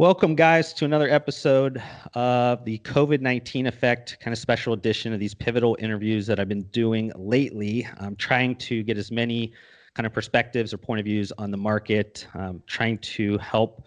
Welcome, 0.00 0.34
guys, 0.34 0.72
to 0.72 0.86
another 0.86 1.10
episode 1.10 1.82
of 2.14 2.64
the 2.64 2.78
COVID 2.78 3.20
19 3.20 3.66
Effect 3.66 4.16
kind 4.18 4.32
of 4.32 4.38
special 4.38 4.72
edition 4.72 5.12
of 5.12 5.20
these 5.20 5.34
pivotal 5.34 5.76
interviews 5.78 6.26
that 6.26 6.40
I've 6.40 6.48
been 6.48 6.62
doing 6.72 7.12
lately. 7.16 7.86
I'm 7.98 8.16
trying 8.16 8.56
to 8.56 8.82
get 8.82 8.96
as 8.96 9.12
many 9.12 9.52
kind 9.92 10.06
of 10.06 10.14
perspectives 10.14 10.72
or 10.72 10.78
point 10.78 11.00
of 11.00 11.04
views 11.04 11.32
on 11.36 11.50
the 11.50 11.58
market, 11.58 12.26
um, 12.32 12.62
trying 12.66 12.96
to 12.96 13.36
help 13.36 13.84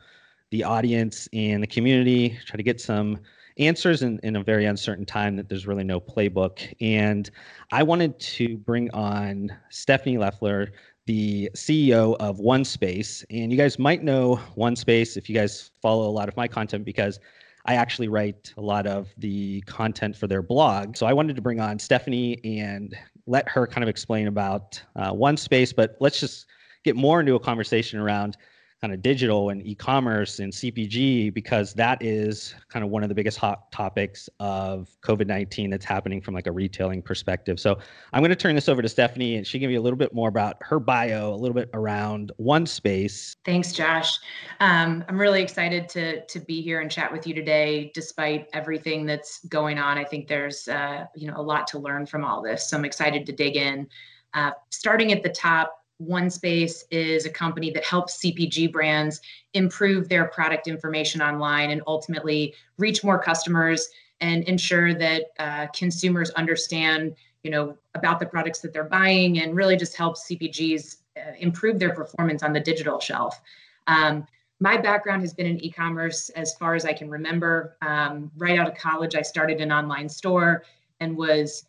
the 0.52 0.64
audience 0.64 1.28
and 1.34 1.64
the 1.64 1.68
community 1.68 2.38
try 2.46 2.58
to 2.58 2.64
get 2.64 2.80
some 2.80 3.18
answers 3.58 4.04
in, 4.04 4.20
in 4.22 4.36
a 4.36 4.44
very 4.44 4.66
uncertain 4.66 5.08
time 5.08 5.36
that 5.36 5.50
there's 5.50 5.66
really 5.66 5.84
no 5.84 6.00
playbook. 6.00 6.72
And 6.80 7.28
I 7.72 7.82
wanted 7.82 8.20
to 8.20 8.58
bring 8.58 8.92
on 8.92 9.50
Stephanie 9.72 10.20
Leffler, 10.20 10.74
the 11.06 11.50
CEO 11.56 12.16
of 12.20 12.38
OneSpace. 12.38 13.24
And 13.30 13.52
you 13.52 13.58
guys 13.58 13.78
might 13.78 14.04
know 14.04 14.40
OneSpace 14.58 15.18
if 15.18 15.30
you 15.30 15.36
guys 15.36 15.72
follow 15.82 16.08
a 16.08 16.12
lot 16.12 16.30
of 16.30 16.36
my 16.38 16.48
content 16.48 16.86
because 16.86 17.20
I 17.66 17.76
actually 17.76 18.08
write 18.10 18.54
a 18.58 18.62
lot 18.62 18.88
of 18.88 19.14
the 19.18 19.62
content 19.62 20.16
for 20.16 20.28
their 20.28 20.42
blog. 20.42 20.98
So 20.98 21.06
I 21.06 21.14
wanted 21.14 21.36
to 21.36 21.42
bring 21.42 21.60
on 21.60 21.80
Stephanie 21.80 22.40
and 22.44 22.96
let 23.26 23.48
her 23.50 23.66
kind 23.66 23.84
of 23.84 23.90
explain 23.90 24.28
about 24.28 24.82
uh, 24.96 25.14
OneSpace. 25.14 25.74
But 25.76 25.96
let's 26.00 26.20
just 26.20 26.46
get 26.84 26.96
more 26.96 27.22
into 27.22 27.36
a 27.36 27.40
conversation 27.40 28.00
around 28.00 28.38
kind 28.84 28.94
of 28.94 29.02
digital 29.02 29.50
and 29.50 29.66
e-commerce 29.66 30.40
and 30.40 30.52
CPG 30.52 31.34
because 31.34 31.74
that 31.74 32.04
is 32.04 32.54
kind 32.68 32.84
of 32.84 32.92
one 32.92 33.02
of 33.02 33.08
the 33.08 33.16
biggest 33.16 33.38
hot 33.38 33.72
topics 33.72 34.28
of 34.42 34.90
COVID-19 35.04 35.72
that's 35.72 35.86
happening 35.86 36.20
from 36.20 36.34
like 36.34 36.48
a 36.48 36.52
retailing 36.52 37.02
perspective. 37.02 37.62
So 37.62 37.80
I'm 38.12 38.20
going 38.20 38.32
to 38.32 38.36
turn 38.36 38.56
this 38.56 38.68
over 38.68 38.82
to 38.82 38.90
Stephanie 38.90 39.38
and 39.38 39.48
she 39.48 39.58
can 39.58 39.62
give 39.62 39.72
you 39.72 39.80
a 39.80 39.82
little 39.82 39.98
bit 39.98 40.14
more 40.14 40.28
about 40.28 40.58
her 40.60 40.82
bio, 40.82 41.34
a 41.34 41.38
little 41.38 41.56
bit 41.56 41.70
around 41.74 42.34
OneSpace. 42.42 43.38
Thanks, 43.46 43.72
Josh. 43.72 44.20
Um, 44.60 45.06
I'm 45.08 45.18
really 45.18 45.42
excited 45.42 45.88
to 45.90 46.26
to 46.26 46.40
be 46.42 46.62
here 46.62 46.82
and 46.82 46.92
chat 46.92 47.10
with 47.10 47.26
you 47.26 47.34
today, 47.34 47.90
despite 47.94 48.50
everything 48.52 49.06
that's 49.06 49.46
going 49.46 49.80
on. 49.80 49.98
I 49.98 50.04
think 50.04 50.28
there's 50.28 50.68
uh, 50.68 51.06
you 51.16 51.28
know 51.28 51.38
a 51.38 51.42
lot 51.42 51.68
to 51.68 51.80
learn 51.80 52.06
from 52.06 52.26
all 52.26 52.42
this. 52.42 52.70
So 52.70 52.76
I'm 52.76 52.84
excited 52.84 53.26
to 53.28 53.32
dig 53.32 53.56
in. 53.56 53.88
Uh, 54.34 54.52
starting 54.72 55.14
at 55.14 55.24
the 55.24 55.30
top, 55.30 55.83
OneSpace 56.02 56.84
is 56.92 57.26
a 57.26 57.30
company 57.30 57.72
that 57.72 57.84
helps 57.84 58.18
CPG 58.18 58.72
brands 58.72 59.22
improve 59.54 60.10
their 60.10 60.26
product 60.26 60.68
information 60.68 61.22
online 61.22 61.72
and 61.72 61.82
ultimately 61.88 62.54
reach 62.78 63.04
more 63.04 63.20
customers 63.20 63.88
and 64.22 64.44
ensure 64.46 64.94
that 64.94 65.26
uh, 65.40 65.68
consumers 65.68 66.30
understand, 66.32 67.16
you 67.44 67.52
know, 67.52 67.78
about 67.94 68.20
the 68.20 68.26
products 68.26 68.60
that 68.62 68.74
they're 68.74 68.84
buying 68.84 69.40
and 69.40 69.56
really 69.56 69.76
just 69.76 69.96
helps 69.96 70.28
CPGs 70.30 70.98
uh, 71.18 71.34
improve 71.40 71.80
their 71.80 71.94
performance 71.94 72.42
on 72.42 72.54
the 72.54 72.60
digital 72.60 73.00
shelf. 73.00 73.42
Um, 73.88 74.26
my 74.60 74.78
background 74.78 75.22
has 75.22 75.34
been 75.34 75.46
in 75.46 75.64
e-commerce 75.64 76.30
as 76.30 76.56
far 76.56 76.74
as 76.74 76.86
I 76.86 76.94
can 76.94 77.10
remember. 77.10 77.76
Um, 77.82 78.32
right 78.38 78.58
out 78.58 78.68
of 78.68 78.76
college, 78.76 79.14
I 79.14 79.22
started 79.22 79.60
an 79.60 79.72
online 79.72 80.08
store 80.08 80.64
and 81.02 81.18
was 81.18 81.66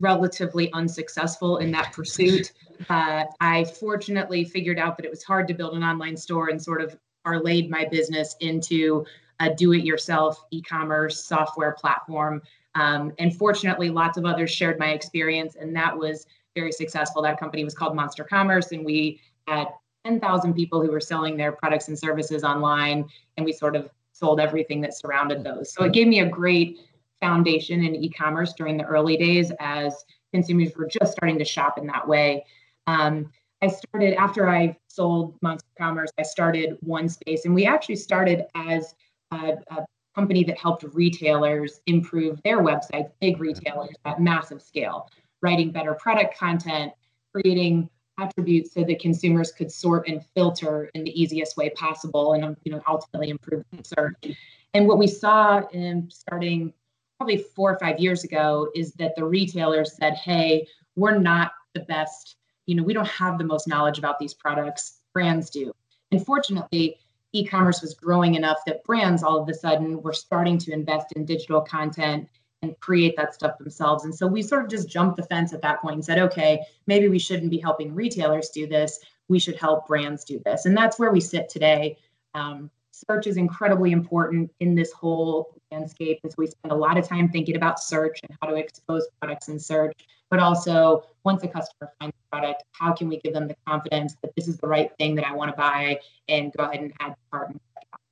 relatively 0.00 0.72
unsuccessful 0.72 1.58
in 1.58 1.70
that 1.72 1.92
pursuit. 1.92 2.52
Uh, 2.88 3.24
I 3.40 3.64
fortunately 3.64 4.44
figured 4.44 4.78
out 4.78 4.96
that 4.96 5.04
it 5.04 5.10
was 5.10 5.24
hard 5.24 5.48
to 5.48 5.54
build 5.54 5.74
an 5.74 5.82
online 5.82 6.16
store 6.16 6.48
and 6.48 6.62
sort 6.62 6.80
of 6.80 6.96
parlayed 7.26 7.68
my 7.68 7.84
business 7.84 8.36
into 8.40 9.04
a 9.40 9.54
do 9.54 9.72
it 9.72 9.84
yourself 9.84 10.44
e 10.50 10.62
commerce 10.62 11.24
software 11.24 11.72
platform. 11.72 12.42
Um, 12.74 13.12
and 13.18 13.34
fortunately, 13.34 13.90
lots 13.90 14.18
of 14.18 14.24
others 14.24 14.50
shared 14.50 14.78
my 14.78 14.90
experience, 14.90 15.56
and 15.56 15.74
that 15.76 15.96
was 15.96 16.26
very 16.54 16.72
successful. 16.72 17.22
That 17.22 17.38
company 17.38 17.64
was 17.64 17.74
called 17.74 17.94
Monster 17.94 18.24
Commerce, 18.24 18.72
and 18.72 18.84
we 18.84 19.20
had 19.46 19.68
10,000 20.04 20.54
people 20.54 20.80
who 20.80 20.90
were 20.90 21.00
selling 21.00 21.36
their 21.36 21.52
products 21.52 21.88
and 21.88 21.98
services 21.98 22.44
online, 22.44 23.08
and 23.36 23.44
we 23.44 23.52
sort 23.52 23.76
of 23.76 23.90
sold 24.12 24.40
everything 24.40 24.80
that 24.80 24.96
surrounded 24.96 25.44
those. 25.44 25.72
So 25.72 25.84
it 25.84 25.92
gave 25.92 26.08
me 26.08 26.20
a 26.20 26.26
great 26.26 26.78
foundation 27.20 27.84
in 27.84 27.94
e-commerce 27.96 28.52
during 28.54 28.76
the 28.76 28.84
early 28.84 29.16
days 29.16 29.52
as 29.60 30.04
consumers 30.32 30.72
were 30.76 30.86
just 30.86 31.12
starting 31.12 31.38
to 31.38 31.44
shop 31.44 31.78
in 31.78 31.86
that 31.86 32.06
way. 32.06 32.44
Um, 32.86 33.30
I 33.60 33.68
started 33.68 34.14
after 34.14 34.48
I 34.48 34.76
sold 34.86 35.36
Monster 35.42 35.68
Commerce. 35.76 36.10
I 36.18 36.22
started 36.22 36.78
OneSpace, 36.86 37.44
and 37.44 37.54
we 37.54 37.66
actually 37.66 37.96
started 37.96 38.44
as 38.54 38.94
a, 39.32 39.54
a 39.70 39.84
company 40.14 40.44
that 40.44 40.58
helped 40.58 40.84
retailers 40.92 41.80
improve 41.86 42.40
their 42.44 42.58
websites, 42.58 43.10
big 43.20 43.40
retailers 43.40 43.94
at 44.04 44.20
massive 44.20 44.62
scale, 44.62 45.08
writing 45.42 45.70
better 45.70 45.94
product 45.94 46.38
content, 46.38 46.92
creating 47.32 47.88
attributes 48.18 48.74
so 48.74 48.82
that 48.84 49.00
consumers 49.00 49.52
could 49.52 49.70
sort 49.70 50.08
and 50.08 50.24
filter 50.34 50.90
in 50.94 51.04
the 51.04 51.20
easiest 51.20 51.56
way 51.56 51.70
possible, 51.70 52.34
and 52.34 52.56
you 52.64 52.72
know 52.72 52.80
ultimately 52.86 53.30
improve 53.30 53.64
search. 53.82 54.36
And 54.74 54.86
what 54.86 54.98
we 54.98 55.06
saw 55.06 55.62
in 55.72 56.08
starting 56.10 56.72
probably 57.18 57.38
four 57.38 57.72
or 57.72 57.78
five 57.78 57.98
years 57.98 58.24
ago 58.24 58.68
is 58.74 58.92
that 58.94 59.14
the 59.16 59.24
retailers 59.24 59.96
said, 59.96 60.14
hey, 60.14 60.66
we're 60.96 61.18
not 61.18 61.52
the 61.74 61.80
best, 61.80 62.36
you 62.66 62.74
know, 62.74 62.82
we 62.82 62.94
don't 62.94 63.08
have 63.08 63.38
the 63.38 63.44
most 63.44 63.66
knowledge 63.66 63.98
about 63.98 64.18
these 64.18 64.34
products, 64.34 65.00
brands 65.12 65.50
do. 65.50 65.72
And 66.12 66.24
fortunately, 66.24 66.96
e-commerce 67.32 67.82
was 67.82 67.94
growing 67.94 68.36
enough 68.36 68.58
that 68.66 68.84
brands 68.84 69.22
all 69.22 69.42
of 69.42 69.48
a 69.48 69.54
sudden 69.54 70.00
were 70.00 70.12
starting 70.12 70.58
to 70.58 70.72
invest 70.72 71.12
in 71.12 71.24
digital 71.24 71.60
content 71.60 72.28
and 72.62 72.78
create 72.80 73.16
that 73.16 73.34
stuff 73.34 73.58
themselves. 73.58 74.04
And 74.04 74.14
so 74.14 74.26
we 74.26 74.42
sort 74.42 74.64
of 74.64 74.70
just 74.70 74.88
jumped 74.88 75.16
the 75.16 75.22
fence 75.24 75.52
at 75.52 75.62
that 75.62 75.80
point 75.82 75.94
and 75.96 76.04
said, 76.04 76.18
okay, 76.18 76.60
maybe 76.86 77.08
we 77.08 77.18
shouldn't 77.18 77.50
be 77.50 77.58
helping 77.58 77.94
retailers 77.94 78.50
do 78.50 78.66
this. 78.66 78.98
We 79.28 79.38
should 79.38 79.56
help 79.56 79.86
brands 79.86 80.24
do 80.24 80.40
this. 80.44 80.64
And 80.64 80.76
that's 80.76 80.98
where 80.98 81.12
we 81.12 81.20
sit 81.20 81.48
today. 81.48 81.98
Um, 82.34 82.70
search 82.90 83.26
is 83.26 83.36
incredibly 83.36 83.92
important 83.92 84.50
in 84.60 84.74
this 84.74 84.90
whole 84.92 85.57
landscape 85.72 86.18
as 86.24 86.36
we 86.36 86.46
spend 86.46 86.72
a 86.72 86.74
lot 86.74 86.96
of 86.96 87.06
time 87.06 87.28
thinking 87.28 87.56
about 87.56 87.80
search 87.80 88.20
and 88.22 88.36
how 88.40 88.48
to 88.48 88.54
expose 88.54 89.06
products 89.20 89.48
in 89.48 89.58
search 89.58 89.92
but 90.30 90.40
also 90.40 91.04
once 91.24 91.42
a 91.42 91.48
customer 91.48 91.90
finds 91.98 92.14
the 92.16 92.36
product 92.36 92.62
how 92.72 92.92
can 92.92 93.08
we 93.08 93.18
give 93.20 93.32
them 93.32 93.48
the 93.48 93.56
confidence 93.66 94.16
that 94.22 94.34
this 94.36 94.48
is 94.48 94.56
the 94.58 94.66
right 94.66 94.90
thing 94.98 95.14
that 95.14 95.26
i 95.26 95.32
want 95.32 95.50
to 95.50 95.56
buy 95.56 95.98
and 96.28 96.52
go 96.56 96.64
ahead 96.64 96.80
and 96.80 96.92
add 97.00 97.10
to 97.10 97.16
cart 97.30 97.56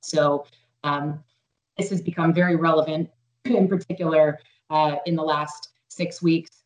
so 0.01 0.45
um, 0.83 1.23
this 1.77 1.89
has 1.89 2.01
become 2.01 2.33
very 2.33 2.55
relevant 2.55 3.09
in 3.45 3.67
particular 3.67 4.39
uh, 4.69 4.97
in 5.05 5.15
the 5.15 5.23
last 5.23 5.69
six 5.87 6.21
weeks. 6.21 6.63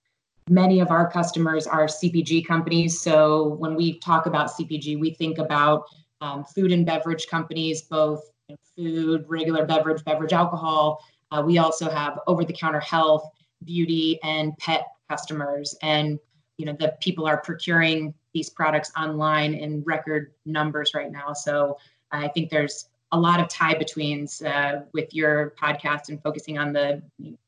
Many 0.50 0.80
of 0.80 0.92
our 0.92 1.10
customers 1.10 1.66
are 1.68 1.86
cpg 1.86 2.46
companies 2.46 3.00
so 3.00 3.56
when 3.60 3.76
we 3.76 4.00
talk 4.00 4.26
about 4.26 4.52
cpg 4.52 5.00
we 5.00 5.14
think 5.14 5.38
about 5.38 5.86
um, 6.22 6.44
food 6.44 6.72
and 6.72 6.86
beverage 6.86 7.28
companies, 7.28 7.82
both 7.82 8.32
food, 8.76 9.26
regular 9.28 9.66
beverage, 9.66 10.04
beverage 10.04 10.34
alcohol. 10.34 11.04
Uh, 11.32 11.42
we 11.46 11.58
also 11.58 11.90
have 11.90 12.20
over-the-counter 12.28 12.80
health, 12.80 13.30
beauty, 13.64 14.20
and 14.24 14.58
pet 14.58 14.88
customers, 15.10 15.76
and 15.82 16.20
you 16.58 16.66
know 16.66 16.76
the 16.80 16.96
people 17.00 17.26
are 17.26 17.38
procuring 17.38 18.14
these 18.34 18.50
products 18.50 18.92
online 18.98 19.54
in 19.54 19.84
record 19.84 20.34
numbers 20.46 20.94
right 20.94 21.12
now. 21.12 21.34
So 21.34 21.78
I 22.12 22.28
think 22.30 22.50
there's 22.50 22.88
a 23.12 23.20
lot 23.20 23.40
of 23.40 23.50
tie 23.50 23.74
betweens 23.74 24.42
uh, 24.42 24.84
with 24.94 25.14
your 25.14 25.54
podcast 25.62 26.10
and 26.10 26.22
focusing 26.24 26.58
on 26.58 26.72
the 26.72 27.02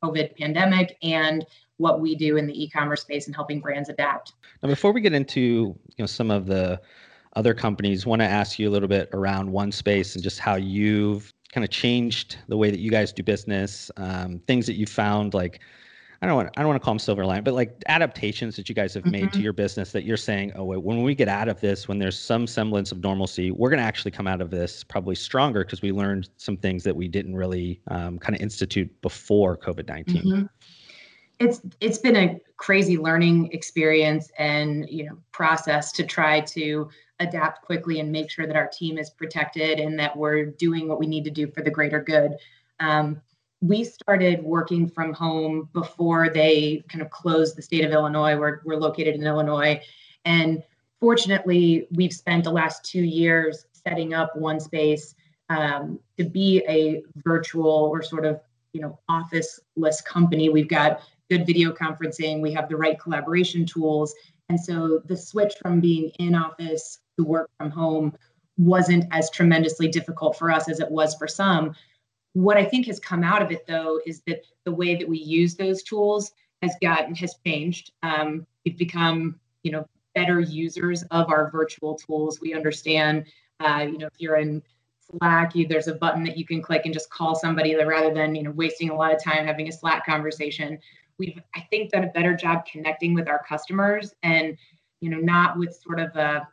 COVID 0.03 0.37
pandemic 0.37 0.97
and 1.01 1.45
what 1.77 2.01
we 2.01 2.15
do 2.15 2.37
in 2.37 2.47
the 2.47 2.63
e-commerce 2.63 3.01
space 3.01 3.27
and 3.27 3.35
helping 3.35 3.61
brands 3.61 3.89
adapt. 3.89 4.33
Now, 4.61 4.69
before 4.69 4.91
we 4.91 5.01
get 5.01 5.13
into 5.13 5.41
you 5.41 5.77
know 5.99 6.05
some 6.05 6.31
of 6.31 6.45
the 6.45 6.81
other 7.35 7.53
companies, 7.53 8.05
want 8.05 8.21
to 8.21 8.27
ask 8.27 8.59
you 8.59 8.69
a 8.69 8.71
little 8.71 8.87
bit 8.87 9.09
around 9.13 9.51
OneSpace 9.51 10.15
and 10.15 10.23
just 10.23 10.39
how 10.39 10.55
you've 10.55 11.33
kind 11.51 11.63
of 11.63 11.69
changed 11.69 12.37
the 12.47 12.57
way 12.57 12.71
that 12.71 12.79
you 12.79 12.91
guys 12.91 13.13
do 13.13 13.23
business, 13.23 13.91
um, 13.97 14.39
things 14.47 14.65
that 14.65 14.73
you 14.73 14.85
found 14.85 15.33
like 15.33 15.59
I 16.23 16.25
don't 16.25 16.37
want 16.37 16.49
I 16.55 16.61
don't 16.61 16.69
want 16.69 16.81
to 16.81 16.85
call 16.85 16.93
them 16.93 16.99
silver 16.99 17.25
line, 17.25 17.43
but 17.43 17.53
like 17.53 17.83
adaptations 17.87 18.55
that 18.55 18.69
you 18.69 18.75
guys 18.75 18.93
have 18.93 19.05
made 19.05 19.23
mm-hmm. 19.23 19.31
to 19.31 19.41
your 19.41 19.51
business 19.51 19.91
that 19.91 20.05
you're 20.05 20.15
saying, 20.15 20.53
oh 20.55 20.63
wait, 20.63 20.81
when 20.81 21.03
we 21.03 21.13
get 21.13 21.27
out 21.27 21.49
of 21.49 21.59
this, 21.59 21.89
when 21.89 21.99
there's 21.99 22.17
some 22.17 22.47
semblance 22.47 22.93
of 22.93 23.03
normalcy, 23.03 23.51
we're 23.51 23.69
going 23.69 23.79
to 23.79 23.85
actually 23.85 24.11
come 24.11 24.25
out 24.25 24.39
of 24.39 24.49
this 24.49 24.85
probably 24.85 25.15
stronger 25.15 25.65
because 25.65 25.81
we 25.81 25.91
learned 25.91 26.29
some 26.37 26.55
things 26.55 26.85
that 26.85 26.95
we 26.95 27.09
didn't 27.09 27.35
really 27.35 27.81
um, 27.89 28.17
kind 28.19 28.37
of 28.37 28.41
institute 28.41 28.89
before 29.01 29.57
COVID 29.57 29.87
19 29.89 30.23
mm-hmm. 30.23 30.43
It's 31.39 31.59
it's 31.81 31.97
been 31.97 32.15
a 32.15 32.39
crazy 32.55 32.97
learning 32.97 33.51
experience 33.51 34.31
and 34.37 34.87
you 34.89 35.03
know 35.03 35.17
process 35.33 35.91
to 35.91 36.05
try 36.05 36.39
to 36.39 36.89
adapt 37.23 37.63
quickly 37.63 37.99
and 37.99 38.11
make 38.11 38.29
sure 38.29 38.47
that 38.47 38.55
our 38.55 38.67
team 38.67 38.97
is 38.97 39.09
protected 39.09 39.79
and 39.79 39.97
that 39.99 40.15
we're 40.15 40.45
doing 40.45 40.87
what 40.87 40.99
we 40.99 41.07
need 41.07 41.23
to 41.23 41.31
do 41.31 41.47
for 41.47 41.61
the 41.61 41.71
greater 41.71 42.01
good. 42.01 42.35
Um, 42.79 43.21
we 43.61 43.83
started 43.83 44.43
working 44.43 44.89
from 44.89 45.13
home 45.13 45.69
before 45.73 46.29
they 46.29 46.83
kind 46.89 47.01
of 47.01 47.09
closed 47.09 47.55
the 47.55 47.61
state 47.61 47.85
of 47.85 47.91
Illinois. 47.91 48.37
We're, 48.37 48.59
we're 48.65 48.75
located 48.75 49.15
in 49.15 49.25
Illinois. 49.25 49.81
And 50.25 50.61
fortunately, 50.99 51.87
we've 51.91 52.13
spent 52.13 52.43
the 52.43 52.51
last 52.51 52.83
two 52.83 53.03
years 53.03 53.65
setting 53.71 54.13
up 54.13 54.33
OneSpace 54.35 55.15
um, 55.49 55.99
to 56.17 56.25
be 56.25 56.63
a 56.67 57.03
virtual 57.23 57.89
or 57.91 58.01
sort 58.01 58.25
of 58.25 58.41
you 58.73 58.81
know 58.81 58.99
office-less 59.07 60.01
company. 60.01 60.49
We've 60.49 60.67
got 60.67 61.01
good 61.29 61.45
video 61.45 61.71
conferencing. 61.71 62.41
We 62.41 62.53
have 62.53 62.67
the 62.69 62.75
right 62.75 62.99
collaboration 62.99 63.65
tools. 63.65 64.13
And 64.49 64.59
so 64.59 65.01
the 65.05 65.15
switch 65.15 65.53
from 65.61 65.79
being 65.79 66.09
in 66.19 66.35
office 66.35 66.99
to 67.17 67.23
work 67.23 67.49
from 67.57 67.69
home 67.69 68.13
wasn't 68.57 69.05
as 69.11 69.29
tremendously 69.31 69.87
difficult 69.87 70.37
for 70.37 70.51
us 70.51 70.69
as 70.69 70.79
it 70.79 70.89
was 70.89 71.15
for 71.15 71.27
some. 71.27 71.73
What 72.33 72.57
I 72.57 72.65
think 72.65 72.87
has 72.87 72.99
come 72.99 73.23
out 73.23 73.41
of 73.41 73.51
it 73.51 73.65
though 73.67 73.99
is 74.05 74.21
that 74.27 74.43
the 74.65 74.71
way 74.71 74.95
that 74.95 75.07
we 75.07 75.19
use 75.19 75.55
those 75.55 75.83
tools 75.83 76.31
has 76.61 76.75
gotten 76.81 77.15
has 77.15 77.35
changed. 77.45 77.91
Um, 78.03 78.45
we've 78.65 78.77
become, 78.77 79.39
you 79.63 79.71
know, 79.71 79.85
better 80.15 80.39
users 80.39 81.03
of 81.11 81.29
our 81.29 81.49
virtual 81.51 81.95
tools. 81.95 82.39
We 82.39 82.53
understand, 82.53 83.25
uh, 83.59 83.87
you 83.91 83.97
know, 83.97 84.07
if 84.07 84.13
you're 84.19 84.37
in 84.37 84.61
Slack, 84.99 85.55
you, 85.55 85.67
there's 85.67 85.87
a 85.87 85.95
button 85.95 86.23
that 86.23 86.37
you 86.37 86.45
can 86.45 86.61
click 86.61 86.83
and 86.85 86.93
just 86.93 87.09
call 87.09 87.35
somebody 87.35 87.75
rather 87.75 88.13
than, 88.13 88.35
you 88.35 88.43
know, 88.43 88.51
wasting 88.51 88.89
a 88.89 88.95
lot 88.95 89.13
of 89.13 89.23
time 89.23 89.45
having 89.45 89.67
a 89.67 89.71
Slack 89.71 90.05
conversation. 90.05 90.77
We've, 91.19 91.39
I 91.55 91.61
think, 91.69 91.91
done 91.91 92.03
a 92.03 92.11
better 92.11 92.35
job 92.35 92.65
connecting 92.65 93.13
with 93.13 93.27
our 93.27 93.43
customers 93.43 94.13
and, 94.23 94.57
you 95.01 95.09
know, 95.09 95.19
not 95.19 95.57
with 95.57 95.75
sort 95.83 95.99
of 95.99 96.15
a 96.15 96.47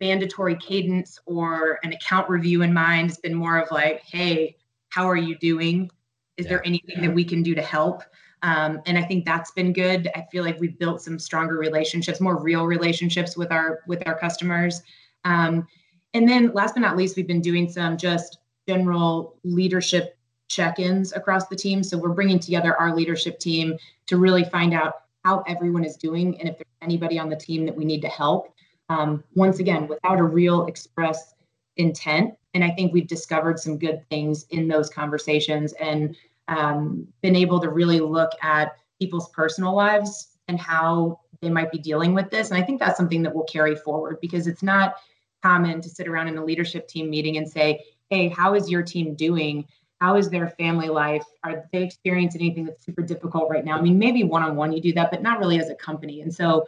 mandatory 0.00 0.56
cadence 0.56 1.18
or 1.26 1.78
an 1.82 1.92
account 1.92 2.28
review 2.28 2.62
in 2.62 2.72
mind. 2.72 3.10
It's 3.10 3.20
been 3.20 3.34
more 3.34 3.58
of 3.58 3.70
like, 3.70 4.02
hey, 4.02 4.56
how 4.88 5.08
are 5.08 5.16
you 5.16 5.36
doing? 5.38 5.90
Is 6.36 6.44
yeah. 6.44 6.50
there 6.50 6.66
anything 6.66 7.00
that 7.02 7.14
we 7.14 7.24
can 7.24 7.42
do 7.42 7.54
to 7.54 7.62
help? 7.62 8.02
Um, 8.42 8.80
and 8.86 8.98
I 8.98 9.02
think 9.02 9.24
that's 9.24 9.50
been 9.52 9.72
good. 9.72 10.10
I 10.14 10.26
feel 10.30 10.44
like 10.44 10.60
we've 10.60 10.78
built 10.78 11.02
some 11.02 11.18
stronger 11.18 11.56
relationships, 11.56 12.20
more 12.20 12.40
real 12.40 12.66
relationships 12.66 13.36
with 13.36 13.50
our 13.50 13.80
with 13.86 14.06
our 14.06 14.18
customers. 14.18 14.82
Um, 15.24 15.66
and 16.14 16.28
then 16.28 16.52
last 16.52 16.74
but 16.74 16.80
not 16.80 16.96
least, 16.96 17.16
we've 17.16 17.26
been 17.26 17.40
doing 17.40 17.68
some 17.68 17.96
just 17.96 18.38
general 18.68 19.38
leadership 19.44 20.16
check-ins 20.48 21.12
across 21.12 21.48
the 21.48 21.56
team. 21.56 21.82
So 21.82 21.98
we're 21.98 22.10
bringing 22.10 22.38
together 22.38 22.76
our 22.76 22.94
leadership 22.94 23.38
team 23.38 23.76
to 24.06 24.16
really 24.16 24.44
find 24.44 24.72
out 24.72 24.94
how 25.24 25.42
everyone 25.48 25.84
is 25.84 25.96
doing 25.96 26.38
and 26.38 26.48
if 26.48 26.56
there's 26.56 26.66
anybody 26.82 27.18
on 27.18 27.28
the 27.28 27.36
team 27.36 27.66
that 27.66 27.74
we 27.74 27.84
need 27.84 28.00
to 28.02 28.08
help. 28.08 28.54
Um, 28.88 29.24
once 29.34 29.58
again, 29.58 29.88
without 29.88 30.20
a 30.20 30.24
real 30.24 30.66
express 30.66 31.34
intent. 31.76 32.34
And 32.54 32.64
I 32.64 32.70
think 32.70 32.92
we've 32.92 33.06
discovered 33.06 33.58
some 33.58 33.78
good 33.78 34.08
things 34.08 34.46
in 34.50 34.68
those 34.68 34.88
conversations 34.88 35.72
and 35.74 36.16
um, 36.48 37.06
been 37.22 37.36
able 37.36 37.60
to 37.60 37.68
really 37.68 38.00
look 38.00 38.30
at 38.42 38.76
people's 38.98 39.28
personal 39.30 39.74
lives 39.74 40.28
and 40.48 40.58
how 40.58 41.20
they 41.40 41.50
might 41.50 41.70
be 41.70 41.78
dealing 41.78 42.14
with 42.14 42.30
this. 42.30 42.50
And 42.50 42.56
I 42.56 42.64
think 42.64 42.80
that's 42.80 42.96
something 42.96 43.22
that 43.22 43.34
will 43.34 43.44
carry 43.44 43.74
forward 43.74 44.18
because 44.20 44.46
it's 44.46 44.62
not 44.62 44.96
common 45.42 45.80
to 45.82 45.88
sit 45.88 46.08
around 46.08 46.28
in 46.28 46.38
a 46.38 46.44
leadership 46.44 46.88
team 46.88 47.10
meeting 47.10 47.36
and 47.36 47.48
say, 47.48 47.84
hey, 48.10 48.28
how 48.28 48.54
is 48.54 48.70
your 48.70 48.82
team 48.82 49.14
doing? 49.14 49.66
How 50.00 50.16
is 50.16 50.30
their 50.30 50.48
family 50.50 50.88
life? 50.88 51.24
Are 51.42 51.64
they 51.72 51.82
experiencing 51.82 52.40
anything 52.40 52.64
that's 52.64 52.84
super 52.84 53.02
difficult 53.02 53.50
right 53.50 53.64
now? 53.64 53.76
I 53.76 53.80
mean, 53.80 53.98
maybe 53.98 54.24
one 54.24 54.42
on 54.42 54.56
one 54.56 54.72
you 54.72 54.80
do 54.80 54.92
that, 54.94 55.10
but 55.10 55.22
not 55.22 55.38
really 55.38 55.58
as 55.58 55.68
a 55.68 55.74
company. 55.74 56.22
And 56.22 56.32
so 56.32 56.66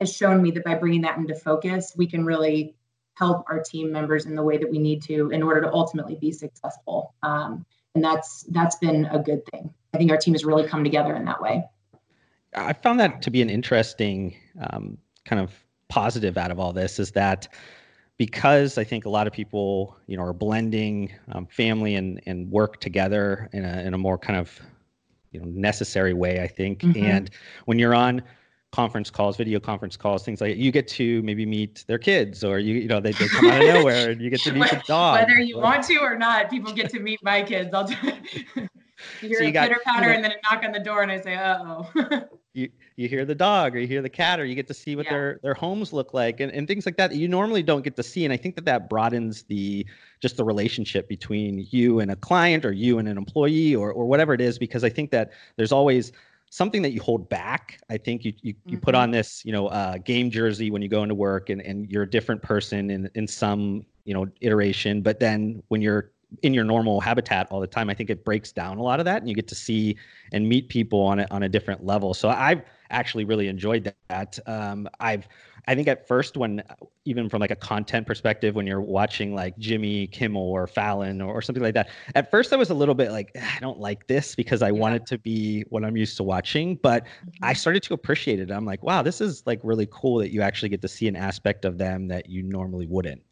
has 0.00 0.14
shown 0.14 0.42
me 0.42 0.50
that 0.52 0.64
by 0.64 0.74
bringing 0.74 1.02
that 1.02 1.18
into 1.18 1.34
focus, 1.34 1.94
we 1.96 2.06
can 2.06 2.24
really 2.24 2.74
help 3.14 3.44
our 3.48 3.62
team 3.62 3.92
members 3.92 4.26
in 4.26 4.34
the 4.34 4.42
way 4.42 4.58
that 4.58 4.70
we 4.70 4.78
need 4.78 5.02
to 5.02 5.30
in 5.30 5.42
order 5.42 5.60
to 5.60 5.72
ultimately 5.72 6.16
be 6.16 6.32
successful. 6.32 7.14
Um, 7.22 7.64
and 7.94 8.02
that's 8.02 8.42
that's 8.50 8.76
been 8.76 9.06
a 9.06 9.18
good 9.18 9.42
thing. 9.52 9.72
I 9.92 9.98
think 9.98 10.10
our 10.10 10.16
team 10.16 10.34
has 10.34 10.44
really 10.44 10.66
come 10.66 10.82
together 10.82 11.14
in 11.14 11.24
that 11.26 11.40
way. 11.40 11.64
I 12.56 12.72
found 12.72 12.98
that 13.00 13.22
to 13.22 13.30
be 13.30 13.42
an 13.42 13.50
interesting 13.50 14.36
um, 14.60 14.98
kind 15.24 15.40
of 15.40 15.52
positive 15.88 16.36
out 16.36 16.50
of 16.50 16.58
all 16.58 16.72
this 16.72 16.98
is 16.98 17.12
that 17.12 17.48
because 18.16 18.78
I 18.78 18.84
think 18.84 19.06
a 19.06 19.08
lot 19.08 19.26
of 19.26 19.32
people, 19.32 19.96
you 20.06 20.16
know, 20.16 20.22
are 20.22 20.32
blending 20.32 21.12
um, 21.32 21.46
family 21.46 21.94
and, 21.96 22.20
and 22.26 22.50
work 22.50 22.80
together 22.80 23.48
in 23.52 23.64
a, 23.64 23.82
in 23.82 23.94
a 23.94 23.98
more 23.98 24.18
kind 24.18 24.38
of, 24.38 24.60
you 25.32 25.40
know, 25.40 25.46
necessary 25.46 26.14
way, 26.14 26.40
I 26.40 26.46
think. 26.46 26.80
Mm-hmm. 26.80 27.04
And 27.04 27.30
when 27.64 27.78
you're 27.78 27.94
on 27.94 28.22
conference 28.74 29.08
calls, 29.08 29.36
video 29.36 29.60
conference 29.60 29.96
calls, 29.96 30.24
things 30.24 30.40
like 30.40 30.50
that, 30.50 30.56
you 30.56 30.72
get 30.72 30.88
to 30.88 31.22
maybe 31.22 31.46
meet 31.46 31.84
their 31.86 31.98
kids 31.98 32.42
or 32.42 32.58
you 32.58 32.74
you 32.74 32.88
know 32.88 33.00
they, 33.00 33.12
they 33.12 33.28
come 33.28 33.48
out 33.48 33.62
of 33.62 33.68
nowhere 33.68 34.10
and 34.10 34.20
you 34.20 34.30
get 34.30 34.40
to 34.40 34.52
meet 34.52 34.68
the 34.68 34.82
dog. 34.88 35.20
Whether 35.20 35.40
you 35.40 35.58
want 35.58 35.84
to 35.84 35.98
or 35.98 36.16
not, 36.16 36.50
people 36.50 36.72
get 36.72 36.90
to 36.90 36.98
meet 36.98 37.22
my 37.22 37.42
kids. 37.42 37.72
I'll 37.72 37.88
you 38.52 38.68
hear 39.20 39.38
so 39.38 39.42
you 39.44 39.50
a 39.50 39.52
got, 39.52 39.68
pitter 39.68 39.80
patter 39.84 40.06
you 40.06 40.08
know, 40.08 40.14
and 40.16 40.24
then 40.24 40.32
a 40.32 40.36
knock 40.42 40.64
on 40.64 40.72
the 40.72 40.80
door 40.80 41.02
and 41.02 41.12
I 41.12 41.20
say, 41.20 41.36
uh 41.36 41.58
oh. 41.62 42.22
you 42.54 42.68
you 42.96 43.08
hear 43.08 43.24
the 43.24 43.34
dog 43.34 43.76
or 43.76 43.78
you 43.78 43.86
hear 43.86 44.02
the 44.02 44.08
cat 44.08 44.40
or 44.40 44.44
you 44.44 44.56
get 44.56 44.66
to 44.66 44.74
see 44.74 44.96
what 44.96 45.06
yeah. 45.06 45.12
their 45.12 45.40
their 45.44 45.54
homes 45.54 45.92
look 45.92 46.12
like 46.12 46.40
and, 46.40 46.50
and 46.50 46.66
things 46.66 46.84
like 46.84 46.96
that, 46.96 47.10
that 47.10 47.16
you 47.16 47.28
normally 47.28 47.62
don't 47.62 47.82
get 47.82 47.96
to 47.96 48.02
see 48.02 48.24
and 48.24 48.32
i 48.32 48.36
think 48.36 48.54
that 48.54 48.64
that 48.64 48.88
broadens 48.88 49.42
the 49.44 49.84
just 50.20 50.36
the 50.36 50.44
relationship 50.44 51.08
between 51.08 51.66
you 51.70 51.98
and 51.98 52.12
a 52.12 52.16
client 52.16 52.64
or 52.64 52.72
you 52.72 52.98
and 52.98 53.08
an 53.08 53.18
employee 53.18 53.74
or, 53.74 53.92
or 53.92 54.06
whatever 54.06 54.32
it 54.32 54.40
is 54.40 54.56
because 54.56 54.84
i 54.84 54.88
think 54.88 55.10
that 55.10 55.32
there's 55.56 55.72
always 55.72 56.12
something 56.54 56.82
that 56.82 56.92
you 56.92 57.00
hold 57.00 57.28
back. 57.28 57.80
I 57.90 57.96
think 57.96 58.24
you 58.24 58.32
you, 58.42 58.54
you 58.64 58.76
mm-hmm. 58.76 58.84
put 58.84 58.94
on 58.94 59.10
this, 59.10 59.44
you 59.44 59.50
know, 59.50 59.66
uh, 59.66 59.98
game 59.98 60.30
jersey 60.30 60.70
when 60.70 60.82
you 60.82 60.88
go 60.88 61.02
into 61.02 61.14
work 61.16 61.50
and, 61.50 61.60
and 61.60 61.90
you're 61.90 62.04
a 62.04 62.10
different 62.10 62.42
person 62.42 62.90
in, 62.90 63.10
in 63.16 63.26
some, 63.26 63.84
you 64.04 64.14
know, 64.14 64.26
iteration. 64.40 65.02
But 65.02 65.18
then 65.18 65.64
when 65.66 65.82
you're 65.82 66.12
in 66.42 66.54
your 66.54 66.62
normal 66.62 67.00
habitat 67.00 67.48
all 67.50 67.58
the 67.58 67.66
time, 67.66 67.90
I 67.90 67.94
think 67.94 68.08
it 68.08 68.24
breaks 68.24 68.52
down 68.52 68.78
a 68.78 68.82
lot 68.82 69.00
of 69.00 69.04
that 69.04 69.20
and 69.20 69.28
you 69.28 69.34
get 69.34 69.48
to 69.48 69.56
see 69.56 69.96
and 70.32 70.48
meet 70.48 70.68
people 70.68 71.00
on 71.00 71.18
a, 71.18 71.26
on 71.32 71.42
a 71.42 71.48
different 71.48 71.84
level. 71.84 72.14
So 72.14 72.28
I've 72.28 72.62
actually 72.90 73.24
really 73.24 73.48
enjoyed 73.48 73.92
that. 74.08 74.38
Um, 74.46 74.88
I've 75.00 75.28
I 75.66 75.74
think 75.74 75.88
at 75.88 76.06
first 76.06 76.36
when 76.36 76.62
even 77.04 77.28
from 77.28 77.40
like 77.40 77.50
a 77.50 77.56
content 77.56 78.06
perspective, 78.06 78.54
when 78.54 78.66
you're 78.66 78.82
watching 78.82 79.34
like 79.34 79.56
Jimmy 79.58 80.06
Kimmel 80.08 80.42
or 80.42 80.66
Fallon 80.66 81.22
or, 81.22 81.32
or 81.32 81.42
something 81.42 81.62
like 81.62 81.74
that, 81.74 81.88
at 82.14 82.30
first 82.30 82.52
I 82.52 82.56
was 82.56 82.70
a 82.70 82.74
little 82.74 82.94
bit 82.94 83.10
like 83.12 83.30
I 83.34 83.60
don't 83.60 83.80
like 83.80 84.06
this 84.06 84.34
because 84.34 84.62
I 84.62 84.68
yeah. 84.68 84.72
want 84.72 84.94
it 84.96 85.06
to 85.06 85.18
be 85.18 85.62
what 85.70 85.84
I'm 85.84 85.96
used 85.96 86.16
to 86.18 86.22
watching. 86.22 86.76
But 86.82 87.04
mm-hmm. 87.04 87.44
I 87.44 87.54
started 87.54 87.82
to 87.84 87.94
appreciate 87.94 88.40
it. 88.40 88.50
I'm 88.50 88.66
like, 88.66 88.82
wow, 88.82 89.02
this 89.02 89.20
is 89.20 89.42
like 89.46 89.60
really 89.62 89.88
cool 89.90 90.18
that 90.18 90.32
you 90.32 90.42
actually 90.42 90.68
get 90.68 90.82
to 90.82 90.88
see 90.88 91.08
an 91.08 91.16
aspect 91.16 91.64
of 91.64 91.78
them 91.78 92.08
that 92.08 92.28
you 92.28 92.42
normally 92.42 92.86
wouldn't. 92.86 93.22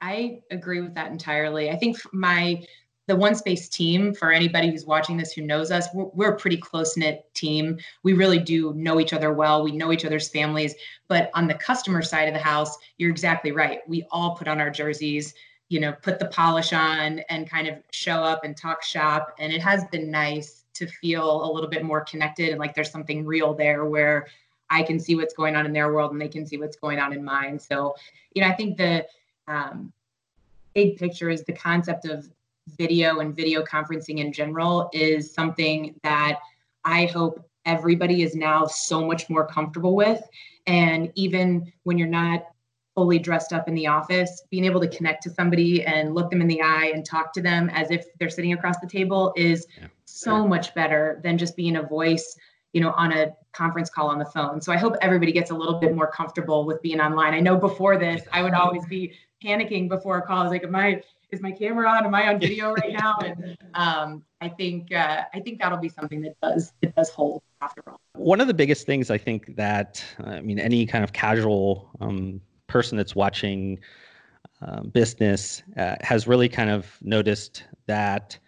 I 0.00 0.40
agree 0.50 0.80
with 0.80 0.94
that 0.94 1.12
entirely. 1.12 1.70
I 1.70 1.76
think 1.76 1.96
my 2.12 2.64
the 3.06 3.16
OneSpace 3.16 3.68
team 3.68 4.14
for 4.14 4.30
anybody 4.30 4.70
who's 4.70 4.86
watching 4.86 5.16
this 5.16 5.32
who 5.32 5.42
knows 5.42 5.70
us 5.70 5.88
we're, 5.92 6.04
we're 6.14 6.32
a 6.32 6.36
pretty 6.36 6.56
close 6.56 6.96
knit 6.96 7.24
team. 7.34 7.78
We 8.02 8.12
really 8.12 8.38
do 8.38 8.72
know 8.74 9.00
each 9.00 9.12
other 9.12 9.32
well. 9.32 9.62
We 9.62 9.72
know 9.72 9.92
each 9.92 10.04
other's 10.04 10.28
families. 10.28 10.74
But 11.08 11.30
on 11.34 11.48
the 11.48 11.54
customer 11.54 12.02
side 12.02 12.28
of 12.28 12.34
the 12.34 12.40
house 12.40 12.76
you're 12.98 13.10
exactly 13.10 13.52
right. 13.52 13.80
We 13.88 14.06
all 14.10 14.36
put 14.36 14.48
on 14.48 14.60
our 14.60 14.70
jerseys 14.70 15.34
you 15.68 15.80
know 15.80 15.92
put 16.02 16.18
the 16.18 16.26
polish 16.26 16.72
on 16.72 17.20
and 17.30 17.48
kind 17.48 17.66
of 17.66 17.76
show 17.90 18.22
up 18.22 18.44
and 18.44 18.56
talk 18.56 18.82
shop. 18.82 19.34
And 19.38 19.52
it 19.52 19.62
has 19.62 19.84
been 19.86 20.10
nice 20.10 20.64
to 20.74 20.86
feel 20.86 21.44
a 21.44 21.50
little 21.52 21.68
bit 21.68 21.84
more 21.84 22.02
connected 22.02 22.50
and 22.50 22.58
like 22.58 22.74
there's 22.74 22.90
something 22.90 23.26
real 23.26 23.52
there 23.52 23.84
where 23.84 24.26
i 24.70 24.82
can 24.82 24.98
see 24.98 25.14
what's 25.16 25.34
going 25.34 25.54
on 25.54 25.66
in 25.66 25.72
their 25.72 25.92
world 25.92 26.12
and 26.12 26.20
they 26.20 26.28
can 26.28 26.46
see 26.46 26.56
what's 26.56 26.76
going 26.76 26.98
on 26.98 27.12
in 27.12 27.22
mine. 27.24 27.58
So 27.58 27.94
you 28.32 28.42
know 28.42 28.48
i 28.48 28.54
think 28.54 28.76
the 28.76 29.06
um, 29.48 29.92
big 30.74 30.96
picture 30.96 31.30
is 31.30 31.44
the 31.44 31.52
concept 31.52 32.06
of 32.06 32.26
video 32.68 33.20
and 33.20 33.34
video 33.34 33.62
conferencing 33.62 34.18
in 34.18 34.32
general 34.32 34.88
is 34.92 35.32
something 35.34 35.94
that 36.02 36.38
I 36.84 37.06
hope 37.06 37.48
everybody 37.64 38.22
is 38.22 38.34
now 38.34 38.66
so 38.66 39.06
much 39.06 39.28
more 39.30 39.46
comfortable 39.46 39.94
with. 39.94 40.22
And 40.66 41.12
even 41.14 41.72
when 41.84 41.98
you're 41.98 42.08
not 42.08 42.44
fully 42.94 43.18
dressed 43.18 43.52
up 43.52 43.68
in 43.68 43.74
the 43.74 43.86
office, 43.86 44.42
being 44.50 44.64
able 44.64 44.80
to 44.80 44.88
connect 44.88 45.22
to 45.22 45.30
somebody 45.30 45.84
and 45.84 46.14
look 46.14 46.30
them 46.30 46.40
in 46.40 46.48
the 46.48 46.60
eye 46.60 46.92
and 46.94 47.04
talk 47.04 47.32
to 47.32 47.40
them 47.40 47.70
as 47.70 47.90
if 47.90 48.06
they're 48.18 48.28
sitting 48.28 48.52
across 48.52 48.78
the 48.80 48.86
table 48.86 49.32
is 49.36 49.66
yeah. 49.80 49.86
so 50.04 50.46
much 50.46 50.74
better 50.74 51.20
than 51.22 51.38
just 51.38 51.56
being 51.56 51.76
a 51.76 51.82
voice, 51.82 52.36
you 52.72 52.80
know, 52.80 52.92
on 52.92 53.12
a 53.12 53.32
conference 53.52 53.88
call 53.88 54.08
on 54.08 54.18
the 54.18 54.24
phone. 54.26 54.60
So 54.60 54.72
I 54.72 54.76
hope 54.76 54.94
everybody 55.00 55.32
gets 55.32 55.50
a 55.50 55.54
little 55.54 55.78
bit 55.78 55.94
more 55.94 56.10
comfortable 56.10 56.66
with 56.66 56.82
being 56.82 57.00
online. 57.00 57.32
I 57.34 57.40
know 57.40 57.56
before 57.56 57.96
this, 57.96 58.22
I 58.32 58.42
would 58.42 58.54
always 58.54 58.84
be 58.86 59.14
panicking 59.42 59.88
before 59.88 60.18
a 60.18 60.22
call. 60.22 60.38
I 60.38 60.42
was 60.42 60.52
like, 60.52 60.64
am 60.64 60.76
I 60.76 61.02
is 61.32 61.40
my 61.40 61.50
camera 61.50 61.88
on? 61.88 62.04
Am 62.04 62.14
I 62.14 62.28
on 62.28 62.38
video 62.38 62.72
right 62.72 62.92
now? 62.92 63.16
And 63.24 63.56
um, 63.74 64.22
I 64.40 64.48
think 64.48 64.92
uh, 64.92 65.22
I 65.34 65.40
think 65.40 65.60
that'll 65.60 65.78
be 65.78 65.88
something 65.88 66.20
that 66.22 66.36
does 66.40 66.72
it 66.82 66.94
does 66.94 67.08
hold 67.10 67.42
after 67.60 67.82
all. 67.88 68.00
One 68.14 68.40
of 68.40 68.46
the 68.46 68.54
biggest 68.54 68.86
things 68.86 69.10
I 69.10 69.18
think 69.18 69.56
that 69.56 70.04
I 70.22 70.40
mean 70.40 70.58
any 70.58 70.86
kind 70.86 71.02
of 71.02 71.12
casual 71.12 71.90
um, 72.00 72.40
person 72.66 72.96
that's 72.96 73.16
watching 73.16 73.80
um, 74.60 74.90
business 74.90 75.62
uh, 75.76 75.96
has 76.02 76.28
really 76.28 76.48
kind 76.48 76.70
of 76.70 76.98
noticed 77.02 77.64
that 77.86 78.38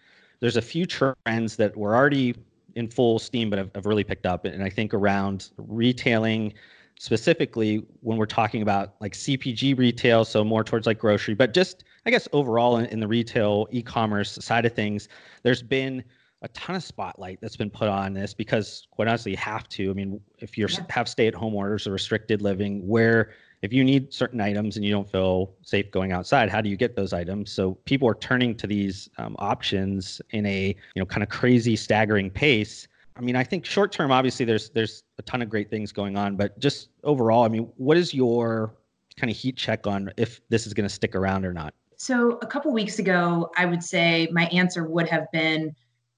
there's 0.40 0.56
a 0.56 0.62
few 0.62 0.86
trends 0.86 1.56
that 1.56 1.76
were 1.76 1.96
already 1.96 2.34
in 2.76 2.88
full 2.88 3.18
steam 3.18 3.50
but 3.50 3.58
have, 3.58 3.70
have 3.74 3.86
really 3.86 4.02
picked 4.02 4.26
up 4.26 4.44
and 4.44 4.62
i 4.62 4.68
think 4.68 4.92
around 4.92 5.50
retailing 5.58 6.52
specifically 6.98 7.84
when 8.00 8.16
we're 8.16 8.26
talking 8.26 8.62
about 8.62 8.94
like 9.00 9.12
cpg 9.12 9.76
retail 9.76 10.24
so 10.24 10.44
more 10.44 10.62
towards 10.62 10.86
like 10.86 10.98
grocery 10.98 11.34
but 11.34 11.52
just 11.52 11.84
I 12.06 12.10
guess 12.10 12.28
overall 12.32 12.78
in, 12.78 12.86
in 12.86 13.00
the 13.00 13.08
retail 13.08 13.66
e-commerce 13.70 14.32
side 14.32 14.66
of 14.66 14.72
things, 14.72 15.08
there's 15.42 15.62
been 15.62 16.04
a 16.42 16.48
ton 16.48 16.76
of 16.76 16.84
spotlight 16.84 17.38
that's 17.40 17.56
been 17.56 17.70
put 17.70 17.88
on 17.88 18.12
this 18.12 18.34
because 18.34 18.86
quite 18.90 19.08
honestly 19.08 19.32
you 19.32 19.38
have 19.38 19.68
to. 19.70 19.90
I 19.90 19.94
mean 19.94 20.20
if 20.38 20.58
you 20.58 20.66
yeah. 20.68 20.80
have 20.90 21.08
stay-at-home 21.08 21.54
orders 21.54 21.86
or 21.86 21.92
restricted 21.92 22.42
living 22.42 22.86
where 22.86 23.32
if 23.62 23.72
you 23.72 23.82
need 23.82 24.12
certain 24.12 24.42
items 24.42 24.76
and 24.76 24.84
you 24.84 24.92
don't 24.92 25.10
feel 25.10 25.54
safe 25.62 25.90
going 25.90 26.12
outside 26.12 26.50
how 26.50 26.60
do 26.60 26.68
you 26.68 26.76
get 26.76 26.96
those 26.96 27.14
items? 27.14 27.50
So 27.50 27.74
people 27.86 28.06
are 28.08 28.16
turning 28.16 28.54
to 28.56 28.66
these 28.66 29.08
um, 29.16 29.36
options 29.38 30.20
in 30.30 30.44
a 30.44 30.76
you 30.94 31.00
know 31.00 31.06
kind 31.06 31.22
of 31.22 31.30
crazy 31.30 31.76
staggering 31.76 32.30
pace 32.30 32.88
i 33.16 33.20
mean 33.20 33.36
i 33.36 33.44
think 33.44 33.64
short 33.64 33.92
term 33.92 34.10
obviously 34.10 34.44
there's 34.44 34.70
there's 34.70 35.04
a 35.18 35.22
ton 35.22 35.42
of 35.42 35.48
great 35.48 35.70
things 35.70 35.92
going 35.92 36.16
on 36.16 36.36
but 36.36 36.58
just 36.58 36.88
overall 37.02 37.44
i 37.44 37.48
mean 37.48 37.70
what 37.76 37.96
is 37.96 38.12
your 38.12 38.74
kind 39.16 39.30
of 39.30 39.36
heat 39.36 39.56
check 39.56 39.86
on 39.86 40.10
if 40.16 40.40
this 40.48 40.66
is 40.66 40.74
going 40.74 40.88
to 40.88 40.94
stick 40.94 41.14
around 41.14 41.44
or 41.44 41.52
not? 41.52 41.74
So 41.96 42.38
a 42.42 42.46
couple 42.46 42.72
weeks 42.72 42.98
ago, 42.98 43.50
I 43.56 43.66
would 43.66 43.82
say 43.82 44.28
my 44.32 44.46
answer 44.46 44.84
would 44.84 45.08
have 45.08 45.30
been, 45.32 45.74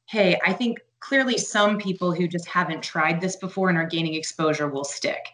"Hey, 0.07 0.38
I 0.45 0.53
think 0.53 0.81
clearly 1.00 1.38
some 1.38 1.79
people 1.79 2.12
who 2.12 2.26
just 2.26 2.49
haven't 2.49 2.83
tried 2.83 3.21
this 3.21 3.37
before 3.37 3.69
and 3.69 3.79
are 3.79 3.87
gaining 3.87 4.15
exposure 4.15 4.69
will 4.69 4.85
stick." 4.85 5.29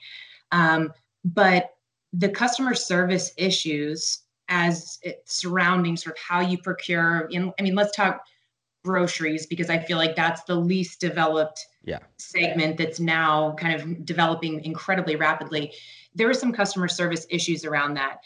Um, 0.51 0.93
but 1.25 1.71
the 2.13 2.29
customer 2.29 2.75
service 2.75 3.33
issues 3.37 4.21
as 4.49 4.99
surrounding 5.25 5.97
sort 5.97 6.17
of 6.17 6.23
how 6.23 6.41
you 6.41 6.59
procure. 6.59 7.29
In, 7.31 7.53
I 7.59 7.63
mean, 7.63 7.75
let's 7.75 7.97
talk 7.97 8.25
groceries 8.85 9.47
because 9.47 9.71
I 9.71 9.79
feel 9.79 9.97
like 9.97 10.17
that's 10.17 10.43
the 10.45 10.55
least 10.55 11.01
developed 11.01 11.67
yeah. 11.85 11.99
segment 12.19 12.77
that's 12.77 13.01
now 13.01 13.55
kind 13.55 13.81
of 13.81 14.05
developing 14.05 14.65
incredibly 14.65 15.17
rapidly. 15.17 15.73
There 16.15 16.27
were 16.27 16.35
some 16.35 16.53
customer 16.53 16.89
service 16.89 17.27
issues 17.31 17.65
around 17.65 17.95
that. 17.95 18.19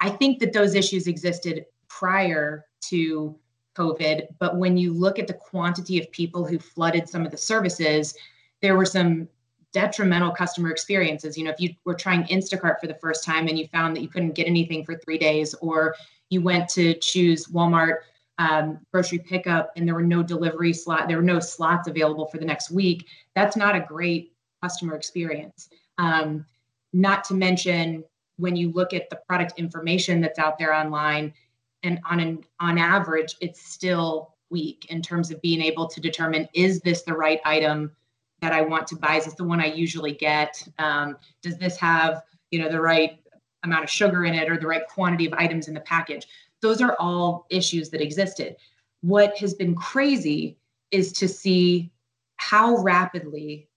I 0.00 0.10
think 0.10 0.40
that 0.40 0.52
those 0.52 0.74
issues 0.74 1.06
existed 1.06 1.64
prior 1.88 2.66
to 2.88 3.38
COVID, 3.76 4.26
but 4.38 4.56
when 4.56 4.76
you 4.76 4.92
look 4.92 5.18
at 5.18 5.26
the 5.26 5.34
quantity 5.34 5.98
of 6.00 6.10
people 6.10 6.44
who 6.44 6.58
flooded 6.58 7.08
some 7.08 7.24
of 7.24 7.30
the 7.30 7.38
services, 7.38 8.14
there 8.60 8.76
were 8.76 8.86
some 8.86 9.28
detrimental 9.72 10.32
customer 10.32 10.70
experiences. 10.70 11.38
You 11.38 11.44
know, 11.44 11.50
if 11.50 11.60
you 11.60 11.70
were 11.84 11.94
trying 11.94 12.24
Instacart 12.24 12.80
for 12.80 12.86
the 12.86 12.98
first 13.00 13.24
time 13.24 13.46
and 13.46 13.58
you 13.58 13.68
found 13.68 13.94
that 13.96 14.02
you 14.02 14.08
couldn't 14.08 14.34
get 14.34 14.46
anything 14.46 14.84
for 14.84 14.96
three 14.96 15.18
days, 15.18 15.54
or 15.60 15.94
you 16.30 16.40
went 16.40 16.68
to 16.70 16.94
choose 16.94 17.46
Walmart 17.46 17.98
um, 18.40 18.80
grocery 18.90 19.18
pickup 19.18 19.70
and 19.76 19.86
there 19.86 19.94
were 19.94 20.02
no 20.02 20.22
delivery 20.22 20.72
slot, 20.72 21.06
there 21.06 21.18
were 21.18 21.22
no 21.22 21.38
slots 21.38 21.88
available 21.88 22.26
for 22.26 22.38
the 22.38 22.44
next 22.44 22.70
week, 22.70 23.06
that's 23.34 23.54
not 23.54 23.76
a 23.76 23.80
great 23.80 24.32
customer 24.62 24.96
experience. 24.96 25.68
Um, 25.98 26.46
not 26.94 27.22
to 27.24 27.34
mention 27.34 28.02
when 28.38 28.56
you 28.56 28.72
look 28.72 28.94
at 28.94 29.10
the 29.10 29.16
product 29.28 29.58
information 29.58 30.22
that's 30.22 30.38
out 30.38 30.58
there 30.58 30.72
online, 30.72 31.34
and 31.82 32.00
on 32.08 32.18
an 32.18 32.42
on 32.60 32.78
average, 32.78 33.36
it's 33.42 33.62
still 33.62 34.34
weak 34.48 34.86
in 34.88 35.02
terms 35.02 35.30
of 35.30 35.40
being 35.42 35.60
able 35.60 35.86
to 35.86 36.00
determine 36.00 36.48
is 36.54 36.80
this 36.80 37.02
the 37.02 37.12
right 37.12 37.40
item 37.44 37.92
that 38.40 38.52
I 38.52 38.62
want 38.62 38.86
to 38.88 38.96
buy? 38.96 39.16
Is 39.16 39.26
this 39.26 39.34
the 39.34 39.44
one 39.44 39.60
I 39.60 39.66
usually 39.66 40.12
get? 40.12 40.66
Um, 40.78 41.18
does 41.42 41.58
this 41.58 41.76
have 41.76 42.22
you 42.50 42.58
know 42.58 42.70
the 42.70 42.80
right 42.80 43.18
amount 43.64 43.84
of 43.84 43.90
sugar 43.90 44.24
in 44.24 44.32
it 44.32 44.48
or 44.48 44.56
the 44.56 44.66
right 44.66 44.86
quantity 44.88 45.26
of 45.26 45.34
items 45.34 45.68
in 45.68 45.74
the 45.74 45.80
package? 45.80 46.26
Those 46.60 46.80
are 46.80 46.96
all 46.98 47.46
issues 47.50 47.90
that 47.90 48.00
existed. 48.00 48.56
What 49.02 49.36
has 49.38 49.54
been 49.54 49.74
crazy 49.74 50.58
is 50.90 51.12
to 51.14 51.28
see 51.28 51.90
how 52.36 52.76
rapidly, 52.78 53.68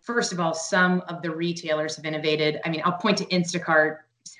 first 0.00 0.32
of 0.32 0.40
all, 0.40 0.54
some 0.54 1.02
of 1.08 1.22
the 1.22 1.30
retailers 1.30 1.96
have 1.96 2.04
innovated. 2.04 2.60
I 2.64 2.70
mean, 2.70 2.82
I'll 2.84 2.92
point 2.92 3.18
to 3.18 3.24
Instacart 3.26 3.98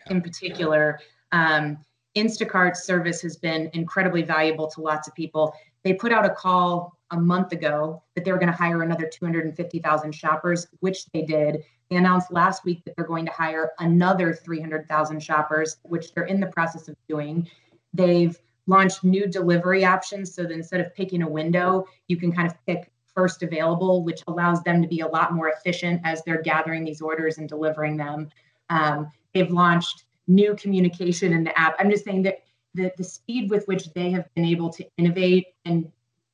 in 0.08 0.20
particular. 0.22 1.00
Um, 1.32 1.78
Instacart's 2.16 2.84
service 2.84 3.20
has 3.22 3.36
been 3.36 3.70
incredibly 3.72 4.22
valuable 4.22 4.68
to 4.68 4.80
lots 4.80 5.06
of 5.06 5.14
people. 5.14 5.54
They 5.84 5.94
put 5.94 6.12
out 6.12 6.26
a 6.26 6.30
call 6.30 6.98
a 7.10 7.20
month 7.20 7.52
ago 7.52 8.02
that 8.14 8.24
they 8.24 8.32
were 8.32 8.38
going 8.38 8.50
to 8.50 8.56
hire 8.56 8.82
another 8.82 9.08
250,000 9.08 10.12
shoppers, 10.12 10.66
which 10.80 11.06
they 11.06 11.22
did. 11.22 11.64
They 11.90 11.96
announced 11.96 12.32
last 12.32 12.64
week 12.64 12.84
that 12.84 12.94
they're 12.96 13.04
going 13.04 13.26
to 13.26 13.32
hire 13.32 13.72
another 13.80 14.32
300,000 14.32 15.20
shoppers, 15.20 15.78
which 15.82 16.14
they're 16.14 16.24
in 16.24 16.38
the 16.38 16.46
process 16.46 16.88
of 16.88 16.96
doing. 17.08 17.48
They've 17.92 18.38
launched 18.66 19.02
new 19.02 19.26
delivery 19.26 19.84
options 19.84 20.32
so 20.32 20.44
that 20.44 20.52
instead 20.52 20.80
of 20.80 20.94
picking 20.94 21.22
a 21.22 21.28
window, 21.28 21.86
you 22.06 22.16
can 22.16 22.30
kind 22.30 22.48
of 22.48 22.54
pick 22.64 22.92
first 23.12 23.42
available, 23.42 24.04
which 24.04 24.22
allows 24.28 24.62
them 24.62 24.80
to 24.80 24.86
be 24.86 25.00
a 25.00 25.06
lot 25.06 25.32
more 25.32 25.48
efficient 25.48 26.00
as 26.04 26.22
they're 26.22 26.42
gathering 26.42 26.84
these 26.84 27.00
orders 27.00 27.38
and 27.38 27.48
delivering 27.48 27.96
them. 27.96 28.28
Um, 28.68 29.10
they've 29.34 29.50
launched 29.50 30.04
new 30.28 30.54
communication 30.54 31.32
in 31.32 31.42
the 31.42 31.58
app. 31.58 31.74
I'm 31.80 31.90
just 31.90 32.04
saying 32.04 32.22
that 32.22 32.44
the, 32.74 32.92
the 32.96 33.02
speed 33.02 33.50
with 33.50 33.66
which 33.66 33.92
they 33.94 34.10
have 34.12 34.32
been 34.36 34.44
able 34.44 34.70
to 34.70 34.86
innovate 34.96 35.46
and 35.64 35.90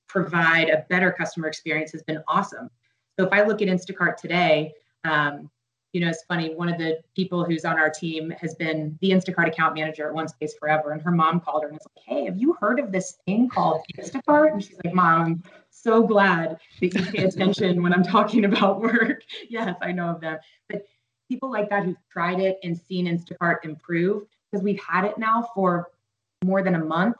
provide 0.07 0.69
a 0.69 0.85
better 0.91 1.11
customer 1.11 1.49
experience 1.49 1.93
has 1.93 2.03
been 2.03 2.23
awesome. 2.29 2.69
So 3.19 3.25
if 3.25 3.33
I 3.33 3.43
look 3.43 3.63
at 3.63 3.69
Instacart 3.69 4.19
today, 4.19 4.75
um, 5.07 5.51
you 5.93 6.01
know, 6.01 6.09
it's 6.09 6.25
funny. 6.25 6.55
One 6.55 6.69
of 6.69 6.77
the 6.77 6.99
people 7.15 7.45
who's 7.45 7.65
on 7.65 7.79
our 7.79 7.89
team 7.89 8.31
has 8.39 8.55
been 8.55 8.99
the 9.01 9.11
Instacart 9.11 9.49
account 9.49 9.75
manager 9.75 10.09
at 10.09 10.15
OneSpace 10.15 10.51
Forever, 10.59 10.93
and 10.93 11.01
her 11.01 11.11
mom 11.11 11.41
called 11.41 11.63
her 11.63 11.69
and 11.69 11.79
was 11.79 11.87
like, 11.97 12.05
"Hey, 12.05 12.25
have 12.27 12.37
you 12.37 12.55
heard 12.61 12.79
of 12.79 12.93
this 12.93 13.19
thing 13.25 13.49
called 13.49 13.81
Instacart?" 13.97 14.53
And 14.53 14.63
she's 14.63 14.79
like, 14.85 14.93
"Mom, 14.93 15.23
I'm 15.23 15.43
so 15.71 16.03
glad 16.03 16.59
that 16.81 16.95
you 16.95 17.03
pay 17.03 17.25
attention 17.25 17.83
when 17.83 17.95
I'm 17.95 18.03
talking 18.03 18.45
about 18.45 18.81
work. 18.81 19.23
yes, 19.49 19.77
I 19.81 19.93
know 19.93 20.09
of 20.09 20.21
them, 20.21 20.39
but 20.69 20.85
people 21.29 21.51
like 21.51 21.71
that 21.71 21.85
who've 21.85 21.97
tried 22.11 22.41
it 22.41 22.59
and 22.63 22.77
seen 22.77 23.07
Instacart 23.07 23.65
improve 23.65 24.25
because 24.51 24.63
we've 24.63 24.81
had 24.81 25.05
it 25.05 25.17
now 25.17 25.49
for 25.55 25.91
more 26.45 26.63
than 26.63 26.75
a 26.75 26.85
month. 26.85 27.17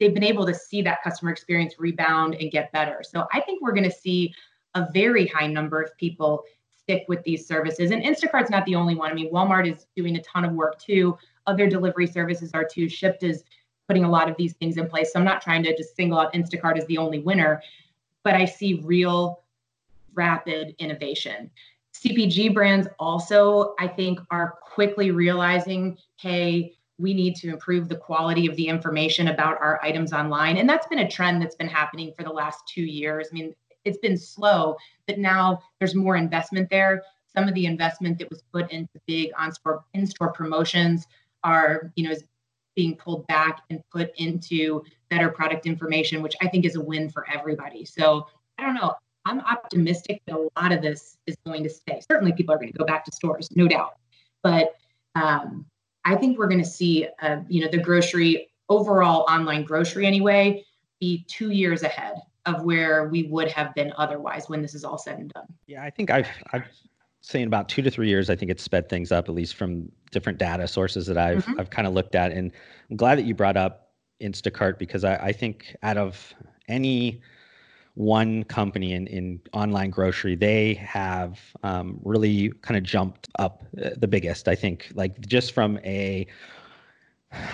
They've 0.00 0.14
been 0.14 0.24
able 0.24 0.46
to 0.46 0.54
see 0.54 0.82
that 0.82 1.02
customer 1.02 1.30
experience 1.30 1.76
rebound 1.78 2.34
and 2.34 2.50
get 2.50 2.70
better. 2.72 3.02
So 3.02 3.26
I 3.32 3.40
think 3.40 3.62
we're 3.62 3.72
going 3.72 3.90
to 3.90 3.96
see 3.96 4.34
a 4.74 4.86
very 4.92 5.26
high 5.26 5.46
number 5.46 5.80
of 5.80 5.96
people 5.96 6.44
stick 6.88 7.04
with 7.06 7.22
these 7.22 7.46
services. 7.46 7.90
And 7.90 8.02
Instacart's 8.02 8.48
not 8.48 8.64
the 8.64 8.74
only 8.74 8.94
one. 8.94 9.10
I 9.10 9.14
mean, 9.14 9.30
Walmart 9.30 9.70
is 9.70 9.86
doing 9.94 10.16
a 10.16 10.22
ton 10.22 10.46
of 10.46 10.52
work 10.52 10.78
too. 10.78 11.18
Other 11.46 11.68
delivery 11.68 12.06
services 12.06 12.52
are 12.54 12.64
too. 12.64 12.86
Shipt 12.86 13.22
is 13.22 13.44
putting 13.88 14.04
a 14.04 14.10
lot 14.10 14.30
of 14.30 14.36
these 14.38 14.54
things 14.54 14.78
in 14.78 14.88
place. 14.88 15.12
So 15.12 15.18
I'm 15.18 15.24
not 15.24 15.42
trying 15.42 15.62
to 15.64 15.76
just 15.76 15.94
single 15.94 16.18
out 16.18 16.32
Instacart 16.32 16.78
as 16.78 16.86
the 16.86 16.96
only 16.96 17.18
winner, 17.18 17.62
but 18.24 18.34
I 18.34 18.46
see 18.46 18.80
real 18.84 19.42
rapid 20.14 20.74
innovation. 20.78 21.50
CPG 21.94 22.54
brands 22.54 22.88
also, 22.98 23.74
I 23.78 23.86
think, 23.86 24.20
are 24.30 24.58
quickly 24.62 25.10
realizing 25.10 25.98
hey, 26.16 26.74
we 26.96 27.14
need 27.14 27.36
to 27.36 27.50
improve 27.50 27.88
the 27.88 27.96
quality 27.96 28.46
of 28.46 28.56
the 28.56 28.66
information 28.66 29.28
about 29.28 29.60
our 29.60 29.78
items 29.84 30.12
online. 30.12 30.56
And 30.56 30.68
that's 30.68 30.86
been 30.86 30.98
a 31.00 31.08
trend 31.08 31.40
that's 31.40 31.54
been 31.54 31.68
happening 31.68 32.12
for 32.16 32.24
the 32.24 32.30
last 32.30 32.66
two 32.66 32.82
years. 32.82 33.28
I 33.30 33.34
mean, 33.34 33.54
it's 33.88 33.98
been 33.98 34.16
slow, 34.16 34.76
but 35.06 35.18
now 35.18 35.62
there's 35.78 35.94
more 35.94 36.16
investment 36.16 36.70
there. 36.70 37.02
Some 37.34 37.48
of 37.48 37.54
the 37.54 37.66
investment 37.66 38.18
that 38.18 38.30
was 38.30 38.42
put 38.52 38.70
into 38.70 39.00
big 39.06 39.30
on-store 39.38 39.84
in-store 39.94 40.32
promotions 40.32 41.06
are, 41.44 41.92
you 41.96 42.04
know, 42.04 42.10
is 42.12 42.24
being 42.74 42.94
pulled 42.96 43.26
back 43.26 43.62
and 43.70 43.82
put 43.90 44.12
into 44.16 44.82
better 45.10 45.28
product 45.28 45.66
information, 45.66 46.22
which 46.22 46.36
I 46.40 46.48
think 46.48 46.64
is 46.64 46.76
a 46.76 46.80
win 46.80 47.10
for 47.10 47.26
everybody. 47.32 47.84
So 47.84 48.26
I 48.58 48.62
don't 48.62 48.74
know. 48.74 48.94
I'm 49.24 49.40
optimistic 49.40 50.22
that 50.26 50.36
a 50.36 50.48
lot 50.60 50.72
of 50.72 50.80
this 50.80 51.16
is 51.26 51.36
going 51.44 51.62
to 51.64 51.70
stay. 51.70 52.00
Certainly, 52.08 52.32
people 52.32 52.54
are 52.54 52.58
going 52.58 52.72
to 52.72 52.78
go 52.78 52.84
back 52.84 53.04
to 53.04 53.12
stores, 53.12 53.48
no 53.54 53.68
doubt. 53.68 53.94
But 54.42 54.76
um, 55.14 55.66
I 56.04 56.14
think 56.14 56.38
we're 56.38 56.48
going 56.48 56.62
to 56.62 56.64
see, 56.64 57.08
uh, 57.20 57.38
you 57.48 57.62
know, 57.62 57.68
the 57.70 57.78
grocery 57.78 58.48
overall 58.68 59.26
online 59.28 59.64
grocery 59.64 60.06
anyway 60.06 60.64
be 61.00 61.24
two 61.28 61.50
years 61.50 61.82
ahead 61.82 62.14
of 62.54 62.62
where 62.64 63.08
we 63.08 63.24
would 63.24 63.50
have 63.52 63.74
been 63.74 63.92
otherwise 63.96 64.48
when 64.48 64.62
this 64.62 64.74
is 64.74 64.84
all 64.84 64.98
said 64.98 65.18
and 65.18 65.32
done. 65.32 65.46
Yeah, 65.66 65.82
I 65.82 65.90
think 65.90 66.10
I've 66.10 66.28
I've 66.52 66.64
saying 67.20 67.46
about 67.46 67.68
two 67.68 67.82
to 67.82 67.90
three 67.90 68.08
years. 68.08 68.30
I 68.30 68.36
think 68.36 68.50
it's 68.50 68.62
sped 68.62 68.88
things 68.88 69.12
up 69.12 69.28
at 69.28 69.34
least 69.34 69.54
from 69.54 69.90
different 70.10 70.38
data 70.38 70.66
sources 70.66 71.06
that 71.06 71.18
I've 71.18 71.44
mm-hmm. 71.44 71.60
I've 71.60 71.70
kind 71.70 71.86
of 71.86 71.94
looked 71.94 72.14
at, 72.14 72.32
and 72.32 72.52
I'm 72.90 72.96
glad 72.96 73.18
that 73.18 73.24
you 73.24 73.34
brought 73.34 73.56
up 73.56 73.92
Instacart 74.20 74.78
because 74.78 75.04
I, 75.04 75.16
I 75.16 75.32
think 75.32 75.76
out 75.82 75.96
of 75.96 76.34
any 76.68 77.20
one 77.94 78.44
company 78.44 78.92
in, 78.92 79.08
in 79.08 79.40
online 79.52 79.90
grocery, 79.90 80.36
they 80.36 80.74
have 80.74 81.40
um, 81.64 81.98
really 82.04 82.50
kind 82.62 82.76
of 82.76 82.84
jumped 82.84 83.28
up 83.40 83.64
uh, 83.84 83.90
the 83.96 84.06
biggest. 84.06 84.46
I 84.46 84.54
think, 84.54 84.92
like 84.94 85.20
just 85.26 85.52
from 85.52 85.78
a 85.78 86.26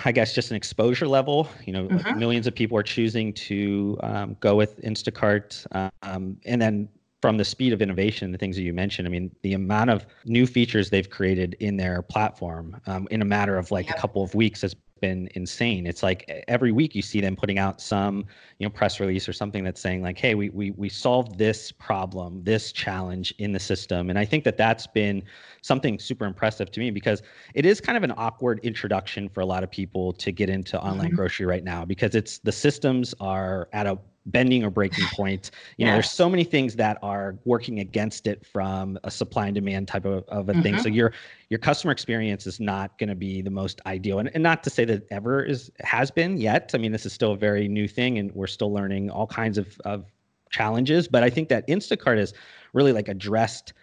I 0.05 0.11
guess 0.11 0.33
just 0.33 0.51
an 0.51 0.57
exposure 0.57 1.07
level. 1.07 1.49
You 1.65 1.73
know, 1.73 1.87
mm-hmm. 1.87 2.19
millions 2.19 2.47
of 2.47 2.55
people 2.55 2.77
are 2.77 2.83
choosing 2.83 3.33
to 3.33 3.97
um, 4.03 4.37
go 4.39 4.55
with 4.55 4.81
Instacart, 4.81 5.65
um, 6.01 6.37
and 6.45 6.61
then 6.61 6.89
from 7.21 7.37
the 7.37 7.45
speed 7.45 7.73
of 7.73 7.81
innovation, 7.81 8.31
the 8.31 8.37
things 8.37 8.55
that 8.55 8.61
you 8.61 8.71
mentioned. 8.71 9.07
I 9.07 9.11
mean, 9.11 9.35
the 9.41 9.53
amount 9.53 9.89
of 9.89 10.05
new 10.25 10.45
features 10.45 10.91
they've 10.91 11.09
created 11.09 11.55
in 11.59 11.77
their 11.77 12.01
platform 12.03 12.79
um, 12.85 13.07
in 13.09 13.21
a 13.21 13.25
matter 13.25 13.57
of 13.57 13.71
like 13.71 13.87
yep. 13.87 13.97
a 13.97 13.99
couple 13.99 14.23
of 14.23 14.35
weeks 14.35 14.61
has 14.61 14.75
been 15.01 15.29
insane. 15.35 15.85
It's 15.85 16.03
like 16.03 16.43
every 16.47 16.71
week 16.71 16.95
you 16.95 17.01
see 17.01 17.21
them 17.21 17.35
putting 17.35 17.59
out 17.59 17.81
some, 17.81 18.25
you 18.59 18.65
know, 18.65 18.69
press 18.69 18.99
release 18.99 19.27
or 19.27 19.33
something 19.33 19.63
that's 19.63 19.81
saying 19.81 20.01
like, 20.01 20.17
"Hey, 20.17 20.35
we 20.35 20.49
we 20.49 20.71
we 20.71 20.89
solved 20.89 21.37
this 21.37 21.71
problem, 21.71 22.43
this 22.43 22.71
challenge 22.71 23.33
in 23.37 23.51
the 23.51 23.59
system." 23.59 24.09
And 24.09 24.17
I 24.17 24.25
think 24.25 24.43
that 24.45 24.57
that's 24.57 24.87
been 24.87 25.23
something 25.61 25.99
super 25.99 26.25
impressive 26.25 26.71
to 26.71 26.79
me 26.79 26.91
because 26.91 27.21
it 27.53 27.65
is 27.65 27.81
kind 27.81 27.97
of 27.97 28.03
an 28.03 28.13
awkward 28.17 28.59
introduction 28.63 29.27
for 29.29 29.41
a 29.41 29.45
lot 29.45 29.63
of 29.63 29.71
people 29.71 30.13
to 30.13 30.31
get 30.31 30.49
into 30.49 30.79
online 30.79 31.07
mm-hmm. 31.07 31.15
grocery 31.15 31.45
right 31.45 31.63
now 31.63 31.83
because 31.85 32.15
it's 32.15 32.39
the 32.39 32.51
systems 32.51 33.13
are 33.19 33.67
at 33.73 33.87
a 33.87 33.97
bending 34.25 34.63
or 34.63 34.69
breaking 34.69 35.05
point. 35.13 35.51
You 35.77 35.85
know, 35.85 35.93
there's 35.93 36.11
so 36.11 36.29
many 36.29 36.43
things 36.43 36.75
that 36.75 36.97
are 37.03 37.37
working 37.45 37.79
against 37.79 38.27
it 38.27 38.45
from 38.45 38.97
a 39.03 39.11
supply 39.11 39.47
and 39.47 39.55
demand 39.55 39.87
type 39.87 40.05
of, 40.05 40.23
of 40.27 40.49
a 40.49 40.53
mm-hmm. 40.53 40.61
thing. 40.61 40.77
So 40.77 40.85
mm-hmm. 40.85 40.95
your 40.95 41.13
your 41.49 41.59
customer 41.59 41.91
experience 41.91 42.47
is 42.47 42.59
not 42.59 42.97
going 42.97 43.09
to 43.09 43.15
be 43.15 43.41
the 43.41 43.51
most 43.51 43.81
ideal. 43.85 44.19
And, 44.19 44.31
and 44.33 44.41
not 44.41 44.63
to 44.63 44.69
say 44.69 44.85
that 44.85 45.07
ever 45.11 45.43
is 45.43 45.71
has 45.81 46.09
been 46.11 46.37
yet. 46.37 46.71
I 46.73 46.77
mean, 46.77 46.91
this 46.91 47.05
is 47.05 47.13
still 47.13 47.33
a 47.33 47.37
very 47.37 47.67
new 47.67 47.87
thing 47.87 48.17
and 48.17 48.31
we're 48.33 48.47
still 48.47 48.73
learning 48.73 49.09
all 49.09 49.27
kinds 49.27 49.57
of, 49.57 49.79
of 49.85 50.05
challenges. 50.49 51.07
But 51.07 51.23
I 51.23 51.29
think 51.29 51.49
that 51.49 51.67
Instacart 51.67 52.17
has 52.17 52.33
really 52.73 52.91
like 52.91 53.07
addressed 53.07 53.73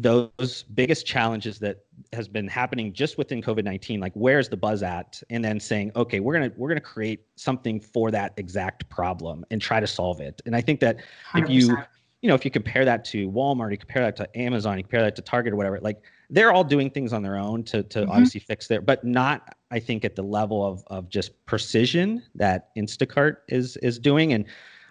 those 0.00 0.62
biggest 0.74 1.04
challenges 1.04 1.58
that 1.58 1.84
has 2.12 2.28
been 2.28 2.46
happening 2.46 2.92
just 2.92 3.18
within 3.18 3.42
covid-19 3.42 4.00
like 4.00 4.12
where's 4.14 4.48
the 4.48 4.56
buzz 4.56 4.82
at 4.84 5.20
and 5.28 5.44
then 5.44 5.58
saying 5.58 5.90
okay 5.96 6.20
we're 6.20 6.38
going 6.38 6.48
to 6.48 6.56
we're 6.56 6.72
to 6.72 6.80
create 6.80 7.26
something 7.34 7.80
for 7.80 8.12
that 8.12 8.32
exact 8.36 8.88
problem 8.88 9.44
and 9.50 9.60
try 9.60 9.80
to 9.80 9.88
solve 9.88 10.20
it 10.20 10.40
and 10.46 10.54
i 10.54 10.60
think 10.60 10.78
that 10.78 10.98
100%. 11.32 11.42
if 11.42 11.50
you 11.50 11.76
you 12.22 12.28
know 12.28 12.34
if 12.36 12.44
you 12.44 12.50
compare 12.50 12.84
that 12.84 13.04
to 13.04 13.28
walmart 13.32 13.72
you 13.72 13.76
compare 13.76 14.04
that 14.04 14.14
to 14.14 14.38
amazon 14.38 14.76
you 14.78 14.84
compare 14.84 15.02
that 15.02 15.16
to 15.16 15.22
target 15.22 15.52
or 15.52 15.56
whatever 15.56 15.80
like 15.80 16.00
they're 16.30 16.52
all 16.52 16.64
doing 16.64 16.88
things 16.90 17.12
on 17.12 17.20
their 17.20 17.36
own 17.36 17.64
to 17.64 17.82
to 17.82 18.02
mm-hmm. 18.02 18.10
obviously 18.12 18.38
fix 18.38 18.68
their 18.68 18.80
but 18.80 19.02
not 19.04 19.56
i 19.72 19.80
think 19.80 20.04
at 20.04 20.14
the 20.14 20.22
level 20.22 20.64
of 20.64 20.84
of 20.86 21.08
just 21.08 21.44
precision 21.44 22.22
that 22.36 22.70
instacart 22.76 23.38
is 23.48 23.76
is 23.78 23.98
doing 23.98 24.32
and 24.32 24.44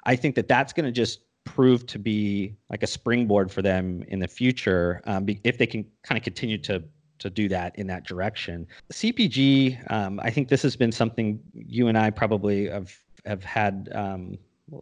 i 0.04 0.18
think 0.18 0.36
that 0.36 0.50
that's 0.50 0.74
going 0.74 0.86
to 0.86 0.92
just 0.92 1.22
prove 1.48 1.86
to 1.88 2.00
be 2.00 2.56
like 2.70 2.84
a 2.84 2.88
springboard 2.88 3.52
for 3.52 3.62
them 3.62 4.04
in 4.08 4.20
the 4.20 4.28
future 4.28 5.02
um, 5.06 5.26
if 5.44 5.58
they 5.58 5.66
can 5.66 5.86
kind 6.04 6.18
of 6.18 6.24
continue 6.24 6.58
to 6.60 6.84
to 7.20 7.30
do 7.32 7.50
that 7.50 7.76
in 7.80 7.88
that 7.88 8.06
direction. 8.06 8.68
CPG, 8.94 9.92
um, 9.92 10.20
I 10.22 10.30
think 10.30 10.50
this 10.50 10.62
has 10.62 10.76
been 10.76 10.92
something 10.92 11.40
you 11.54 11.88
and 11.88 11.98
I 11.98 12.12
probably 12.12 12.68
have 12.70 12.96
have 13.26 13.44
had. 13.44 13.90
Um, 13.94 14.38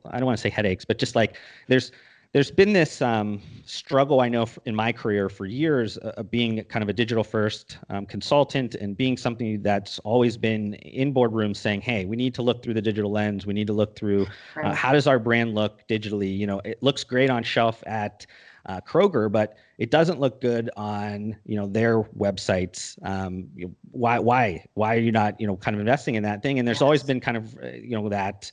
I 0.10 0.18
don't 0.18 0.26
want 0.26 0.38
to 0.38 0.42
say 0.42 0.50
headaches, 0.50 0.84
but 0.84 0.98
just 0.98 1.16
like 1.16 1.38
there's 1.68 1.92
there's 2.36 2.52
been 2.52 2.74
this 2.74 3.02
um, 3.02 3.42
struggle 3.64 4.20
I 4.20 4.28
know 4.28 4.46
in 4.66 4.76
my 4.76 4.92
career 4.92 5.30
for 5.30 5.46
years 5.46 5.98
uh, 6.00 6.12
of 6.18 6.30
being 6.30 6.62
kind 6.66 6.84
of 6.84 6.90
a 6.90 6.94
digital 6.94 7.24
first 7.24 7.78
um, 7.90 8.06
consultant 8.06 8.76
and 8.76 8.98
being 8.98 9.16
something 9.16 9.62
that's 9.62 10.00
always 10.00 10.36
been 10.36 10.74
in 10.74 11.14
boardrooms 11.14 11.56
saying, 11.56 11.80
hey, 11.80 12.04
we 12.04 12.18
need 12.18 12.34
to 12.34 12.42
look 12.42 12.62
through 12.62 12.74
the 12.74 12.82
digital 12.82 13.10
lens. 13.10 13.46
We 13.46 13.54
need 13.54 13.68
to 13.68 13.74
look 13.74 13.96
through 13.96 14.28
uh, 14.62 14.76
how 14.76 14.92
does 14.92 15.08
our 15.08 15.18
brand 15.18 15.56
look 15.56 15.88
digitally. 15.88 16.38
You 16.38 16.46
know, 16.46 16.60
it 16.66 16.84
looks 16.84 17.06
great 17.06 17.30
on 17.30 17.42
shelf 17.42 17.82
at 17.88 18.26
uh, 18.66 18.82
Kroger, 18.82 19.32
but 19.32 19.56
it 19.78 19.90
doesn't 19.90 20.20
look 20.20 20.42
good 20.42 20.70
on 20.76 21.38
you 21.46 21.56
know 21.56 21.68
their 21.68 22.02
websites. 22.02 22.98
Um, 23.08 23.48
you 23.56 23.68
know, 23.68 23.74
why 23.92 24.20
why 24.20 24.66
why 24.74 24.98
are 24.98 25.00
you 25.00 25.14
not 25.14 25.40
you 25.40 25.48
know 25.48 25.56
kind 25.56 25.74
of 25.74 25.80
investing 25.80 26.16
in 26.16 26.24
that 26.24 26.44
thing? 26.44 26.60
And 26.60 26.68
there's 26.68 26.78
yes. 26.78 26.82
always 26.82 27.04
been 27.04 27.22
kind 27.22 27.38
of 27.38 27.58
uh, 27.64 27.68
you 27.68 27.92
know 27.92 28.10
that 28.10 28.52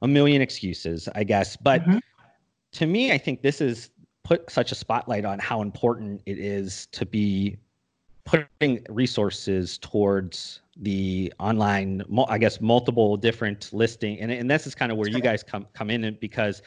a 0.00 0.08
million 0.08 0.40
excuses, 0.40 1.10
I 1.14 1.24
guess, 1.24 1.58
but. 1.58 1.82
Mm-hmm 1.82 1.98
to 2.72 2.86
me, 2.86 3.12
I 3.12 3.18
think 3.18 3.42
this 3.42 3.60
is 3.60 3.90
put 4.24 4.50
such 4.50 4.72
a 4.72 4.74
spotlight 4.74 5.24
on 5.24 5.38
how 5.38 5.62
important 5.62 6.22
it 6.26 6.38
is 6.38 6.86
to 6.92 7.04
be 7.06 7.56
putting 8.24 8.84
resources 8.88 9.78
towards 9.78 10.60
the 10.76 11.32
online 11.38 12.02
i 12.28 12.38
guess 12.38 12.60
multiple 12.60 13.16
different 13.16 13.70
listing 13.72 14.18
and, 14.20 14.30
and 14.30 14.50
this 14.50 14.66
is 14.66 14.74
kind 14.74 14.90
of 14.90 14.96
where 14.96 15.08
you 15.08 15.20
guys 15.20 15.42
come 15.42 15.66
come 15.74 15.90
in 15.90 16.16
because 16.20 16.62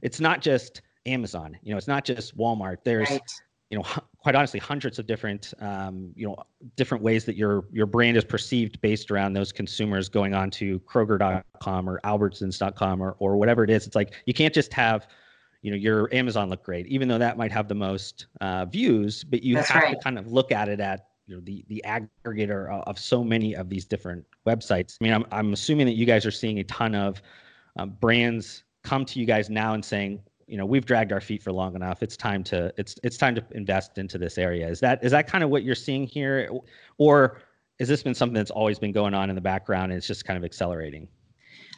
it's 0.00 0.20
not 0.20 0.40
just 0.40 0.80
amazon 1.04 1.56
you 1.62 1.72
know 1.72 1.76
it's 1.76 1.88
not 1.88 2.04
just 2.04 2.36
walmart. 2.38 2.78
There's 2.84 3.10
right. 3.10 3.20
you 3.70 3.78
know 3.78 3.84
quite 4.26 4.34
honestly 4.34 4.58
hundreds 4.58 4.98
of 4.98 5.06
different 5.06 5.54
um, 5.60 6.12
you 6.16 6.26
know 6.26 6.36
different 6.76 7.02
ways 7.04 7.24
that 7.24 7.36
your 7.36 7.64
your 7.72 7.86
brand 7.86 8.16
is 8.16 8.24
perceived 8.24 8.80
based 8.80 9.10
around 9.10 9.34
those 9.34 9.52
consumers 9.52 10.08
going 10.08 10.34
on 10.34 10.50
to 10.52 10.80
kroger.com 10.80 11.88
or 11.88 12.00
albertsons.com 12.00 13.00
or, 13.00 13.14
or 13.20 13.36
whatever 13.36 13.62
it 13.62 13.70
is. 13.70 13.86
It's 13.86 13.94
like 13.94 14.14
you 14.26 14.34
can't 14.34 14.52
just 14.52 14.72
have 14.72 15.06
you 15.62 15.70
know 15.70 15.76
your 15.76 16.12
amazon 16.14 16.48
look 16.48 16.62
great 16.62 16.86
even 16.86 17.08
though 17.08 17.18
that 17.18 17.36
might 17.36 17.52
have 17.52 17.68
the 17.68 17.74
most 17.74 18.26
uh, 18.40 18.64
views 18.64 19.24
but 19.24 19.42
you 19.42 19.54
That's 19.54 19.68
have 19.70 19.82
right. 19.82 19.96
to 19.96 20.00
kind 20.02 20.18
of 20.18 20.30
look 20.30 20.52
at 20.52 20.68
it 20.68 20.80
at 20.80 21.08
you 21.26 21.34
know 21.34 21.40
the 21.44 21.64
the 21.68 21.82
aggregator 21.84 22.82
of 22.86 22.98
so 22.98 23.24
many 23.24 23.54
of 23.54 23.68
these 23.68 23.84
different 23.84 24.24
websites. 24.46 24.96
I 25.00 25.04
mean 25.04 25.12
i'm, 25.12 25.24
I'm 25.32 25.52
assuming 25.52 25.86
that 25.86 25.94
you 25.94 26.06
guys 26.06 26.24
are 26.24 26.30
seeing 26.30 26.58
a 26.58 26.64
ton 26.64 26.94
of 26.94 27.20
um, 27.76 27.90
brands 28.00 28.64
come 28.82 29.04
to 29.04 29.20
you 29.20 29.26
guys 29.26 29.50
now 29.50 29.74
and 29.74 29.84
saying 29.84 30.20
you 30.46 30.56
know 30.56 30.64
we've 30.64 30.86
dragged 30.86 31.12
our 31.12 31.20
feet 31.20 31.42
for 31.42 31.52
long 31.52 31.74
enough. 31.74 32.02
It's 32.02 32.16
time 32.16 32.44
to 32.44 32.72
it's 32.76 32.96
it's 33.02 33.16
time 33.16 33.34
to 33.34 33.44
invest 33.52 33.98
into 33.98 34.18
this 34.18 34.38
area. 34.38 34.68
Is 34.68 34.80
that 34.80 35.02
is 35.04 35.10
that 35.12 35.26
kind 35.26 35.42
of 35.44 35.50
what 35.50 35.64
you're 35.64 35.74
seeing 35.74 36.06
here? 36.06 36.48
Or 36.98 37.40
has 37.78 37.88
this 37.88 38.02
been 38.02 38.14
something 38.14 38.34
that's 38.34 38.50
always 38.50 38.78
been 38.78 38.92
going 38.92 39.12
on 39.12 39.28
in 39.28 39.34
the 39.34 39.42
background 39.42 39.92
and 39.92 39.98
it's 39.98 40.06
just 40.06 40.24
kind 40.24 40.38
of 40.38 40.44
accelerating 40.44 41.08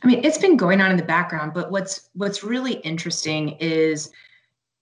I 0.02 0.06
mean, 0.06 0.24
it's 0.24 0.38
been 0.38 0.56
going 0.56 0.80
on 0.80 0.90
in 0.90 0.96
the 0.96 1.02
background, 1.02 1.52
but 1.54 1.70
what's 1.70 2.08
what's 2.14 2.44
really 2.44 2.74
interesting 2.74 3.50
is 3.60 4.10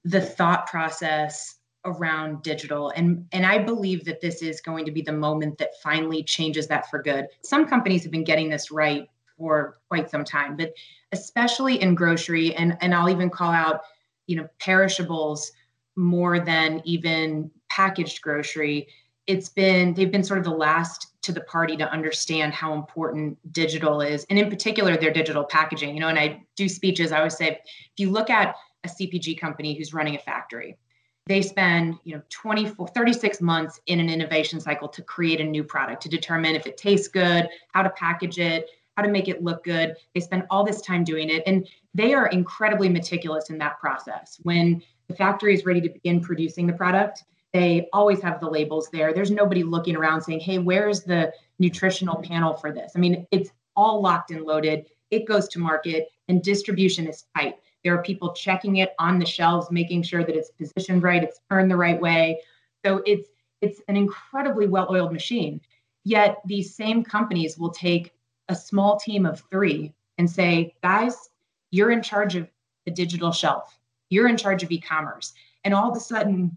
the 0.04 0.20
thought 0.20 0.66
process 0.66 1.56
around 1.84 2.42
digital 2.42 2.90
and 2.90 3.24
and 3.32 3.46
I 3.46 3.58
believe 3.58 4.04
that 4.04 4.20
this 4.20 4.42
is 4.42 4.60
going 4.60 4.84
to 4.84 4.90
be 4.90 5.02
the 5.02 5.12
moment 5.12 5.56
that 5.58 5.80
finally 5.82 6.22
changes 6.22 6.66
that 6.66 6.90
for 6.90 7.02
good. 7.02 7.28
Some 7.42 7.66
companies 7.66 8.02
have 8.02 8.12
been 8.12 8.24
getting 8.24 8.48
this 8.48 8.70
right 8.70 9.08
for 9.38 9.78
quite 9.88 10.10
some 10.10 10.24
time, 10.24 10.56
but 10.56 10.72
especially 11.12 11.80
in 11.80 11.94
grocery 11.94 12.54
and 12.54 12.76
and 12.80 12.94
I'll 12.94 13.10
even 13.10 13.30
call 13.30 13.52
out, 13.52 13.82
you 14.26 14.36
know, 14.36 14.48
perishables 14.58 15.52
more 15.94 16.40
than 16.40 16.82
even 16.84 17.50
packaged 17.70 18.20
grocery. 18.20 18.88
It's 19.26 19.48
been 19.48 19.94
they've 19.94 20.10
been 20.10 20.24
sort 20.24 20.38
of 20.38 20.44
the 20.44 20.50
last 20.50 21.12
to 21.22 21.32
the 21.32 21.40
party 21.40 21.76
to 21.76 21.90
understand 21.90 22.54
how 22.54 22.72
important 22.72 23.36
digital 23.52 24.00
is 24.00 24.24
and 24.30 24.38
in 24.38 24.48
particular 24.48 24.96
their 24.96 25.12
digital 25.12 25.42
packaging 25.42 25.92
you 25.92 26.00
know 26.00 26.06
and 26.06 26.20
i 26.20 26.40
do 26.54 26.68
speeches 26.68 27.10
i 27.10 27.18
always 27.18 27.36
say 27.36 27.48
if 27.48 27.58
you 27.96 28.10
look 28.10 28.30
at 28.30 28.54
a 28.84 28.88
cpg 28.88 29.36
company 29.36 29.76
who's 29.76 29.92
running 29.92 30.14
a 30.14 30.18
factory 30.20 30.78
they 31.26 31.42
spend 31.42 31.96
you 32.04 32.14
know 32.14 32.22
24 32.28 32.86
36 32.86 33.40
months 33.40 33.80
in 33.86 33.98
an 33.98 34.08
innovation 34.08 34.60
cycle 34.60 34.86
to 34.86 35.02
create 35.02 35.40
a 35.40 35.44
new 35.44 35.64
product 35.64 36.00
to 36.00 36.08
determine 36.08 36.54
if 36.54 36.64
it 36.64 36.76
tastes 36.76 37.08
good 37.08 37.48
how 37.72 37.82
to 37.82 37.90
package 37.90 38.38
it 38.38 38.70
how 38.96 39.02
to 39.02 39.10
make 39.10 39.28
it 39.28 39.42
look 39.42 39.62
good. 39.62 39.96
They 40.14 40.20
spend 40.20 40.44
all 40.50 40.64
this 40.64 40.80
time 40.80 41.04
doing 41.04 41.30
it 41.30 41.42
and 41.46 41.68
they 41.94 42.14
are 42.14 42.28
incredibly 42.28 42.88
meticulous 42.88 43.50
in 43.50 43.58
that 43.58 43.78
process. 43.78 44.38
When 44.42 44.82
the 45.08 45.14
factory 45.14 45.54
is 45.54 45.64
ready 45.64 45.80
to 45.82 45.88
begin 45.88 46.20
producing 46.20 46.66
the 46.66 46.72
product 46.72 47.24
they 47.52 47.88
always 47.92 48.20
have 48.22 48.40
the 48.40 48.50
labels 48.50 48.88
there. 48.92 49.12
There's 49.12 49.30
nobody 49.30 49.62
looking 49.62 49.96
around 49.96 50.22
saying, 50.22 50.40
hey, 50.40 50.58
where's 50.58 51.02
the 51.02 51.32
nutritional 51.58 52.22
panel 52.22 52.54
for 52.54 52.72
this? 52.72 52.92
I 52.94 52.98
mean, 52.98 53.26
it's 53.30 53.50
all 53.76 54.00
locked 54.02 54.30
and 54.30 54.42
loaded. 54.42 54.86
It 55.10 55.26
goes 55.26 55.48
to 55.48 55.58
market 55.58 56.08
and 56.28 56.42
distribution 56.42 57.06
is 57.06 57.24
tight. 57.36 57.56
There 57.84 57.94
are 57.94 58.02
people 58.02 58.32
checking 58.32 58.76
it 58.76 58.94
on 58.98 59.18
the 59.18 59.26
shelves, 59.26 59.70
making 59.70 60.02
sure 60.02 60.24
that 60.24 60.34
it's 60.34 60.50
positioned 60.50 61.02
right, 61.02 61.22
it's 61.22 61.40
turned 61.48 61.70
the 61.70 61.76
right 61.76 62.00
way. 62.00 62.40
So 62.84 63.02
it's 63.06 63.28
it's 63.62 63.80
an 63.88 63.96
incredibly 63.96 64.66
well-oiled 64.66 65.12
machine. 65.12 65.60
Yet 66.04 66.38
these 66.44 66.74
same 66.74 67.02
companies 67.02 67.56
will 67.56 67.70
take 67.70 68.12
a 68.48 68.54
small 68.54 68.98
team 68.98 69.24
of 69.24 69.42
three 69.50 69.92
and 70.18 70.30
say, 70.30 70.74
guys, 70.82 71.30
you're 71.70 71.90
in 71.90 72.02
charge 72.02 72.36
of 72.36 72.48
the 72.84 72.90
digital 72.90 73.32
shelf. 73.32 73.78
You're 74.10 74.28
in 74.28 74.36
charge 74.36 74.62
of 74.62 74.70
e-commerce. 74.70 75.32
And 75.64 75.74
all 75.74 75.90
of 75.90 75.96
a 75.96 76.00
sudden, 76.00 76.56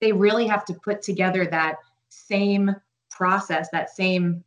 they 0.00 0.12
really 0.12 0.46
have 0.46 0.64
to 0.66 0.74
put 0.74 1.02
together 1.02 1.46
that 1.46 1.76
same 2.08 2.74
process, 3.10 3.68
that 3.72 3.90
same 3.90 4.44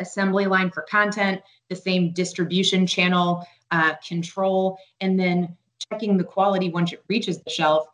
assembly 0.00 0.46
line 0.46 0.70
for 0.70 0.82
content, 0.82 1.40
the 1.68 1.76
same 1.76 2.12
distribution 2.12 2.86
channel 2.86 3.46
uh, 3.70 3.94
control, 4.06 4.78
and 5.00 5.18
then 5.18 5.56
checking 5.90 6.16
the 6.16 6.24
quality 6.24 6.70
once 6.70 6.92
it 6.92 7.04
reaches 7.08 7.40
the 7.42 7.50
shelf 7.50 7.86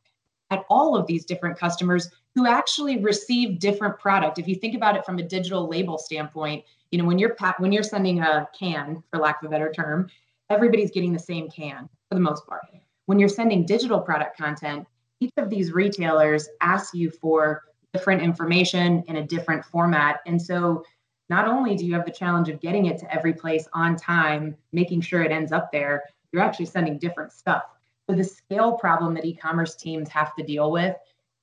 at 0.50 0.64
all 0.70 0.96
of 0.96 1.06
these 1.06 1.24
different 1.24 1.58
customers 1.58 2.10
who 2.34 2.46
actually 2.46 2.98
receive 2.98 3.58
different 3.58 3.98
product. 3.98 4.38
If 4.38 4.46
you 4.46 4.54
think 4.54 4.74
about 4.74 4.96
it 4.96 5.04
from 5.04 5.18
a 5.18 5.22
digital 5.22 5.68
label 5.68 5.98
standpoint, 5.98 6.64
you 6.90 6.98
know 6.98 7.04
when 7.04 7.18
you're 7.18 7.36
when 7.58 7.72
you're 7.72 7.82
sending 7.82 8.20
a 8.20 8.48
can, 8.58 9.02
for 9.10 9.18
lack 9.18 9.42
of 9.42 9.48
a 9.48 9.50
better 9.50 9.72
term, 9.72 10.08
everybody's 10.50 10.90
getting 10.90 11.12
the 11.12 11.18
same 11.18 11.50
can 11.50 11.88
for 12.08 12.14
the 12.14 12.20
most 12.20 12.46
part. 12.46 12.62
When 13.06 13.18
you're 13.18 13.28
sending 13.28 13.66
digital 13.66 14.00
product 14.00 14.36
content, 14.36 14.86
each 15.20 15.32
of 15.36 15.50
these 15.50 15.72
retailers 15.72 16.48
asks 16.60 16.94
you 16.94 17.10
for 17.10 17.62
different 17.92 18.22
information 18.22 19.02
in 19.08 19.16
a 19.16 19.26
different 19.26 19.64
format. 19.64 20.20
And 20.26 20.40
so 20.40 20.84
not 21.28 21.48
only 21.48 21.76
do 21.76 21.84
you 21.84 21.94
have 21.94 22.04
the 22.04 22.10
challenge 22.10 22.48
of 22.48 22.60
getting 22.60 22.86
it 22.86 22.98
to 22.98 23.14
every 23.14 23.32
place 23.32 23.66
on 23.72 23.96
time, 23.96 24.56
making 24.72 25.00
sure 25.00 25.22
it 25.22 25.32
ends 25.32 25.52
up 25.52 25.72
there, 25.72 26.02
you're 26.32 26.42
actually 26.42 26.66
sending 26.66 26.98
different 26.98 27.32
stuff. 27.32 27.62
So 28.08 28.14
the 28.14 28.24
scale 28.24 28.72
problem 28.72 29.14
that 29.14 29.24
e-commerce 29.24 29.74
teams 29.74 30.08
have 30.10 30.34
to 30.36 30.44
deal 30.44 30.70
with 30.70 30.94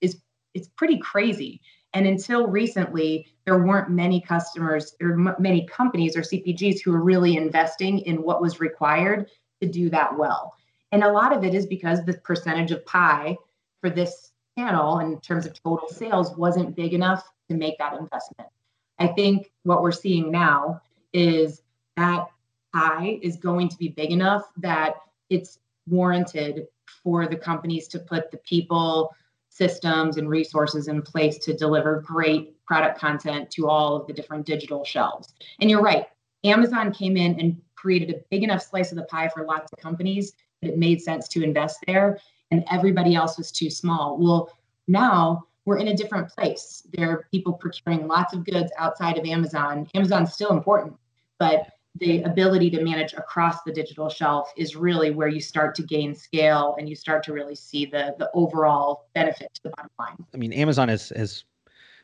is 0.02 0.18
it's 0.54 0.70
pretty 0.78 0.98
crazy. 1.00 1.60
And 1.94 2.08
until 2.08 2.48
recently, 2.48 3.28
there 3.46 3.64
weren't 3.64 3.90
many 3.90 4.22
customers 4.22 4.96
or 5.02 5.14
m- 5.14 5.36
many 5.40 5.66
companies 5.68 6.16
or 6.16 6.22
CPGs 6.22 6.82
who 6.84 6.92
were 6.92 7.04
really 7.04 7.36
investing 7.36 8.00
in 8.00 8.22
what 8.22 8.42
was 8.42 8.60
required 8.60 9.30
to 9.62 9.68
do 9.68 9.90
that 9.90 10.18
well. 10.18 10.54
And 10.92 11.04
a 11.04 11.12
lot 11.12 11.36
of 11.36 11.44
it 11.44 11.54
is 11.54 11.66
because 11.66 12.04
the 12.04 12.14
percentage 12.14 12.72
of 12.72 12.86
pie 12.86 13.38
for 13.84 13.90
this 13.90 14.32
channel 14.58 15.00
in 15.00 15.20
terms 15.20 15.46
of 15.46 15.62
total 15.62 15.90
sales 15.90 16.38
wasn't 16.38 16.74
big 16.74 16.94
enough 16.94 17.30
to 17.50 17.56
make 17.58 17.78
that 17.80 17.92
investment. 17.94 18.50
I 18.98 19.08
think 19.08 19.52
what 19.64 19.82
we're 19.82 19.92
seeing 19.92 20.32
now 20.32 20.80
is 21.12 21.62
that 21.98 22.28
pie 22.74 23.20
is 23.22 23.36
going 23.36 23.68
to 23.68 23.78
be 23.78 23.90
big 23.90 24.12
enough 24.12 24.44
that 24.58 24.96
it's 25.30 25.60
warranted 25.90 26.68
for 27.04 27.28
the 27.28 27.36
companies 27.36 27.90
to 27.90 28.00
put 28.00 28.32
the 28.32 28.38
people, 28.38 29.14
systems, 29.50 30.16
and 30.16 30.30
resources 30.30 30.88
in 30.88 31.02
place 31.02 31.38
to 31.40 31.54
deliver 31.54 32.00
great 32.00 32.66
product 32.66 32.98
content 32.98 33.52
to 33.52 33.68
all 33.68 33.98
of 33.98 34.08
the 34.08 34.14
different 34.14 34.46
digital 34.46 34.86
shelves. 34.86 35.34
And 35.60 35.70
you're 35.70 35.82
right, 35.82 36.08
Amazon 36.46 36.94
came 36.94 37.18
in 37.18 37.38
and 37.38 37.62
created 37.76 38.12
a 38.12 38.22
big 38.32 38.44
enough 38.44 38.62
slice 38.62 38.94
of 38.94 38.98
the 38.98 39.04
pie 39.04 39.28
for 39.28 39.44
lots 39.44 39.74
of 39.74 39.80
companies 39.80 40.32
that 40.62 40.72
it 40.72 40.78
made 40.78 41.02
sense 41.02 41.28
to 41.28 41.44
invest 41.44 41.84
there 41.86 42.18
and 42.54 42.64
everybody 42.72 43.16
else 43.16 43.38
was 43.38 43.52
too 43.52 43.70
small. 43.70 44.18
Well, 44.18 44.50
Now 44.88 45.48
we're 45.66 45.78
in 45.78 45.88
a 45.88 45.96
different 45.96 46.30
place. 46.30 46.84
There 46.94 47.10
are 47.10 47.26
people 47.32 47.54
procuring 47.54 48.08
lots 48.08 48.34
of 48.34 48.46
goods 48.46 48.72
outside 48.78 49.18
of 49.18 49.26
Amazon. 49.26 49.88
Amazon's 49.96 50.34
still 50.34 50.52
important, 50.52 50.94
but 51.40 51.68
the 52.00 52.22
ability 52.24 52.70
to 52.72 52.84
manage 52.84 53.14
across 53.14 53.64
the 53.64 53.72
digital 53.72 54.10
shelf 54.10 54.52
is 54.58 54.76
really 54.76 55.12
where 55.12 55.28
you 55.28 55.40
start 55.40 55.76
to 55.76 55.84
gain 55.84 56.14
scale 56.14 56.76
and 56.78 56.90
you 56.90 56.96
start 56.96 57.24
to 57.24 57.34
really 57.34 57.56
see 57.56 57.86
the 57.86 58.16
the 58.18 58.30
overall 58.34 59.06
benefit 59.14 59.54
to 59.54 59.62
the 59.64 59.70
bottom 59.70 59.92
line. 60.00 60.18
I 60.34 60.38
mean, 60.38 60.54
Amazon 60.54 60.90
has 60.90 61.10
has 61.16 61.46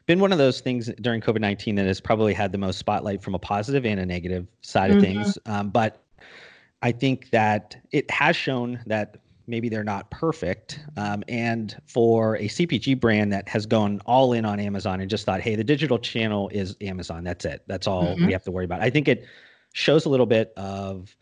been 0.05 0.19
one 0.19 0.31
of 0.31 0.37
those 0.37 0.61
things 0.61 0.89
during 1.01 1.21
COVID 1.21 1.41
nineteen 1.41 1.75
that 1.75 1.85
has 1.85 1.99
probably 1.99 2.33
had 2.33 2.51
the 2.51 2.57
most 2.57 2.77
spotlight 2.79 3.21
from 3.21 3.35
a 3.35 3.39
positive 3.39 3.85
and 3.85 3.99
a 3.99 4.05
negative 4.05 4.47
side 4.61 4.91
mm-hmm. 4.91 4.97
of 4.99 5.03
things. 5.03 5.37
Um, 5.45 5.69
but 5.69 6.01
I 6.81 6.91
think 6.91 7.31
that 7.31 7.75
it 7.91 8.09
has 8.09 8.35
shown 8.35 8.79
that 8.85 9.17
maybe 9.49 9.67
they're 9.67 9.83
not 9.83 10.09
perfect. 10.11 10.79
Um, 10.95 11.23
and 11.27 11.75
for 11.85 12.35
a 12.37 12.47
CPG 12.47 12.99
brand 12.99 13.33
that 13.33 13.49
has 13.49 13.65
gone 13.65 14.01
all 14.05 14.33
in 14.33 14.45
on 14.45 14.59
Amazon 14.59 15.01
and 15.01 15.09
just 15.09 15.25
thought, 15.25 15.41
hey, 15.41 15.55
the 15.55 15.63
digital 15.63 15.97
channel 15.97 16.49
is 16.49 16.75
Amazon. 16.81 17.23
That's 17.23 17.45
it. 17.45 17.63
That's 17.67 17.87
all 17.87 18.03
mm-hmm. 18.03 18.27
we 18.27 18.31
have 18.31 18.43
to 18.43 18.51
worry 18.51 18.65
about. 18.65 18.81
I 18.81 18.89
think 18.89 19.07
it 19.07 19.25
shows 19.73 20.05
a 20.05 20.09
little 20.09 20.25
bit 20.25 20.53
of, 20.55 21.15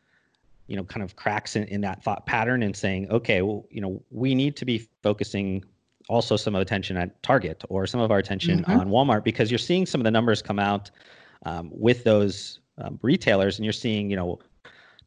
you 0.68 0.76
know, 0.76 0.84
kind 0.84 1.04
of 1.04 1.16
cracks 1.16 1.56
in, 1.56 1.64
in 1.66 1.82
that 1.82 2.04
thought 2.04 2.26
pattern 2.26 2.62
and 2.62 2.76
saying, 2.76 3.10
okay, 3.10 3.42
well, 3.42 3.66
you 3.72 3.82
know, 3.82 4.04
we 4.12 4.36
need 4.36 4.56
to 4.58 4.66
be 4.66 4.88
focusing 5.02 5.64
also 6.10 6.36
some 6.36 6.56
of 6.56 6.62
attention 6.62 6.98
at 6.98 7.22
Target 7.24 7.64
or 7.70 7.88
some 7.88 8.02
of 8.02 8.12
our 8.12 8.18
attention 8.18 8.62
mm-hmm. 8.62 8.80
on 8.80 8.90
Walmart 8.90 9.24
because 9.24 9.50
you're 9.50 9.58
seeing 9.58 9.86
some 9.86 10.02
of 10.02 10.06
the 10.06 10.12
numbers 10.12 10.42
come 10.42 10.60
out 10.60 10.92
um, 11.46 11.70
with 11.72 12.04
those 12.04 12.60
um, 12.78 13.00
retailers 13.02 13.58
and 13.58 13.66
you're 13.66 13.74
seeing, 13.74 14.10
you 14.10 14.16
know, 14.16 14.40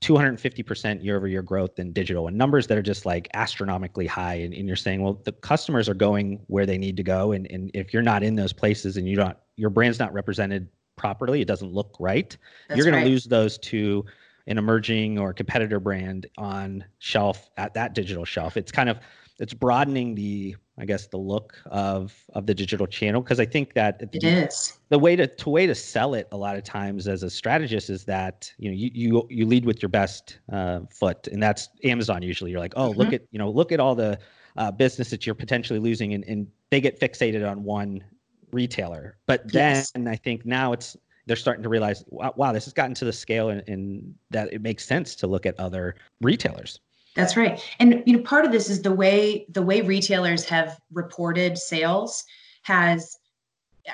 250% 0.03 1.05
year 1.05 1.17
over 1.17 1.29
year 1.29 1.43
growth 1.43 1.79
in 1.79 1.93
digital 1.93 2.27
and 2.27 2.37
numbers 2.37 2.67
that 2.67 2.79
are 2.79 2.83
just 2.83 3.05
like 3.05 3.29
astronomically 3.35 4.07
high. 4.07 4.35
And, 4.35 4.55
and, 4.55 4.67
you're 4.67 4.77
saying, 4.77 5.03
well, 5.03 5.21
the 5.25 5.33
customers 5.33 5.89
are 5.89 5.95
going 5.95 6.41
where 6.47 6.65
they 6.65 6.79
need 6.79 6.97
to 6.97 7.03
go. 7.03 7.33
And, 7.33 7.47
and 7.51 7.71
if 7.75 7.93
you're 7.93 8.03
not 8.03 8.23
in 8.23 8.35
those 8.35 8.53
places 8.53 8.97
and 8.97 9.07
you 9.07 9.17
don't, 9.17 9.37
your 9.57 9.69
brand's 9.69 9.99
not 9.99 10.13
represented 10.15 10.69
properly, 10.97 11.43
it 11.43 11.49
doesn't 11.49 11.73
look 11.73 11.97
right, 12.01 12.37
That's 12.69 12.79
you're 12.79 12.87
going 12.87 12.97
right. 12.97 13.05
to 13.05 13.11
lose 13.11 13.25
those 13.25 13.59
to 13.59 14.05
an 14.47 14.57
emerging 14.57 15.19
or 15.19 15.35
competitor 15.35 15.79
brand 15.79 16.27
on 16.39 16.83
shelf 16.99 17.51
at 17.59 17.75
that 17.75 17.95
digital 17.95 18.25
shelf. 18.25 18.57
It's 18.57 18.73
kind 18.73 18.89
of, 18.89 18.99
it's 19.39 19.55
broadening 19.55 20.15
the 20.15 20.57
I 20.81 20.87
guess 20.87 21.07
the 21.07 21.19
look 21.19 21.57
of 21.67 22.25
of 22.35 22.47
the 22.47 22.55
digital 22.55 22.87
channel 22.87 23.21
because 23.21 23.39
I 23.39 23.45
think 23.45 23.75
that 23.75 24.01
it 24.01 24.25
is 24.25 24.79
the 24.89 24.99
way 24.99 25.15
to 25.15 25.27
to 25.27 25.51
way 25.51 25.67
to 25.67 25.75
sell 25.75 26.15
it 26.15 26.27
a 26.33 26.39
lot 26.39 26.57
of 26.57 26.65
times 26.65 27.07
as 27.07 27.23
a 27.23 27.29
strategist 27.29 27.91
is 27.91 28.05
that 28.05 28.51
you 28.59 28.71
know 28.71 28.77
you 28.77 28.91
you 28.95 29.27
you 29.29 29.47
lead 29.47 29.67
with 29.67 29.83
your 29.83 29.91
best 29.91 30.39
uh, 30.51 30.81
foot 30.91 31.29
and 31.29 31.43
that's 31.43 31.69
Amazon 31.85 32.23
usually 32.23 32.51
you're 32.51 32.61
like 32.61 32.73
oh 32.77 32.91
mm-hmm. 32.91 32.99
look 32.99 33.13
at 33.13 33.23
you 33.31 33.39
know 33.39 33.51
look 33.51 33.73
at 33.73 33.79
all 33.79 33.95
the 33.95 34.19
uh, 34.57 34.71
business 34.71 35.11
that 35.11 35.27
you're 35.27 35.35
potentially 35.35 35.79
losing 35.79 36.15
and, 36.15 36.25
and 36.25 36.47
they 36.71 36.81
get 36.81 36.99
fixated 36.99 37.49
on 37.49 37.63
one 37.63 38.03
retailer 38.51 39.19
but 39.27 39.45
yes. 39.53 39.91
then 39.91 40.09
I 40.09 40.17
think 40.17 40.47
now 40.47 40.73
it's 40.73 40.97
they're 41.27 41.37
starting 41.37 41.63
to 41.63 41.69
realize 41.69 42.03
wow, 42.09 42.33
wow 42.37 42.53
this 42.53 42.65
has 42.65 42.73
gotten 42.73 42.95
to 42.95 43.05
the 43.05 43.13
scale 43.13 43.51
and, 43.51 43.63
and 43.69 44.15
that 44.31 44.51
it 44.51 44.63
makes 44.63 44.87
sense 44.87 45.15
to 45.17 45.27
look 45.27 45.45
at 45.45 45.61
other 45.61 45.95
retailers 46.23 46.81
that's 47.17 47.37
right. 47.37 47.61
And 47.81 48.03
you 48.07 48.17
know, 48.17 48.23
part 48.23 48.45
of 48.45 48.53
this 48.53 48.71
is 48.71 48.83
the 48.83 48.95
way 48.95 49.47
the 49.51 49.63
way 49.63 49.81
retailers 49.81 50.45
have 50.45 50.79
reported 50.93 51.59
sales 51.59 52.25
has 52.63 53.17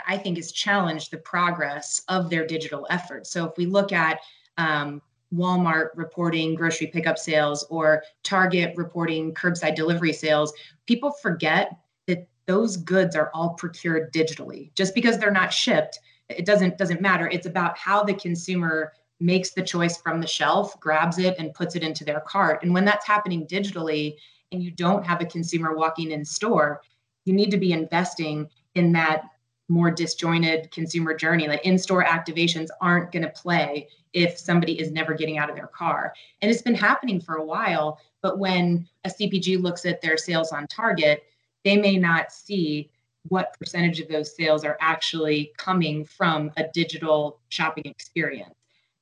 I 0.06 0.18
think 0.18 0.36
has 0.36 0.52
challenged 0.52 1.10
the 1.10 1.18
progress 1.18 2.02
of 2.08 2.28
their 2.28 2.46
digital 2.46 2.86
efforts. 2.90 3.30
So 3.30 3.46
if 3.46 3.56
we 3.56 3.66
look 3.66 3.92
at 3.92 4.18
um, 4.58 5.00
Walmart 5.32 5.88
reporting 5.94 6.54
grocery 6.54 6.88
pickup 6.88 7.18
sales 7.18 7.64
or 7.70 8.02
Target 8.22 8.74
reporting 8.76 9.32
curbside 9.32 9.74
delivery 9.74 10.12
sales, 10.12 10.52
people 10.86 11.12
forget 11.12 11.70
that 12.06 12.28
those 12.46 12.76
goods 12.76 13.16
are 13.16 13.30
all 13.34 13.50
procured 13.50 14.12
digitally. 14.12 14.74
Just 14.74 14.94
because 14.94 15.18
they're 15.18 15.30
not 15.30 15.52
shipped, 15.52 16.00
it 16.28 16.44
doesn't 16.44 16.78
doesn't 16.78 17.00
matter. 17.00 17.28
It's 17.28 17.46
about 17.46 17.78
how 17.78 18.02
the 18.02 18.14
consumer 18.14 18.92
makes 19.20 19.50
the 19.50 19.62
choice 19.62 20.00
from 20.00 20.20
the 20.20 20.26
shelf, 20.26 20.78
grabs 20.80 21.18
it, 21.18 21.36
and 21.38 21.54
puts 21.54 21.74
it 21.76 21.82
into 21.82 22.04
their 22.04 22.20
cart. 22.20 22.62
And 22.62 22.72
when 22.74 22.84
that's 22.84 23.06
happening 23.06 23.46
digitally 23.46 24.16
and 24.52 24.62
you 24.62 24.70
don't 24.70 25.04
have 25.06 25.20
a 25.20 25.26
consumer 25.26 25.74
walking 25.74 26.10
in 26.10 26.24
store, 26.24 26.82
you 27.24 27.32
need 27.32 27.50
to 27.50 27.56
be 27.56 27.72
investing 27.72 28.48
in 28.74 28.92
that 28.92 29.22
more 29.68 29.90
disjointed 29.90 30.70
consumer 30.70 31.14
journey. 31.14 31.48
Like 31.48 31.64
in 31.64 31.78
store 31.78 32.04
activations 32.04 32.68
aren't 32.80 33.10
going 33.10 33.24
to 33.24 33.30
play 33.30 33.88
if 34.12 34.38
somebody 34.38 34.78
is 34.78 34.92
never 34.92 35.14
getting 35.14 35.38
out 35.38 35.50
of 35.50 35.56
their 35.56 35.66
car. 35.66 36.14
And 36.40 36.50
it's 36.50 36.62
been 36.62 36.74
happening 36.74 37.20
for 37.20 37.36
a 37.36 37.44
while. 37.44 37.98
But 38.22 38.38
when 38.38 38.88
a 39.04 39.08
CPG 39.08 39.60
looks 39.60 39.84
at 39.84 40.00
their 40.00 40.16
sales 40.16 40.52
on 40.52 40.66
Target, 40.68 41.24
they 41.64 41.76
may 41.76 41.96
not 41.96 42.30
see 42.30 42.90
what 43.28 43.56
percentage 43.58 43.98
of 43.98 44.08
those 44.08 44.36
sales 44.36 44.64
are 44.64 44.76
actually 44.80 45.52
coming 45.58 46.04
from 46.04 46.52
a 46.56 46.64
digital 46.72 47.40
shopping 47.48 47.86
experience. 47.86 48.54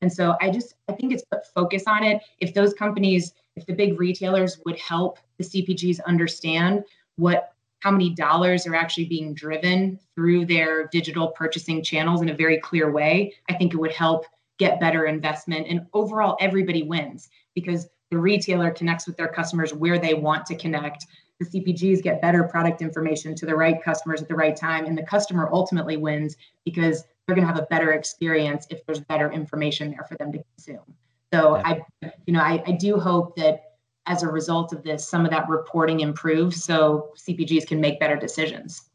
And 0.05 0.12
so 0.12 0.37
I 0.43 0.51
just 0.51 0.75
I 0.87 0.93
think 0.93 1.14
it's 1.14 1.25
put 1.25 1.47
focus 1.55 1.85
on 1.87 2.05
it. 2.05 2.21
If 2.38 2.53
those 2.53 2.75
companies, 2.75 3.33
if 3.57 3.64
the 3.64 3.73
big 3.73 3.99
retailers 3.99 4.61
would 4.67 4.79
help 4.79 5.19
the 5.38 5.45
CPGs 5.45 6.05
understand 6.05 6.85
what 7.17 7.55
how 7.81 7.90
many 7.90 8.11
dollars 8.11 8.67
are 8.67 8.75
actually 8.75 9.07
being 9.07 9.33
driven 9.33 9.99
through 10.14 10.45
their 10.45 10.88
digital 10.88 11.29
purchasing 11.29 11.83
channels 11.83 12.21
in 12.21 12.29
a 12.29 12.37
very 12.37 12.61
clear 12.61 12.93
way, 12.93 13.33
I 13.49 13.55
think 13.55 13.73
it 13.73 13.79
would 13.79 13.93
help 13.93 14.27
get 14.59 14.79
better 14.79 15.07
investment 15.07 15.69
and 15.71 15.87
overall 15.95 16.37
everybody 16.38 16.83
wins 16.83 17.31
because 17.55 17.88
the 18.11 18.19
retailer 18.19 18.71
connects 18.71 19.07
with 19.07 19.17
their 19.17 19.29
customers 19.29 19.73
where 19.73 19.99
they 19.99 20.12
want 20.12 20.45
to 20.47 20.55
connect. 20.55 21.07
The 21.40 21.47
CPGs 21.47 22.03
get 22.03 22.21
better 22.21 22.45
product 22.45 22.83
information 22.83 23.35
to 23.37 23.47
the 23.47 23.57
right 23.57 23.83
customers 23.83 24.21
at 24.21 24.29
the 24.29 24.35
right 24.35 24.55
time 24.55 24.85
and 24.85 24.99
the 24.99 25.03
customer 25.03 25.49
ultimately 25.51 25.97
wins 25.97 26.37
because 26.67 27.05
they're 27.27 27.37
going 27.37 27.47
to 27.47 27.53
have 27.53 27.63
a 27.63 27.67
better 27.67 27.93
experience 27.93 28.67
if 28.71 28.85
there's 28.87 29.01
better 29.01 29.31
information 29.31 29.91
there 29.91 30.05
for 30.09 30.17
them 30.17 30.33
to 30.33 30.39
consume. 30.57 30.95
So 31.33 31.57
I, 31.57 31.83
you 32.27 32.33
know, 32.33 32.41
I, 32.41 32.63
I 32.67 32.73
do 32.73 32.99
hope 32.99 33.35
that 33.37 33.73
as 34.07 34.23
a 34.23 34.29
result 34.29 34.73
of 34.73 34.83
this, 34.83 35.09
some 35.09 35.25
of 35.25 35.31
that 35.31 35.49
reporting 35.49 36.01
improves 36.01 36.63
so 36.63 37.11
CPGs 37.17 37.67
can 37.67 37.81
make 37.81 37.99
better 37.99 38.17
decisions. 38.17 38.91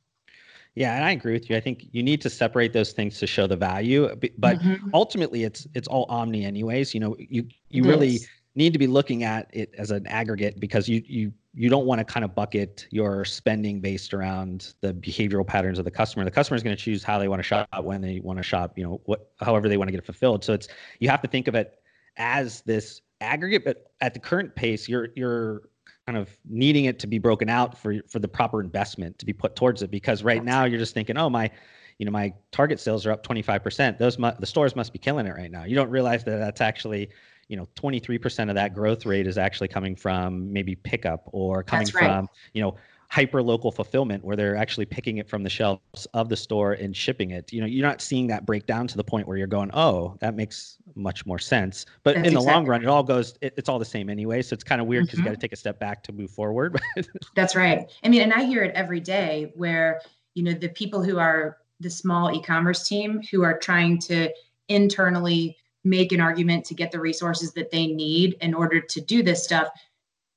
Yeah, 0.76 0.96
and 0.96 1.04
I 1.04 1.12
agree 1.12 1.34
with 1.34 1.50
you. 1.50 1.58
I 1.58 1.60
think 1.60 1.88
you 1.92 2.04
need 2.04 2.22
to 2.22 2.30
separate 2.30 2.74
those 2.74 2.94
things 2.94 3.20
to 3.20 3.28
show 3.28 3.48
the 3.48 3.56
value, 3.56 4.16
but 4.38 4.60
mm-hmm. 4.60 4.90
ultimately, 4.94 5.44
it's 5.44 5.68
it's 5.74 5.88
all 5.88 6.06
omni, 6.10 6.46
anyways. 6.46 6.94
You 6.94 7.00
know, 7.02 7.16
you 7.18 7.48
you 7.70 7.84
it 7.84 7.88
really 7.88 8.16
is. 8.16 8.28
Need 8.60 8.74
to 8.74 8.80
be 8.80 8.88
looking 8.88 9.24
at 9.24 9.50
it 9.54 9.74
as 9.78 9.90
an 9.90 10.06
aggregate 10.06 10.60
because 10.60 10.88
you 10.88 11.02
you 11.08 11.34
you 11.54 11.70
don't 11.70 11.86
want 11.86 12.00
to 12.00 12.06
kind 12.06 12.24
of 12.24 12.36
bucket 12.36 12.88
your 12.92 13.26
spending 13.26 13.80
based 13.80 14.14
around 14.14 14.76
the 14.82 14.94
behavioral 14.94 15.48
patterns 15.48 15.80
of 15.80 15.86
the 15.86 15.92
customer. 15.92 16.24
The 16.24 16.32
customer 16.32 16.58
is 16.58 16.62
going 16.62 16.76
to 16.76 16.82
choose 16.82 17.04
how 17.04 17.18
they 17.18 17.28
want 17.28 17.40
to 17.40 17.44
shop, 17.44 17.68
when 17.82 18.02
they 18.02 18.20
want 18.20 18.38
to 18.38 18.44
shop, 18.44 18.78
you 18.78 18.84
know, 18.84 19.02
what 19.06 19.32
however 19.40 19.68
they 19.68 19.78
want 19.78 19.88
to 19.88 19.92
get 19.92 20.00
it 20.00 20.06
fulfilled. 20.06 20.44
So 20.44 20.54
it's 20.54 20.68
you 21.00 21.10
have 21.10 21.22
to 21.22 21.28
think 21.28 21.48
of 21.48 21.56
it 21.56 21.80
as 22.18 22.62
this 22.62 23.02
aggregate, 23.22 23.64
but 23.66 23.92
at 24.02 24.14
the 24.14 24.20
current 24.20 24.54
pace, 24.56 24.88
you're 24.88 25.08
you're 25.16 25.70
kind 26.06 26.18
of 26.18 26.30
needing 26.46 26.86
it 26.86 27.00
to 27.00 27.08
be 27.08 27.18
broken 27.18 27.50
out 27.50 27.78
for 27.78 27.96
for 28.10 28.20
the 28.20 28.28
proper 28.28 28.62
investment 28.62 29.18
to 29.20 29.26
be 29.26 29.34
put 29.34 29.56
towards 29.56 29.82
it. 29.82 29.90
Because 29.90 30.22
right 30.22 30.44
now 30.44 30.66
you're 30.66 30.80
just 30.80 30.94
thinking, 30.94 31.18
oh 31.18 31.30
my, 31.30 31.50
you 31.98 32.06
know, 32.06 32.12
my 32.12 32.34
target 32.52 32.80
sales 32.80 33.06
are 33.06 33.12
up 33.14 33.26
25%. 33.26 33.98
Those 33.98 34.20
mu- 34.20 34.32
the 34.38 34.46
stores 34.46 34.76
must 34.76 34.92
be 34.92 35.00
killing 35.00 35.28
it 35.28 35.36
right 35.36 35.52
now. 35.52 35.64
You 35.64 35.76
don't 35.76 35.90
realize 35.90 36.26
that 36.26 36.38
that's 36.38 36.62
actually 36.62 37.10
you 37.50 37.58
know 37.58 37.68
23% 37.76 38.48
of 38.48 38.56
that 38.56 38.74
growth 38.74 39.06
rate 39.06 39.28
is 39.28 39.38
actually 39.38 39.68
coming 39.68 39.96
from 39.96 40.52
maybe 40.54 40.76
pickup 40.76 41.24
or 41.34 41.64
coming 41.64 41.88
right. 41.94 42.06
from 42.06 42.30
you 42.54 42.62
know 42.62 42.76
hyper 43.10 43.42
local 43.42 43.72
fulfillment 43.72 44.24
where 44.24 44.36
they're 44.36 44.56
actually 44.56 44.86
picking 44.86 45.18
it 45.18 45.28
from 45.28 45.42
the 45.42 45.50
shelves 45.50 46.06
of 46.14 46.30
the 46.30 46.38
store 46.38 46.74
and 46.74 46.96
shipping 46.96 47.32
it 47.32 47.52
you 47.52 47.60
know 47.60 47.66
you're 47.66 47.86
not 47.86 48.02
seeing 48.02 48.28
that 48.28 48.46
break 48.46 48.68
down 48.68 48.88
to 48.88 48.96
the 48.96 49.04
point 49.04 49.28
where 49.28 49.36
you're 49.36 49.48
going 49.48 49.70
oh 49.74 50.16
that 50.22 50.36
makes 50.36 50.78
much 50.96 51.26
more 51.26 51.40
sense 51.40 51.88
but 52.04 52.16
That's 52.16 52.28
in 52.28 52.34
the 52.36 52.40
exactly. 52.40 52.54
long 52.54 52.66
run 52.68 52.84
it 52.84 52.88
all 52.88 53.04
goes 53.04 53.36
it, 53.42 53.56
it's 53.58 53.68
all 53.68 53.80
the 53.80 53.86
same 53.86 54.10
anyway 54.10 54.44
so 54.44 54.54
it's 54.54 54.64
kind 54.64 54.80
of 54.80 54.86
weird 54.86 55.06
because 55.06 55.20
mm-hmm. 55.20 55.26
you 55.26 55.34
got 55.34 55.40
to 55.40 55.42
take 55.42 55.54
a 55.54 55.58
step 55.58 55.80
back 55.80 56.04
to 56.04 56.12
move 56.12 56.30
forward 56.30 56.80
That's 57.36 57.56
right 57.56 57.92
i 58.04 58.10
mean 58.10 58.22
and 58.22 58.34
i 58.34 58.44
hear 58.44 58.64
it 58.64 58.76
every 58.76 59.00
day 59.00 59.52
where 59.56 60.02
you 60.36 60.44
know 60.44 60.54
the 60.54 60.70
people 60.70 61.04
who 61.04 61.18
are 61.18 61.58
the 61.80 61.90
small 61.90 62.32
e-commerce 62.32 62.88
team 62.88 63.22
who 63.32 63.44
are 63.44 63.58
trying 63.58 63.98
to 64.00 64.30
internally 64.68 65.58
make 65.84 66.12
an 66.12 66.20
argument 66.20 66.66
to 66.66 66.74
get 66.74 66.92
the 66.92 67.00
resources 67.00 67.54
that 67.54 67.72
they 67.72 67.88
need 67.88 68.36
in 68.42 68.54
order 68.54 68.82
to 68.82 69.02
do 69.02 69.24
this 69.24 69.44
stuff 69.44 69.70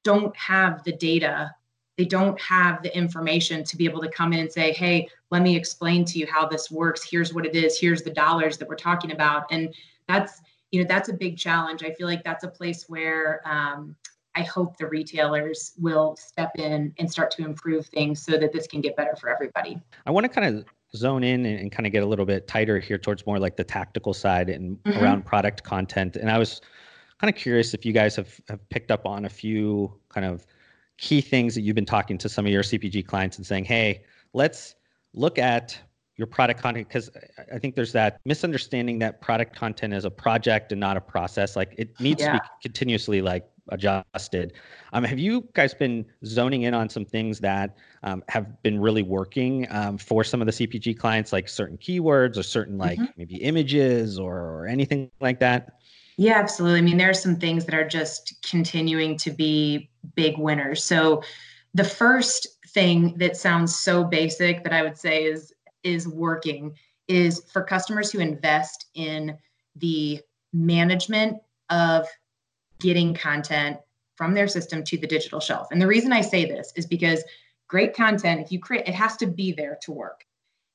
don't 0.04 0.34
have 0.36 0.82
the 0.84 0.92
data. 0.92 1.54
They 1.96 2.04
don't 2.04 2.40
have 2.40 2.82
the 2.82 2.96
information 2.96 3.64
to 3.64 3.76
be 3.76 3.84
able 3.84 4.00
to 4.00 4.08
come 4.08 4.32
in 4.32 4.40
and 4.40 4.52
say 4.52 4.72
hey 4.72 5.08
let 5.30 5.42
me 5.42 5.56
explain 5.56 6.04
to 6.04 6.18
you 6.18 6.26
how 6.26 6.46
this 6.46 6.70
works. 6.70 7.02
Here's 7.02 7.32
what 7.32 7.46
it 7.46 7.56
is. 7.56 7.78
Here's 7.78 8.02
the 8.02 8.10
dollars 8.10 8.58
that 8.58 8.68
we're 8.68 8.76
talking 8.76 9.12
about. 9.12 9.50
And 9.50 9.74
that's 10.06 10.40
you 10.70 10.80
know 10.80 10.86
that's 10.88 11.08
a 11.08 11.14
big 11.14 11.36
challenge. 11.38 11.82
I 11.82 11.92
feel 11.92 12.06
like 12.06 12.22
that's 12.22 12.44
a 12.44 12.48
place 12.48 12.84
where 12.88 13.40
um, 13.44 13.96
i 14.34 14.42
hope 14.42 14.78
the 14.78 14.86
retailers 14.86 15.72
will 15.78 16.16
step 16.16 16.52
in 16.56 16.94
and 16.98 17.10
start 17.10 17.30
to 17.30 17.44
improve 17.44 17.86
things 17.88 18.22
so 18.22 18.38
that 18.38 18.50
this 18.50 18.66
can 18.66 18.80
get 18.80 18.96
better 18.96 19.14
for 19.16 19.28
everybody. 19.28 19.78
I 20.06 20.10
want 20.10 20.24
to 20.24 20.28
kind 20.28 20.58
of 20.58 20.64
zone 20.94 21.24
in 21.24 21.46
and, 21.46 21.58
and 21.58 21.72
kind 21.72 21.86
of 21.86 21.92
get 21.92 22.02
a 22.02 22.06
little 22.06 22.26
bit 22.26 22.46
tighter 22.46 22.78
here 22.78 22.98
towards 22.98 23.26
more 23.26 23.38
like 23.38 23.56
the 23.56 23.64
tactical 23.64 24.12
side 24.12 24.48
and 24.48 24.82
mm-hmm. 24.82 25.02
around 25.02 25.24
product 25.24 25.62
content. 25.62 26.16
And 26.16 26.30
I 26.30 26.38
was 26.38 26.60
kind 27.20 27.34
of 27.34 27.40
curious 27.40 27.74
if 27.74 27.86
you 27.86 27.92
guys 27.92 28.16
have, 28.16 28.40
have 28.48 28.68
picked 28.68 28.90
up 28.90 29.06
on 29.06 29.24
a 29.24 29.28
few 29.28 29.92
kind 30.08 30.26
of 30.26 30.46
key 30.98 31.20
things 31.20 31.54
that 31.54 31.62
you've 31.62 31.74
been 31.74 31.86
talking 31.86 32.18
to 32.18 32.28
some 32.28 32.46
of 32.46 32.52
your 32.52 32.62
CPG 32.62 33.06
clients 33.06 33.36
and 33.36 33.46
saying, 33.46 33.64
hey, 33.64 34.04
let's 34.34 34.74
look 35.14 35.38
at 35.38 35.78
your 36.16 36.26
product 36.26 36.60
content 36.60 36.86
because 36.88 37.10
I 37.52 37.58
think 37.58 37.74
there's 37.74 37.92
that 37.92 38.20
misunderstanding 38.24 38.98
that 38.98 39.20
product 39.20 39.56
content 39.56 39.94
is 39.94 40.04
a 40.04 40.10
project 40.10 40.72
and 40.72 40.80
not 40.80 40.96
a 40.96 41.00
process. 41.00 41.56
Like 41.56 41.74
it 41.78 41.98
needs 42.00 42.22
yeah. 42.22 42.34
to 42.34 42.38
be 42.38 42.48
continuously 42.62 43.22
like 43.22 43.48
adjusted. 43.68 44.54
Um, 44.92 45.04
have 45.04 45.18
you 45.18 45.48
guys 45.54 45.74
been 45.74 46.04
zoning 46.24 46.62
in 46.62 46.74
on 46.74 46.88
some 46.88 47.04
things 47.04 47.40
that 47.40 47.76
um, 48.02 48.22
have 48.28 48.62
been 48.62 48.80
really 48.80 49.02
working 49.02 49.66
um, 49.70 49.98
for 49.98 50.24
some 50.24 50.42
of 50.42 50.46
the 50.46 50.52
CPG 50.52 50.98
clients, 50.98 51.32
like 51.32 51.48
certain 51.48 51.78
keywords 51.78 52.36
or 52.36 52.42
certain 52.42 52.78
like 52.78 52.98
mm-hmm. 52.98 53.12
maybe 53.16 53.36
images 53.36 54.18
or, 54.18 54.36
or 54.36 54.66
anything 54.66 55.10
like 55.20 55.40
that? 55.40 55.78
Yeah, 56.16 56.38
absolutely. 56.38 56.78
I 56.78 56.82
mean, 56.82 56.98
there 56.98 57.10
are 57.10 57.14
some 57.14 57.36
things 57.36 57.64
that 57.64 57.74
are 57.74 57.86
just 57.86 58.46
continuing 58.48 59.16
to 59.18 59.30
be 59.30 59.90
big 60.14 60.36
winners. 60.38 60.84
So 60.84 61.22
the 61.74 61.84
first 61.84 62.46
thing 62.68 63.16
that 63.18 63.36
sounds 63.36 63.74
so 63.74 64.04
basic 64.04 64.62
that 64.64 64.72
I 64.72 64.82
would 64.82 64.96
say 64.96 65.24
is 65.24 65.52
is 65.82 66.06
working 66.06 66.72
is 67.08 67.42
for 67.52 67.62
customers 67.62 68.12
who 68.12 68.20
invest 68.20 68.86
in 68.94 69.36
the 69.76 70.20
management 70.52 71.38
of 71.70 72.06
getting 72.82 73.14
content 73.14 73.78
from 74.16 74.34
their 74.34 74.48
system 74.48 74.84
to 74.84 74.98
the 74.98 75.06
digital 75.06 75.40
shelf. 75.40 75.68
And 75.70 75.80
the 75.80 75.86
reason 75.86 76.12
I 76.12 76.20
say 76.20 76.44
this 76.44 76.72
is 76.76 76.86
because 76.86 77.24
great 77.68 77.94
content, 77.94 78.40
if 78.40 78.52
you 78.52 78.60
create, 78.60 78.86
it 78.86 78.94
has 78.94 79.16
to 79.18 79.26
be 79.26 79.52
there 79.52 79.78
to 79.82 79.92
work. 79.92 80.24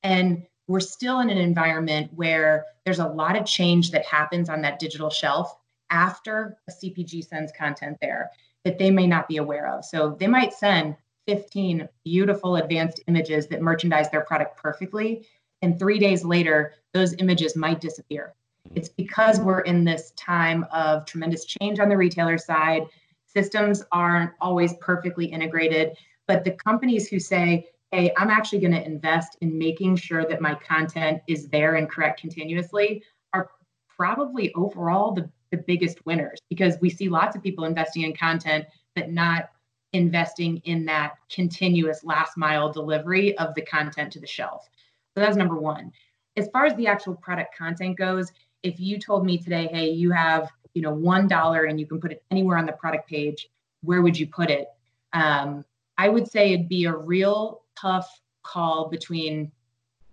And 0.02 0.46
we're 0.66 0.80
still 0.80 1.20
in 1.20 1.30
an 1.30 1.38
environment 1.38 2.10
where 2.14 2.64
there's 2.84 2.98
a 2.98 3.06
lot 3.06 3.36
of 3.36 3.46
change 3.46 3.90
that 3.92 4.04
happens 4.04 4.48
on 4.48 4.60
that 4.62 4.78
digital 4.78 5.10
shelf 5.10 5.56
after 5.90 6.58
a 6.68 6.72
CPG 6.72 7.26
sends 7.26 7.52
content 7.52 7.96
there 8.02 8.30
that 8.64 8.78
they 8.78 8.90
may 8.90 9.06
not 9.06 9.28
be 9.28 9.36
aware 9.36 9.68
of. 9.68 9.84
So 9.84 10.16
they 10.18 10.26
might 10.26 10.52
send 10.52 10.96
15 11.26 11.88
beautiful 12.04 12.56
advanced 12.56 13.00
images 13.06 13.46
that 13.48 13.62
merchandise 13.62 14.10
their 14.10 14.22
product 14.22 14.56
perfectly. 14.56 15.26
And 15.62 15.78
three 15.78 15.98
days 15.98 16.24
later, 16.24 16.74
those 16.92 17.14
images 17.18 17.56
might 17.56 17.80
disappear. 17.80 18.34
It's 18.74 18.88
because 18.88 19.40
we're 19.40 19.60
in 19.60 19.84
this 19.84 20.12
time 20.16 20.64
of 20.72 21.04
tremendous 21.04 21.44
change 21.44 21.80
on 21.80 21.88
the 21.88 21.96
retailer 21.96 22.38
side. 22.38 22.82
Systems 23.26 23.82
aren't 23.92 24.32
always 24.40 24.74
perfectly 24.80 25.26
integrated, 25.26 25.96
but 26.26 26.44
the 26.44 26.52
companies 26.52 27.08
who 27.08 27.18
say, 27.18 27.66
hey, 27.90 28.12
I'm 28.16 28.30
actually 28.30 28.60
going 28.60 28.72
to 28.72 28.84
invest 28.84 29.36
in 29.40 29.58
making 29.58 29.96
sure 29.96 30.26
that 30.26 30.40
my 30.40 30.54
content 30.54 31.22
is 31.26 31.48
there 31.48 31.76
and 31.76 31.88
correct 31.88 32.20
continuously 32.20 33.02
are 33.32 33.50
probably 33.88 34.52
overall 34.54 35.12
the, 35.12 35.28
the 35.50 35.58
biggest 35.58 36.04
winners 36.04 36.38
because 36.50 36.76
we 36.80 36.90
see 36.90 37.08
lots 37.08 37.34
of 37.34 37.42
people 37.42 37.64
investing 37.64 38.02
in 38.02 38.14
content 38.14 38.66
but 38.94 39.10
not 39.10 39.50
investing 39.92 40.58
in 40.64 40.84
that 40.84 41.14
continuous 41.30 42.04
last 42.04 42.36
mile 42.36 42.70
delivery 42.70 43.36
of 43.38 43.54
the 43.54 43.62
content 43.62 44.12
to 44.12 44.20
the 44.20 44.26
shelf. 44.26 44.68
So 45.14 45.22
that's 45.22 45.36
number 45.36 45.56
one. 45.56 45.92
As 46.36 46.48
far 46.52 46.66
as 46.66 46.74
the 46.76 46.86
actual 46.86 47.16
product 47.16 47.56
content 47.56 47.96
goes, 47.96 48.30
if 48.62 48.80
you 48.80 48.98
told 48.98 49.24
me 49.24 49.38
today, 49.38 49.68
hey, 49.70 49.90
you 49.90 50.10
have, 50.10 50.50
you 50.74 50.82
know, 50.82 50.92
one 50.92 51.28
dollar 51.28 51.64
and 51.64 51.78
you 51.78 51.86
can 51.86 52.00
put 52.00 52.12
it 52.12 52.22
anywhere 52.30 52.56
on 52.56 52.66
the 52.66 52.72
product 52.72 53.08
page, 53.08 53.48
where 53.82 54.02
would 54.02 54.18
you 54.18 54.26
put 54.26 54.50
it? 54.50 54.68
Um, 55.12 55.64
I 55.96 56.08
would 56.08 56.30
say 56.30 56.52
it'd 56.52 56.68
be 56.68 56.84
a 56.84 56.94
real 56.94 57.62
tough 57.78 58.20
call 58.42 58.88
between 58.88 59.50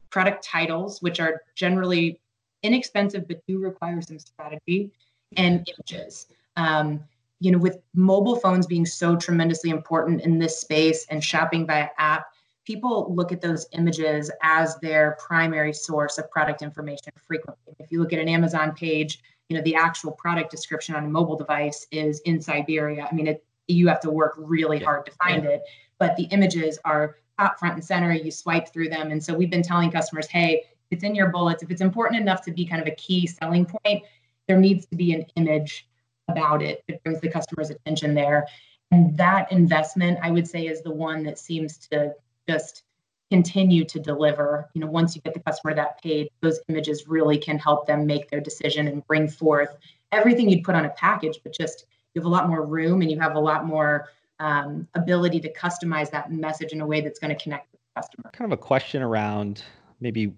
product 0.10 0.44
titles, 0.44 1.02
which 1.02 1.20
are 1.20 1.42
generally 1.56 2.20
inexpensive 2.64 3.28
but 3.28 3.42
do 3.48 3.60
require 3.60 4.02
some 4.02 4.20
strategy, 4.20 4.92
and 5.38 5.68
images. 5.78 6.28
Um, 6.58 7.02
you 7.40 7.52
know, 7.52 7.58
with 7.58 7.80
mobile 7.94 8.38
phones 8.38 8.66
being 8.66 8.86
so 8.86 9.16
tremendously 9.16 9.70
important 9.70 10.22
in 10.22 10.40
this 10.40 10.60
space 10.60 11.06
and 11.10 11.24
shopping 11.24 11.68
via 11.68 11.90
app, 11.98 12.28
people 12.66 13.14
look 13.14 13.32
at 13.32 13.42
those 13.42 13.68
images 13.72 14.32
as 14.42 14.78
their 14.78 15.18
primary 15.20 15.74
source 15.74 16.18
of 16.18 16.30
product 16.32 16.62
information 16.62 17.14
frequently. 17.28 17.76
If 17.80 17.92
you 17.92 18.00
look 18.00 18.14
at 18.14 18.20
an 18.20 18.28
Amazon 18.28 18.74
page, 18.74 19.22
you 19.50 19.56
know, 19.56 19.64
the 19.64 19.76
actual 19.76 20.12
product 20.12 20.50
description 20.50 20.96
on 20.96 21.06
a 21.06 21.08
mobile 21.08 21.38
device 21.38 21.86
is 21.92 22.20
in 22.22 22.42
Siberia. 22.42 23.08
I 23.10 23.14
mean, 23.14 23.28
it, 23.28 23.46
you 23.68 23.88
have 23.88 24.00
to 24.02 24.10
work 24.10 24.34
really 24.38 24.80
hard 24.80 25.06
to 25.06 25.12
find 25.14 25.46
it, 25.46 25.62
but 26.00 26.16
the 26.16 26.24
images 26.24 26.80
are 26.84 27.18
top 27.40 27.60
front 27.60 27.76
and 27.76 27.84
center. 27.84 28.12
You 28.12 28.32
swipe 28.32 28.74
through 28.74 28.90
them. 28.90 29.12
And 29.12 29.24
so 29.24 29.36
we've 29.36 29.52
been 29.52 29.62
telling 29.62 29.92
customers, 29.92 30.28
hey, 30.28 30.64
if 30.90 30.98
it's 30.98 31.04
in 31.04 31.16
your 31.16 31.30
bullets. 31.30 31.64
If 31.64 31.72
it's 31.72 31.82
important 31.82 32.22
enough 32.22 32.44
to 32.46 32.52
be 32.52 32.66
kind 32.66 32.82
of 32.82 32.88
a 32.88 32.96
key 32.96 33.28
selling 33.28 33.66
point, 33.66 34.04
there 34.48 34.58
needs 34.58 34.86
to 34.88 34.96
be 34.96 35.14
an 35.14 35.26
image 35.36 35.88
about 36.28 36.62
it 36.62 36.84
that 36.88 37.04
brings 37.04 37.22
the 37.22 37.30
customer's 37.30 37.70
attention 37.70 38.14
there. 38.14 38.48
And 38.92 39.18
that 39.18 39.52
investment, 39.52 40.20
I 40.22 40.32
would 40.32 40.48
say, 40.48 40.68
is 40.68 40.82
the 40.82 40.92
one 40.92 41.24
that 41.24 41.40
seems 41.40 41.78
to 41.90 42.14
just 42.48 42.84
continue 43.32 43.84
to 43.86 44.00
deliver. 44.00 44.70
You 44.74 44.82
know, 44.82 44.88
once 44.88 45.16
you 45.16 45.22
get 45.22 45.34
the 45.34 45.40
customer 45.40 45.74
that 45.74 46.02
paid, 46.02 46.30
those 46.42 46.60
images 46.68 47.08
really 47.08 47.38
can 47.38 47.58
help 47.58 47.88
them 47.88 48.06
make 48.06 48.30
their 48.30 48.40
decision 48.40 48.88
and 48.88 49.06
bring 49.08 49.28
forth 49.28 49.76
everything 50.12 50.50
you'd 50.50 50.64
put 50.64 50.76
on 50.76 50.86
a 50.86 50.90
package, 50.90 51.40
but 51.44 51.54
just 51.54 51.86
you 52.14 52.22
have 52.22 52.26
a 52.26 52.30
lot 52.30 52.48
more 52.48 52.66
room 52.66 53.02
and 53.02 53.12
you 53.12 53.20
have 53.20 53.36
a 53.36 53.40
lot 53.40 53.66
more 53.66 54.08
um, 54.40 54.88
ability 54.96 55.40
to 55.40 55.52
customize 55.54 56.10
that 56.12 56.32
message 56.32 56.72
in 56.72 56.82
a 56.82 56.86
way 56.86 57.02
that's 57.02 57.20
going 57.20 57.36
to 57.36 57.42
connect 57.42 57.72
with 57.72 57.82
the 57.82 58.02
customer. 58.02 58.30
Kind 58.34 58.52
of 58.52 58.58
a 58.58 58.62
question 58.62 59.02
around 59.02 59.64
maybe 60.00 60.34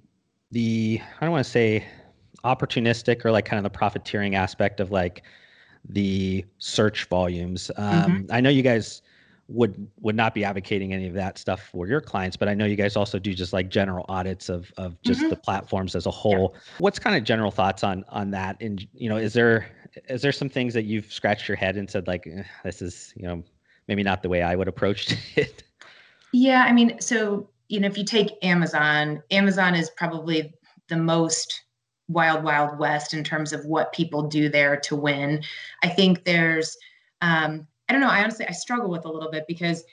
the 0.51 1.01
I 1.19 1.25
don't 1.25 1.31
want 1.31 1.45
to 1.45 1.51
say 1.51 1.85
opportunistic 2.45 3.25
or 3.25 3.31
like 3.31 3.45
kind 3.45 3.57
of 3.57 3.63
the 3.63 3.77
profiteering 3.77 4.35
aspect 4.35 4.79
of 4.79 4.91
like 4.91 5.23
the 5.89 6.45
search 6.57 7.05
volumes. 7.05 7.71
Um, 7.75 7.93
mm-hmm. 7.93 8.31
I 8.31 8.41
know 8.41 8.49
you 8.49 8.61
guys 8.61 9.01
would 9.49 9.87
would 10.01 10.15
not 10.15 10.33
be 10.33 10.43
advocating 10.43 10.93
any 10.93 11.07
of 11.07 11.13
that 11.13 11.37
stuff 11.37 11.61
for 11.71 11.87
your 11.87 12.01
clients 12.01 12.35
but 12.35 12.49
i 12.49 12.53
know 12.53 12.65
you 12.65 12.75
guys 12.75 12.95
also 12.95 13.17
do 13.17 13.33
just 13.33 13.53
like 13.53 13.69
general 13.69 14.05
audits 14.09 14.49
of 14.49 14.71
of 14.77 15.01
just 15.03 15.21
mm-hmm. 15.21 15.29
the 15.29 15.35
platforms 15.35 15.95
as 15.95 16.05
a 16.05 16.11
whole 16.11 16.53
yeah. 16.53 16.59
what's 16.79 16.99
kind 16.99 17.15
of 17.15 17.23
general 17.23 17.51
thoughts 17.51 17.83
on 17.83 18.03
on 18.09 18.29
that 18.31 18.59
and 18.61 18.85
you 18.93 19.07
know 19.07 19.15
is 19.15 19.33
there 19.33 19.67
is 20.09 20.21
there 20.21 20.33
some 20.33 20.49
things 20.49 20.73
that 20.73 20.83
you've 20.83 21.11
scratched 21.11 21.47
your 21.47 21.55
head 21.55 21.77
and 21.77 21.89
said 21.89 22.07
like 22.07 22.27
eh, 22.27 22.43
this 22.63 22.81
is 22.81 23.13
you 23.15 23.23
know 23.23 23.41
maybe 23.87 24.03
not 24.03 24.21
the 24.21 24.29
way 24.29 24.41
i 24.41 24.55
would 24.55 24.67
approach 24.67 25.15
it 25.35 25.63
yeah 26.33 26.65
i 26.67 26.73
mean 26.73 26.99
so 26.99 27.49
you 27.69 27.79
know 27.79 27.87
if 27.87 27.97
you 27.97 28.03
take 28.03 28.33
amazon 28.43 29.23
amazon 29.31 29.75
is 29.75 29.89
probably 29.91 30.53
the 30.89 30.97
most 30.97 31.63
wild 32.09 32.43
wild 32.43 32.77
west 32.79 33.13
in 33.13 33.23
terms 33.23 33.53
of 33.53 33.65
what 33.65 33.93
people 33.93 34.23
do 34.23 34.49
there 34.49 34.75
to 34.75 34.95
win 34.95 35.41
i 35.83 35.87
think 35.87 36.25
there's 36.25 36.75
um, 37.21 37.65
I 37.89 37.93
don't 37.93 38.01
know. 38.01 38.09
I 38.09 38.21
honestly 38.23 38.45
I 38.47 38.51
struggle 38.51 38.89
with 38.89 39.05
a 39.05 39.11
little 39.11 39.31
bit 39.31 39.45
because 39.47 39.83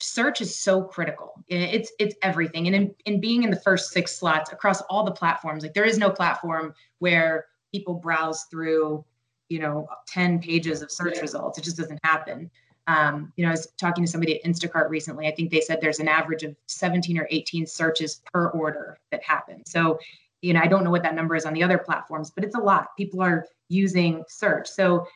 search 0.00 0.40
is 0.40 0.56
so 0.58 0.82
critical. 0.82 1.32
It's 1.48 1.92
it's 1.98 2.14
everything. 2.22 2.66
And 2.66 2.76
in, 2.76 2.94
in 3.06 3.20
being 3.20 3.42
in 3.42 3.50
the 3.50 3.60
first 3.60 3.90
six 3.90 4.16
slots 4.16 4.52
across 4.52 4.80
all 4.82 5.04
the 5.04 5.12
platforms, 5.12 5.62
like 5.62 5.74
there 5.74 5.84
is 5.84 5.98
no 5.98 6.10
platform 6.10 6.74
where 6.98 7.46
people 7.72 7.94
browse 7.94 8.44
through, 8.44 9.04
you 9.48 9.58
know, 9.58 9.88
10 10.06 10.40
pages 10.40 10.82
of 10.82 10.90
search 10.90 11.20
results. 11.20 11.58
It 11.58 11.64
just 11.64 11.76
doesn't 11.76 11.98
happen. 12.04 12.50
Um, 12.86 13.32
you 13.36 13.44
know, 13.44 13.48
I 13.48 13.52
was 13.52 13.68
talking 13.78 14.04
to 14.04 14.10
somebody 14.10 14.38
at 14.38 14.48
Instacart 14.48 14.90
recently. 14.90 15.26
I 15.26 15.34
think 15.34 15.50
they 15.50 15.60
said 15.60 15.80
there's 15.80 16.00
an 16.00 16.08
average 16.08 16.42
of 16.42 16.54
17 16.66 17.18
or 17.18 17.26
18 17.30 17.66
searches 17.66 18.20
per 18.32 18.48
order 18.50 18.98
that 19.10 19.22
happen. 19.22 19.64
So, 19.64 19.98
you 20.42 20.52
know, 20.52 20.60
I 20.60 20.66
don't 20.66 20.84
know 20.84 20.90
what 20.90 21.02
that 21.02 21.14
number 21.14 21.34
is 21.34 21.46
on 21.46 21.54
the 21.54 21.62
other 21.62 21.78
platforms, 21.78 22.30
but 22.30 22.44
it's 22.44 22.54
a 22.54 22.60
lot. 22.60 22.88
People 22.96 23.22
are 23.22 23.46
using 23.68 24.22
search. 24.28 24.68
So 24.68 25.06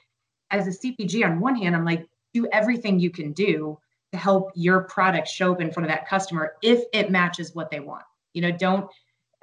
as 0.51 0.67
a 0.67 0.71
CPG, 0.71 1.25
on 1.25 1.41
one 1.41 1.57
hand, 1.57 1.77
I'm 1.77 1.85
like, 1.85 2.07
do 2.35 2.47
everything 2.53 2.99
you 2.99 3.11
can 3.11 3.33
do 3.33 3.79
to 4.13 4.19
help 4.19 4.51
your 4.55 4.83
product 4.83 5.29
show 5.29 5.53
up 5.53 5.61
in 5.61 5.71
front 5.71 5.89
of 5.89 5.95
that 5.95 6.09
customer 6.09 6.55
if 6.63 6.85
it 6.93 7.11
matches 7.11 7.55
what 7.55 7.71
they 7.71 7.81
want. 7.81 8.05
You 8.33 8.43
know, 8.43 8.53
don't 8.53 8.91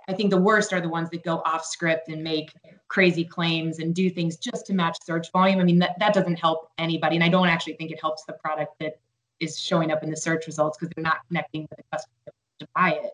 I 0.08 0.14
think 0.14 0.30
the 0.30 0.38
worst 0.38 0.72
are 0.72 0.82
the 0.82 0.90
ones 0.90 1.10
that 1.10 1.24
go 1.24 1.42
off 1.46 1.66
script 1.66 2.10
and 2.10 2.24
make 2.24 2.52
crazy 2.88 3.26
claims 3.26 3.80
and 3.80 3.96
do 3.96 4.10
things 4.10 4.38
just 4.38 4.66
to 4.68 4.74
match 4.74 4.98
search 5.04 5.32
volume. 5.32 5.60
I 5.60 5.64
mean, 5.64 5.80
that, 5.80 5.98
that 6.00 6.14
doesn't 6.14 6.36
help 6.36 6.70
anybody. 6.78 7.16
And 7.16 7.24
I 7.24 7.30
don't 7.30 7.48
actually 7.48 7.74
think 7.74 7.92
it 7.92 8.00
helps 8.00 8.24
the 8.26 8.34
product 8.34 8.74
that 8.80 9.00
is 9.40 9.60
showing 9.60 9.92
up 9.92 10.04
in 10.04 10.12
the 10.12 10.18
search 10.18 10.46
results 10.46 10.78
because 10.78 10.94
they're 10.96 11.04
not 11.04 11.28
connecting 11.28 11.62
with 11.64 11.78
the 11.78 11.84
customer 11.92 12.34
to 12.60 12.68
buy 12.76 12.92
it. 13.04 13.12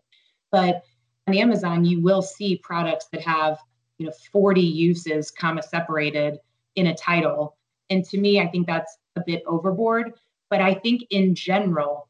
But 0.51 0.83
on 1.27 1.33
Amazon, 1.33 1.85
you 1.85 2.01
will 2.01 2.21
see 2.21 2.57
products 2.57 3.07
that 3.13 3.21
have, 3.21 3.57
you 3.97 4.07
know, 4.07 4.13
40 4.31 4.59
uses, 4.59 5.31
comma 5.31 5.63
separated 5.63 6.39
in 6.75 6.87
a 6.87 6.95
title 6.95 7.55
and 7.91 8.03
to 8.05 8.17
me, 8.17 8.39
I 8.39 8.47
think 8.47 8.65
that's 8.65 8.97
a 9.15 9.21
bit 9.25 9.43
overboard. 9.45 10.13
But 10.49 10.61
I 10.61 10.73
think 10.73 11.03
in 11.11 11.35
general, 11.35 12.07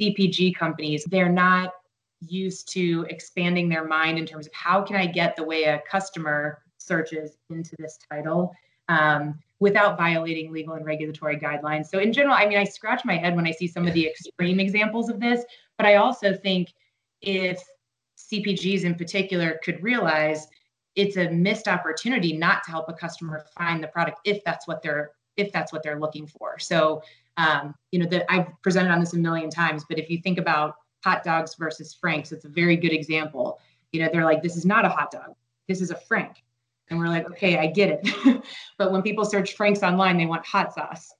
CPG 0.00 0.56
companies, 0.56 1.04
they're 1.04 1.32
not 1.32 1.72
used 2.20 2.68
to 2.72 3.06
expanding 3.08 3.68
their 3.68 3.84
mind 3.84 4.18
in 4.18 4.26
terms 4.26 4.46
of 4.46 4.52
how 4.52 4.82
can 4.82 4.96
I 4.96 5.06
get 5.06 5.36
the 5.36 5.44
way 5.44 5.64
a 5.64 5.80
customer 5.88 6.62
searches 6.78 7.36
into 7.50 7.76
this 7.78 7.98
title 8.10 8.52
um, 8.88 9.38
without 9.60 9.96
violating 9.96 10.52
legal 10.52 10.74
and 10.74 10.84
regulatory 10.84 11.36
guidelines. 11.36 11.86
So 11.86 11.98
in 11.98 12.12
general, 12.12 12.34
I 12.34 12.46
mean, 12.46 12.58
I 12.58 12.64
scratch 12.64 13.04
my 13.04 13.16
head 13.16 13.36
when 13.36 13.46
I 13.46 13.52
see 13.52 13.68
some 13.68 13.86
of 13.86 13.94
the 13.94 14.06
extreme 14.06 14.60
examples 14.60 15.08
of 15.08 15.20
this, 15.20 15.44
but 15.76 15.86
I 15.86 15.96
also 15.96 16.34
think 16.34 16.72
if 17.20 17.62
CPGs 18.18 18.84
in 18.84 18.94
particular 18.94 19.60
could 19.62 19.82
realize 19.82 20.48
it's 20.96 21.16
a 21.16 21.30
missed 21.30 21.68
opportunity 21.68 22.36
not 22.36 22.64
to 22.64 22.70
help 22.70 22.88
a 22.88 22.92
customer 22.92 23.44
find 23.56 23.82
the 23.82 23.88
product 23.88 24.18
if 24.24 24.42
that's 24.44 24.66
what 24.66 24.82
they're 24.82 25.12
if 25.38 25.52
that's 25.52 25.72
what 25.72 25.82
they're 25.82 26.00
looking 26.00 26.26
for. 26.26 26.58
So, 26.58 27.02
um, 27.36 27.74
you 27.92 27.98
know, 27.98 28.06
that 28.06 28.30
I've 28.30 28.48
presented 28.62 28.90
on 28.90 29.00
this 29.00 29.14
a 29.14 29.18
million 29.18 29.50
times, 29.50 29.84
but 29.88 29.98
if 29.98 30.10
you 30.10 30.20
think 30.20 30.38
about 30.38 30.74
hot 31.04 31.24
dogs 31.24 31.54
versus 31.54 31.94
Franks, 31.94 32.32
it's 32.32 32.44
a 32.44 32.48
very 32.48 32.76
good 32.76 32.92
example. 32.92 33.60
You 33.92 34.02
know, 34.02 34.08
they're 34.12 34.24
like, 34.24 34.42
this 34.42 34.56
is 34.56 34.66
not 34.66 34.84
a 34.84 34.88
hot 34.88 35.10
dog, 35.10 35.34
this 35.68 35.80
is 35.80 35.90
a 35.90 35.96
Frank. 35.96 36.42
And 36.90 36.98
we're 36.98 37.08
like, 37.08 37.30
okay, 37.30 37.58
I 37.58 37.66
get 37.66 38.00
it. 38.02 38.42
but 38.78 38.92
when 38.92 39.02
people 39.02 39.24
search 39.24 39.54
Franks 39.54 39.82
online, 39.82 40.16
they 40.16 40.26
want 40.26 40.44
hot 40.46 40.72
sauce, 40.72 41.12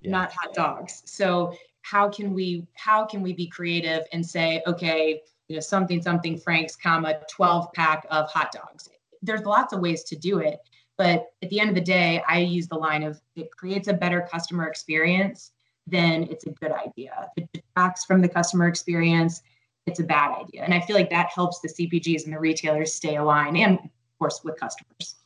yeah. 0.00 0.12
not 0.12 0.32
hot 0.32 0.54
dogs. 0.54 1.02
So 1.06 1.54
how 1.82 2.08
can 2.08 2.34
we 2.34 2.66
how 2.74 3.04
can 3.04 3.22
we 3.22 3.32
be 3.32 3.46
creative 3.46 4.04
and 4.12 4.24
say, 4.24 4.62
okay, 4.66 5.22
you 5.48 5.56
know, 5.56 5.60
something 5.60 6.02
something 6.02 6.38
Franks, 6.38 6.76
comma 6.76 7.20
12 7.30 7.72
pack 7.72 8.06
of 8.10 8.30
hot 8.30 8.52
dogs. 8.52 8.88
There's 9.22 9.42
lots 9.42 9.72
of 9.72 9.80
ways 9.80 10.02
to 10.04 10.16
do 10.16 10.38
it. 10.38 10.60
But 10.98 11.26
at 11.42 11.50
the 11.50 11.60
end 11.60 11.68
of 11.68 11.74
the 11.74 11.80
day, 11.80 12.22
I 12.26 12.38
use 12.38 12.68
the 12.68 12.76
line 12.76 13.02
of 13.02 13.20
it 13.34 13.50
creates 13.56 13.88
a 13.88 13.92
better 13.92 14.26
customer 14.32 14.66
experience, 14.66 15.52
then 15.86 16.24
it's 16.24 16.46
a 16.46 16.50
good 16.50 16.72
idea. 16.72 17.30
If 17.36 17.44
it 17.44 17.52
detracts 17.52 18.04
from 18.04 18.22
the 18.22 18.28
customer 18.28 18.66
experience, 18.66 19.42
it's 19.86 20.00
a 20.00 20.04
bad 20.04 20.36
idea. 20.36 20.62
And 20.62 20.74
I 20.74 20.80
feel 20.80 20.96
like 20.96 21.10
that 21.10 21.28
helps 21.28 21.60
the 21.60 21.68
CPGs 21.68 22.24
and 22.24 22.32
the 22.32 22.40
retailers 22.40 22.94
stay 22.94 23.16
aligned 23.16 23.56
and, 23.56 23.78
of 23.78 23.90
course, 24.18 24.40
with 24.42 24.58
customers. 24.58 25.16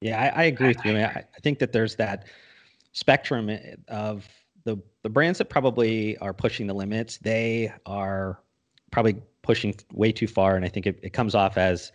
Yeah, 0.00 0.20
I, 0.20 0.42
I 0.42 0.44
agree 0.44 0.68
with 0.68 0.84
you. 0.84 0.96
I, 0.96 1.04
I 1.04 1.40
think 1.42 1.58
that 1.60 1.72
there's 1.72 1.96
that 1.96 2.26
spectrum 2.92 3.50
eh, 3.50 3.74
of 3.88 4.28
the 4.64 4.78
the 5.02 5.08
brands 5.08 5.38
that 5.38 5.48
probably 5.48 6.16
are 6.18 6.34
pushing 6.34 6.66
the 6.66 6.74
limits. 6.74 7.18
They 7.18 7.72
are 7.86 8.40
probably 8.90 9.16
pushing 9.42 9.74
way 9.92 10.12
too 10.12 10.26
far, 10.26 10.56
and 10.56 10.64
I 10.64 10.68
think 10.68 10.86
it, 10.86 10.98
it 11.02 11.12
comes 11.12 11.34
off 11.34 11.56
as 11.56 11.92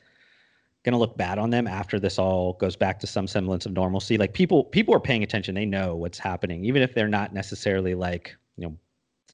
going 0.84 0.94
to 0.94 0.98
look 0.98 1.18
bad 1.18 1.38
on 1.38 1.50
them 1.50 1.68
after 1.68 2.00
this 2.00 2.18
all 2.18 2.54
goes 2.54 2.76
back 2.76 3.00
to 3.00 3.08
some 3.08 3.28
semblance 3.28 3.66
of 3.66 3.74
normalcy. 3.74 4.18
Like 4.18 4.34
people 4.34 4.64
people 4.64 4.94
are 4.94 5.00
paying 5.00 5.24
attention. 5.24 5.56
They 5.56 5.66
know 5.66 5.96
what's 5.96 6.18
happening, 6.18 6.66
even 6.66 6.82
if 6.82 6.94
they're 6.94 7.08
not 7.08 7.34
necessarily 7.34 7.94
like 7.96 8.36
you 8.58 8.68
know 8.68 8.78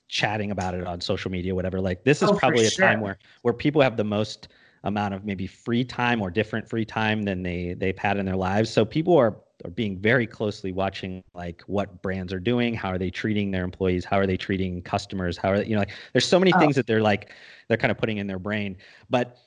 chatting 0.10 0.52
about 0.52 0.74
it 0.74 0.86
on 0.86 1.02
social 1.02 1.32
media, 1.32 1.56
whatever. 1.56 1.80
Like 1.80 2.04
this 2.04 2.22
is 2.22 2.30
oh, 2.30 2.36
probably 2.36 2.66
a 2.66 2.72
time 2.72 3.02
where 3.02 3.18
where 3.44 3.54
people 3.54 3.82
have 3.82 3.98
the 3.98 4.04
most 4.04 4.50
amount 4.84 5.14
of 5.14 5.26
maybe 5.26 5.48
free 5.48 5.84
time 5.84 6.22
or 6.22 6.30
different 6.30 6.68
free 6.70 6.86
time 6.86 7.24
than 7.24 7.44
they 7.44 7.76
they've 7.78 7.98
had 7.98 8.18
in 8.18 8.26
their 8.26 8.36
lives. 8.36 8.70
So 8.70 8.84
people 8.84 9.16
are 9.18 9.38
are 9.66 9.72
being 9.72 9.98
very 9.98 10.28
closely 10.28 10.72
watching 10.72 11.24
like 11.34 11.64
what 11.66 12.02
brands 12.02 12.32
are 12.32 12.40
doing, 12.40 12.74
how 12.74 12.90
are 12.90 12.98
they 12.98 13.10
treating 13.10 13.52
their 13.52 13.64
employees, 13.64 14.06
how 14.06 14.18
are 14.18 14.28
they 14.28 14.38
treating 14.38 14.82
customers, 14.84 15.36
how 15.36 15.50
are 15.50 15.60
they, 15.60 15.66
you 15.66 15.74
know 15.74 15.80
like 15.80 15.94
there's 16.14 16.28
so 16.28 16.40
many 16.40 16.54
oh. 16.54 16.60
things 16.60 16.76
that 16.76 16.86
they're 16.86 17.02
like 17.02 17.32
they're 17.68 17.78
kind 17.78 17.92
of 17.92 17.98
putting 17.98 18.18
in 18.18 18.28
their 18.28 18.40
brain. 18.40 18.78
But 19.10 19.38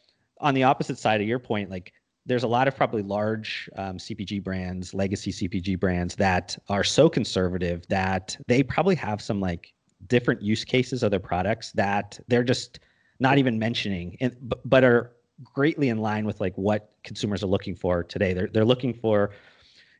on 0.41 0.55
the 0.55 0.65
opposite 0.65 0.99
side 0.99 1.21
of 1.21 1.27
your 1.27 1.39
point, 1.39 1.71
like 1.71 1.93
there's 2.27 2.43
a 2.43 2.49
lot 2.49 2.69
of 2.69 2.77
probably 2.77 3.03
large 3.03 3.69
um, 3.77 3.97
CPG 3.97 4.43
brands, 4.43 4.95
legacy 4.95 5.33
CPG 5.33 5.79
brands 5.79 6.15
that 6.17 6.57
are 6.69 6.85
so 6.85 7.09
conservative 7.09 7.87
that 7.89 8.37
they 8.47 8.63
probably 8.63 8.95
have 8.95 9.23
some 9.23 9.41
like 9.41 9.73
different 10.07 10.43
use 10.43 10.65
cases 10.65 11.03
of 11.03 11.11
their 11.11 11.21
products 11.21 11.73
that 11.73 12.19
they're 12.29 12.45
just 12.45 12.81
not 13.19 13.39
even 13.39 13.59
mentioning, 13.59 14.17
and, 14.21 14.35
but, 14.65 14.85
are 14.85 15.13
greatly 15.43 15.89
in 15.89 15.99
line 15.99 16.27
with 16.27 16.41
like 16.41 16.57
what 16.57 16.93
consumers 17.03 17.43
are 17.43 17.47
looking 17.47 17.75
for 17.75 18.03
today. 18.03 18.35
They're 18.35 18.49
they're 18.49 18.65
looking 18.65 18.93
for 18.93 19.31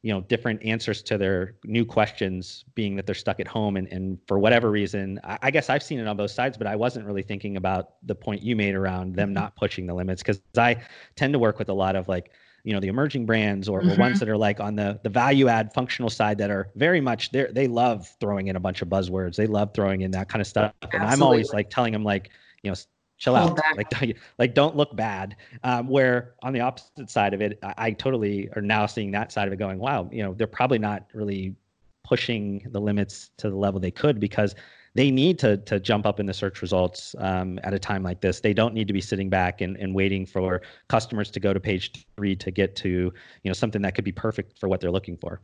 you 0.03 0.13
know 0.13 0.21
different 0.23 0.63
answers 0.63 1.03
to 1.03 1.19
their 1.19 1.57
new 1.65 1.85
questions 1.85 2.65
being 2.75 2.97
that 2.97 3.07
they're 3.07 3.15
stuck 3.15 3.39
at 3.41 3.47
home 3.47 3.77
and, 3.77 3.87
and 3.89 4.19
for 4.27 4.39
whatever 4.39 4.71
reason 4.71 5.21
I, 5.25 5.39
I, 5.43 5.51
guess 5.51 5.69
i've 5.69 5.83
seen 5.83 5.99
it 5.99 6.07
on 6.07 6.17
both 6.17 6.31
sides 6.31 6.57
but 6.57 6.67
i 6.67 6.75
wasn't 6.75 7.07
really 7.07 7.23
thinking 7.23 7.57
about 7.57 7.95
the 8.05 8.15
point 8.15 8.43
you 8.43 8.57
made 8.57 8.75
around 8.75 9.15
them 9.15 9.29
mm-hmm. 9.29 9.35
not 9.35 9.57
pushing 9.57 9.87
the 9.87 9.95
limits 9.95 10.23
because 10.23 10.41
i 10.57 10.77
tend 11.17 11.33
to 11.35 11.39
work 11.39 11.59
with 11.59 11.69
a 11.69 11.75
lot 11.75 11.97
of 11.97 12.09
like 12.09 12.31
you 12.65 12.73
know 12.73 12.81
the 12.81 12.89
emerging 12.89 13.27
brands 13.27 13.69
or, 13.69 13.81
mm-hmm. 13.81 13.91
or 13.91 13.97
ones 13.97 14.15
mm-hmm. 14.15 14.19
that 14.21 14.29
are 14.29 14.37
like 14.37 14.61
on 14.61 14.75
the 14.75 14.99
the 15.03 15.11
value 15.11 15.49
add 15.49 15.73
functional 15.73 16.11
side 16.11 16.39
that 16.39 16.51
are 16.51 16.71
very 16.77 17.01
much 17.01 17.31
they 17.31 17.47
they 17.53 17.69
love 17.69 18.09
throwing 18.21 18.49
in 18.49 18.57
a 18.57 18.61
bunch 18.61 18.83
of 18.83 18.89
buzzwords 18.89 19.37
they 19.37 19.47
love 19.47 19.73
throwing 19.75 20.03
in 20.03 20.11
that 20.11 20.29
kind 20.29 20.41
of 20.41 20.47
stuff 20.47 20.73
and 20.93 21.03
i'm 21.03 21.23
always 21.23 21.53
like 21.53 21.69
telling 21.71 21.93
them 21.93 22.05
like 22.05 22.31
you 22.63 22.71
know 22.71 22.77
chill 23.21 23.37
Hold 23.37 23.61
out. 23.61 23.77
back. 23.77 24.01
like 24.01 24.17
like 24.39 24.55
don't 24.55 24.75
look 24.75 24.97
bad. 24.97 25.37
Um, 25.63 25.87
where 25.87 26.35
on 26.43 26.53
the 26.53 26.61
opposite 26.61 27.09
side 27.09 27.35
of 27.35 27.41
it 27.41 27.59
I, 27.63 27.75
I, 27.79 27.91
totally 27.93 28.49
are 28.57 28.63
now 28.63 28.87
seeing 28.87 29.13
that 29.13 29.31
side 29.31 29.47
of 29.47 29.53
it 29.53 29.59
going 29.59 29.79
wow 29.79 30.09
you 30.11 30.23
know 30.23 30.35
they're 30.35 30.47
probably 30.47 30.79
not 30.79 31.07
really 31.13 31.55
pushing 32.03 32.67
the 32.73 32.81
limits 32.81 33.31
to 33.37 33.51
the 33.51 33.57
level 33.57 33.79
they 33.79 33.91
could 33.91 34.19
because 34.19 34.55
they 34.95 35.11
need 35.11 35.39
to 35.39 35.59
to 35.59 35.79
jump 35.79 36.07
up 36.07 36.19
in 36.19 36.27
the 36.27 36.35
search 36.35 36.63
results 36.63 37.15
um, 37.19 37.61
at 37.63 37.73
a 37.73 37.79
time 37.79 38.03
like 38.03 38.21
this. 38.21 38.41
They 38.41 38.55
don't 38.55 38.75
need 38.75 38.89
to 38.89 38.93
be 38.93 39.01
sitting 39.01 39.29
back 39.29 39.61
and, 39.61 39.77
and 39.77 39.95
waiting 39.95 40.27
for 40.27 40.63
customers 40.89 41.31
to 41.31 41.39
go 41.39 41.53
to 41.53 41.61
page 41.61 42.07
three 42.17 42.35
to 42.35 42.51
get 42.51 42.75
to 42.77 42.89
you 42.89 43.13
know 43.45 43.53
something 43.53 43.83
that 43.83 43.95
could 43.95 44.05
be 44.05 44.13
perfect 44.13 44.59
for 44.59 44.69
what 44.69 44.81
they're 44.81 44.91
looking 44.91 45.17
for. 45.17 45.43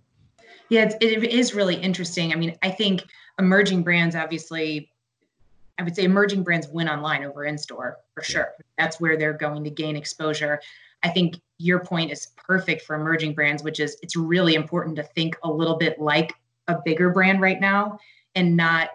Yeah 0.69 0.85
it's, 0.85 0.97
it 1.01 1.23
is 1.23 1.55
really 1.55 1.77
interesting. 1.77 2.33
I 2.33 2.37
mean 2.37 2.57
i 2.63 2.71
think 2.71 3.05
emerging 3.39 3.83
brands 3.83 4.17
obviously 4.17 4.91
I 5.79 5.83
would 5.83 5.95
say 5.95 6.05
emerging 6.05 6.43
brands 6.43 6.69
win 6.69 6.89
online 6.89 7.25
over 7.25 7.45
in 7.45 7.59
store 7.59 7.99
for 8.15 8.23
sure. 8.23 8.55
That's 8.79 8.99
where 8.99 9.17
they're 9.17 9.33
going 9.33 9.65
to 9.65 9.71
gain 9.71 9.97
exposure. 9.97 10.61
I 11.03 11.11
think 11.11 11.37
your 11.59 11.81
point 11.81 12.11
is 12.11 12.29
perfect 12.37 12.83
for 12.83 12.97
emerging 12.97 13.35
brands, 13.35 13.63
which 13.63 13.81
is 13.81 13.99
it's 14.03 14.17
really 14.17 14.55
important 14.55 14.97
to 14.97 15.03
think 15.03 15.37
a 15.43 15.51
little 15.51 15.77
bit 15.77 16.01
like 16.01 16.35
a 16.69 16.79
bigger 16.85 17.11
brand 17.11 17.41
right 17.41 17.61
now 17.61 17.99
and 18.35 18.57
not 18.57 18.91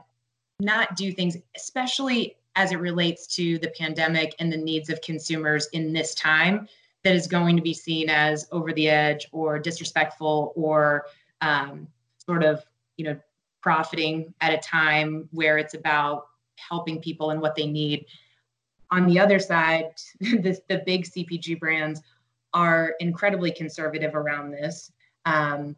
not 0.59 0.95
do 0.95 1.11
things, 1.11 1.37
especially 1.55 2.35
as 2.55 2.71
it 2.71 2.79
relates 2.79 3.25
to 3.35 3.57
the 3.59 3.69
pandemic 3.77 4.35
and 4.39 4.51
the 4.51 4.57
needs 4.57 4.89
of 4.89 5.01
consumers 5.01 5.67
in 5.73 5.93
this 5.93 6.13
time 6.13 6.67
that 7.03 7.15
is 7.15 7.25
going 7.27 7.55
to 7.55 7.61
be 7.61 7.73
seen 7.73 8.09
as 8.09 8.47
over 8.51 8.71
the 8.73 8.87
edge 8.89 9.27
or 9.31 9.57
disrespectful 9.57 10.53
or 10.55 11.05
um, 11.41 11.87
sort 12.17 12.43
of 12.43 12.63
you 12.97 13.05
know 13.05 13.17
profiting 13.61 14.33
at 14.41 14.53
a 14.53 14.57
time 14.57 15.27
where 15.31 15.57
it's 15.57 15.73
about 15.73 16.27
helping 16.67 16.99
people 16.99 17.31
and 17.31 17.41
what 17.41 17.55
they 17.55 17.67
need. 17.67 18.05
On 18.91 19.07
the 19.07 19.19
other 19.19 19.39
side, 19.39 19.85
the, 20.19 20.59
the 20.67 20.83
big 20.85 21.05
CPG 21.05 21.59
brands 21.59 22.01
are 22.53 22.95
incredibly 22.99 23.51
conservative 23.51 24.15
around 24.15 24.51
this. 24.51 24.91
Um, 25.25 25.75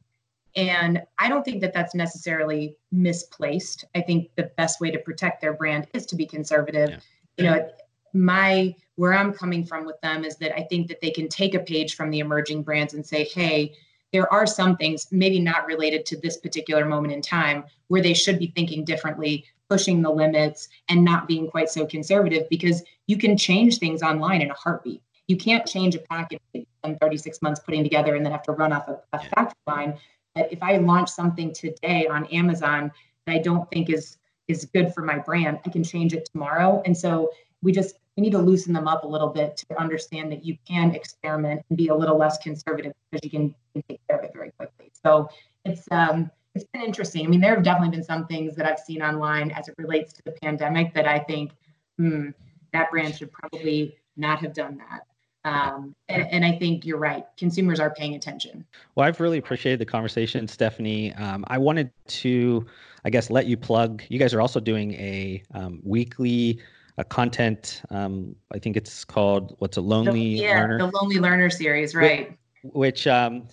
and 0.55 1.01
I 1.17 1.29
don't 1.29 1.43
think 1.43 1.61
that 1.61 1.73
that's 1.73 1.95
necessarily 1.95 2.75
misplaced. 2.91 3.85
I 3.95 4.01
think 4.01 4.29
the 4.35 4.51
best 4.57 4.79
way 4.79 4.91
to 4.91 4.99
protect 4.99 5.41
their 5.41 5.53
brand 5.53 5.87
is 5.93 6.05
to 6.07 6.15
be 6.15 6.25
conservative. 6.25 6.89
Yeah. 7.37 7.43
You 7.43 7.43
know, 7.49 7.69
my 8.13 8.75
where 8.95 9.13
I'm 9.13 9.33
coming 9.33 9.65
from 9.65 9.85
with 9.85 9.99
them 10.01 10.23
is 10.23 10.35
that 10.37 10.55
I 10.55 10.61
think 10.63 10.87
that 10.87 11.01
they 11.01 11.09
can 11.09 11.27
take 11.27 11.55
a 11.55 11.59
page 11.59 11.95
from 11.95 12.11
the 12.11 12.19
emerging 12.19 12.61
brands 12.61 12.93
and 12.93 13.03
say, 13.03 13.23
hey, 13.23 13.73
there 14.11 14.31
are 14.31 14.45
some 14.45 14.77
things 14.77 15.07
maybe 15.11 15.39
not 15.39 15.65
related 15.65 16.05
to 16.05 16.17
this 16.17 16.37
particular 16.37 16.85
moment 16.85 17.13
in 17.13 17.21
time 17.21 17.63
where 17.87 18.01
they 18.03 18.13
should 18.13 18.37
be 18.37 18.53
thinking 18.55 18.85
differently 18.85 19.45
pushing 19.73 20.03
the 20.03 20.09
limits 20.11 20.67
and 20.89 21.03
not 21.03 21.27
being 21.27 21.49
quite 21.49 21.67
so 21.67 21.83
conservative 21.83 22.47
because 22.47 22.83
you 23.07 23.17
can 23.17 23.35
change 23.35 23.79
things 23.79 24.03
online 24.03 24.39
in 24.39 24.51
a 24.51 24.53
heartbeat. 24.53 25.01
You 25.27 25.35
can't 25.35 25.65
change 25.65 25.95
a 25.95 25.99
package 25.99 26.39
in 26.53 26.95
36 27.01 27.41
months 27.41 27.59
putting 27.59 27.81
together 27.81 28.13
and 28.15 28.23
then 28.23 28.31
have 28.31 28.43
to 28.43 28.51
run 28.51 28.71
off 28.71 28.87
a, 28.87 28.99
a 29.13 29.19
factory 29.19 29.57
line. 29.65 29.97
But 30.35 30.53
if 30.53 30.61
I 30.61 30.77
launch 30.77 31.09
something 31.09 31.51
today 31.51 32.05
on 32.05 32.27
Amazon 32.27 32.91
that 33.25 33.33
I 33.33 33.39
don't 33.39 33.67
think 33.71 33.89
is 33.89 34.17
is 34.47 34.65
good 34.65 34.93
for 34.93 35.01
my 35.01 35.17
brand, 35.17 35.57
I 35.65 35.69
can 35.69 35.83
change 35.83 36.13
it 36.13 36.29
tomorrow. 36.31 36.83
And 36.85 36.95
so 36.95 37.31
we 37.63 37.71
just 37.71 37.95
we 38.15 38.21
need 38.21 38.33
to 38.33 38.37
loosen 38.37 38.73
them 38.73 38.87
up 38.87 39.05
a 39.05 39.07
little 39.07 39.29
bit 39.29 39.57
to 39.57 39.81
understand 39.81 40.31
that 40.33 40.45
you 40.45 40.55
can 40.67 40.93
experiment 40.93 41.65
and 41.67 41.77
be 41.77 41.87
a 41.87 41.95
little 41.95 42.17
less 42.17 42.37
conservative 42.37 42.93
because 43.09 43.23
you 43.23 43.31
can, 43.31 43.55
you 43.73 43.81
can 43.81 43.83
take 43.89 44.01
care 44.07 44.19
of 44.19 44.23
it 44.23 44.33
very 44.35 44.51
quickly. 44.51 44.91
So 45.03 45.29
it's 45.65 45.87
um 45.89 46.29
it's 46.55 46.65
been 46.73 46.83
interesting. 46.83 47.25
I 47.25 47.29
mean, 47.29 47.41
there 47.41 47.55
have 47.55 47.63
definitely 47.63 47.95
been 47.95 48.03
some 48.03 48.27
things 48.27 48.55
that 48.55 48.65
I've 48.65 48.79
seen 48.79 49.01
online 49.01 49.51
as 49.51 49.67
it 49.67 49.75
relates 49.77 50.13
to 50.13 50.21
the 50.23 50.31
pandemic 50.31 50.93
that 50.93 51.07
I 51.07 51.19
think, 51.19 51.51
hmm, 51.97 52.29
that 52.73 52.91
brand 52.91 53.15
should 53.15 53.31
probably 53.31 53.97
not 54.17 54.39
have 54.39 54.53
done 54.53 54.77
that. 54.77 55.05
Um, 55.45 55.93
and, 56.07 56.25
and, 56.31 56.45
I 56.45 56.53
think 56.53 56.85
you're 56.85 56.97
right. 56.97 57.25
Consumers 57.35 57.81
are 57.81 57.89
paying 57.89 58.15
attention. 58.15 58.65
Well, 58.95 59.05
I've 59.05 59.19
really 59.19 59.37
appreciated 59.37 59.77
the 59.77 59.85
conversation, 59.85 60.47
Stephanie. 60.47 61.13
Um, 61.15 61.43
I 61.49 61.57
wanted 61.57 61.91
to, 62.07 62.65
I 63.03 63.09
guess, 63.09 63.29
let 63.29 63.45
you 63.45 63.57
plug. 63.57 64.03
You 64.07 64.17
guys 64.19 64.33
are 64.33 64.39
also 64.39 64.61
doing 64.61 64.93
a 64.93 65.43
um, 65.53 65.81
weekly 65.83 66.61
uh, 66.97 67.03
content. 67.03 67.81
Um, 67.89 68.37
I 68.53 68.59
think 68.59 68.77
it's 68.77 69.03
called 69.03 69.55
what's 69.59 69.75
a 69.75 69.81
lonely 69.81 70.13
the, 70.13 70.43
yeah, 70.43 70.61
learner. 70.61 70.77
the 70.77 70.91
lonely 70.97 71.19
learner 71.19 71.49
series, 71.49 71.93
right? 71.93 72.37
Which, 72.63 73.07
um, 73.07 73.47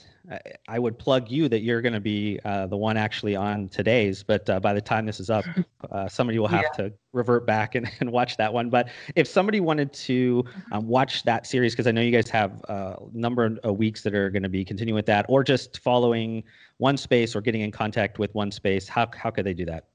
I 0.69 0.79
would 0.79 0.99
plug 0.99 1.31
you 1.31 1.49
that 1.49 1.63
you're 1.63 1.81
going 1.81 1.95
to 1.95 2.01
be 2.01 2.39
uh, 2.45 2.67
the 2.67 2.77
one 2.77 2.97
actually 2.97 3.35
on 3.35 3.69
today's, 3.69 4.23
but 4.23 4.49
uh, 4.49 4.61
by 4.61 4.73
the 4.73 4.81
time 4.81 5.07
this 5.07 5.19
is 5.19 5.31
up, 5.31 5.45
uh, 5.91 6.09
somebody 6.09 6.39
will 6.39 6.49
have 6.49 6.67
yeah. 6.79 6.85
to 6.85 6.93
revert 7.13 7.47
back 7.47 7.75
and, 7.75 7.91
and 7.99 8.13
watch 8.13 8.37
that 8.37 8.53
one. 8.53 8.71
But 8.71 8.89
if 9.17 9.27
somebody 9.27 9.59
wanted 9.61 9.93
to 9.95 10.45
mm-hmm. 10.45 10.73
um, 10.73 10.87
watch 10.87 11.25
that 11.25 11.47
series, 11.47 11.73
because 11.73 11.89
I 11.89 11.91
know 11.91 12.01
you 12.01 12.13
guys 12.13 12.29
have 12.31 12.63
a 12.69 12.99
number 13.13 13.59
of 13.65 13.79
weeks 13.79 14.03
that 14.03 14.15
are 14.15 14.31
going 14.31 14.45
to 14.45 14.49
be 14.49 14.65
continuing 14.65 14.95
with 14.95 15.07
that, 15.07 15.27
or 15.29 15.43
just 15.43 15.81
following 15.81 16.45
OneSpace 16.81 17.35
or 17.35 17.41
getting 17.41 17.63
in 17.63 17.73
contact 17.73 18.19
with 18.19 18.33
OneSpace, 18.35 18.89
how, 18.89 19.09
how 19.15 19.31
could 19.31 19.45
they 19.45 19.55
do 19.55 19.65
that? 19.67 19.87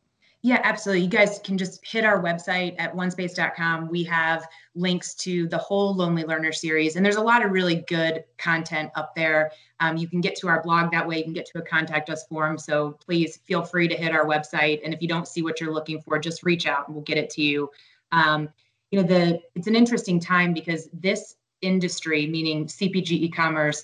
Yeah, 0.45 0.61
absolutely. 0.63 1.01
You 1.05 1.09
guys 1.09 1.39
can 1.43 1.57
just 1.57 1.83
hit 1.83 2.05
our 2.05 2.21
website 2.21 2.75
at 2.77 2.93
onespace.com. 2.93 3.89
We 3.89 4.03
have 4.03 4.47
links 4.75 5.15
to 5.15 5.47
the 5.47 5.57
whole 5.57 5.95
Lonely 5.95 6.23
Learner 6.23 6.51
series, 6.51 6.95
and 6.95 7.03
there's 7.03 7.15
a 7.15 7.21
lot 7.21 7.43
of 7.43 7.49
really 7.49 7.83
good 7.87 8.23
content 8.37 8.91
up 8.93 9.15
there. 9.15 9.49
Um, 9.79 9.97
you 9.97 10.07
can 10.07 10.21
get 10.21 10.35
to 10.35 10.47
our 10.47 10.61
blog 10.61 10.91
that 10.91 11.07
way. 11.07 11.17
You 11.17 11.23
can 11.23 11.33
get 11.33 11.47
to 11.47 11.57
a 11.57 11.63
contact 11.63 12.11
us 12.11 12.27
form. 12.27 12.59
So 12.59 12.91
please 13.03 13.37
feel 13.37 13.63
free 13.63 13.87
to 13.87 13.95
hit 13.95 14.11
our 14.11 14.27
website. 14.27 14.81
And 14.85 14.93
if 14.93 15.01
you 15.01 15.07
don't 15.07 15.27
see 15.27 15.41
what 15.41 15.59
you're 15.59 15.73
looking 15.73 15.99
for, 15.99 16.19
just 16.19 16.43
reach 16.43 16.67
out 16.67 16.85
and 16.85 16.95
we'll 16.95 17.05
get 17.05 17.17
it 17.17 17.31
to 17.31 17.41
you. 17.41 17.71
Um, 18.11 18.47
you 18.91 19.01
know, 19.01 19.07
the 19.07 19.41
it's 19.55 19.65
an 19.65 19.75
interesting 19.75 20.19
time 20.19 20.53
because 20.53 20.89
this 20.93 21.37
industry, 21.63 22.27
meaning 22.27 22.67
CPG 22.67 23.09
e-commerce, 23.09 23.83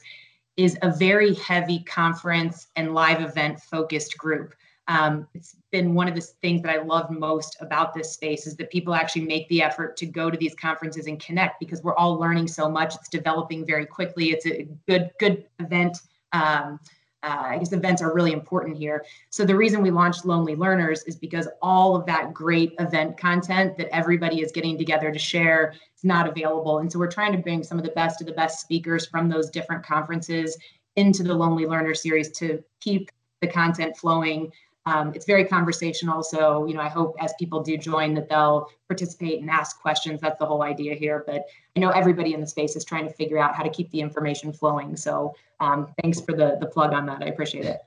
is 0.58 0.78
a 0.84 0.92
very 0.92 1.34
heavy 1.34 1.82
conference 1.86 2.68
and 2.76 2.94
live 2.94 3.20
event 3.24 3.60
focused 3.60 4.16
group. 4.16 4.54
Um, 4.92 5.26
it's 5.34 5.56
been 5.72 5.94
one 5.94 6.10
of 6.10 6.16
the 6.16 6.22
things 6.42 6.62
that 6.64 6.76
I 6.78 6.82
love 6.82 7.10
most 7.10 7.56
about 7.62 7.94
this 7.94 8.12
space 8.12 8.46
is 8.46 8.58
that 8.58 8.70
people 8.70 8.94
actually 8.94 9.22
make 9.22 9.48
the 9.48 9.62
effort 9.62 9.96
to 9.98 10.06
go 10.06 10.30
to 10.30 10.38
these 10.38 10.54
conferences 10.56 11.08
and 11.08 11.18
connect 11.18 11.62
because 11.62 11.82
we're 11.82 11.96
all 11.96 12.20
learning 12.20 12.50
so 12.50 12.70
much. 12.70 12.96
It's 12.96 13.08
developing 13.08 13.66
very 13.66 13.86
quickly. 13.86 14.32
It's 14.32 14.46
a 14.46 14.68
good 14.90 15.12
good 15.18 15.46
event. 15.60 15.98
Um, 16.34 16.78
uh, 17.24 17.44
I 17.52 17.58
guess 17.58 17.72
events 17.72 18.02
are 18.02 18.14
really 18.14 18.34
important 18.34 18.76
here. 18.76 19.06
So 19.30 19.46
the 19.46 19.56
reason 19.56 19.82
we 19.82 19.92
launched 19.92 20.26
Lonely 20.26 20.56
Learners 20.56 21.04
is 21.04 21.16
because 21.16 21.48
all 21.62 21.96
of 21.96 22.06
that 22.08 22.34
great 22.34 22.74
event 22.80 23.18
content 23.18 23.78
that 23.78 23.96
everybody 23.96 24.42
is 24.42 24.52
getting 24.52 24.78
together 24.78 25.10
to 25.12 25.20
share 25.20 25.74
is 25.96 26.04
not 26.04 26.28
available. 26.28 26.80
And 26.80 26.92
so 26.92 27.00
we're 27.00 27.12
trying 27.12 27.32
to 27.32 27.38
bring 27.38 27.64
some 27.64 27.78
of 27.78 27.86
the 27.86 27.92
best 27.92 28.20
of 28.20 28.28
the 28.28 28.34
best 28.34 28.60
speakers 28.60 29.06
from 29.06 29.30
those 29.30 29.52
different 29.52 29.86
conferences 29.86 30.58
into 30.98 31.24
the 31.24 31.34
Lonely 31.34 31.66
Learner 31.66 31.94
series 31.94 32.32
to 32.40 32.62
keep 32.82 33.10
the 33.40 33.48
content 33.48 33.96
flowing 33.96 34.52
um, 34.86 35.14
it's 35.14 35.26
very 35.26 35.46
conversational. 35.46 36.24
So, 36.24 36.66
you 36.66 36.74
know, 36.74 36.82
I 36.82 36.90
hope 36.90 37.16
as 37.20 37.34
people 37.40 37.62
do 37.62 37.78
join 37.78 38.14
that 38.16 38.30
they'll 38.30 38.68
participate 38.88 39.40
and 39.42 39.50
ask 39.50 39.80
questions. 39.80 40.22
That's 40.22 40.40
the 40.40 40.46
whole 40.46 40.64
idea 40.64 40.96
here. 40.96 41.24
But 41.26 41.46
I 41.76 41.80
know 41.80 41.90
everybody 41.90 42.34
in 42.34 42.42
the 42.42 42.48
space 42.48 42.76
is 42.76 42.84
trying 42.84 43.08
to 43.08 43.14
figure 43.14 43.38
out 43.38 43.56
how 43.56 43.64
to 43.64 43.70
keep 43.70 43.92
the 43.92 44.02
information 44.02 44.52
flowing. 44.52 44.96
So 44.96 45.36
um, 45.60 45.94
thanks 46.02 46.20
for 46.20 46.34
the, 46.34 46.58
the 46.60 46.66
plug 46.66 46.94
on 46.94 47.06
that. 47.06 47.22
I 47.22 47.28
appreciate 47.28 47.66
it. 47.66 47.80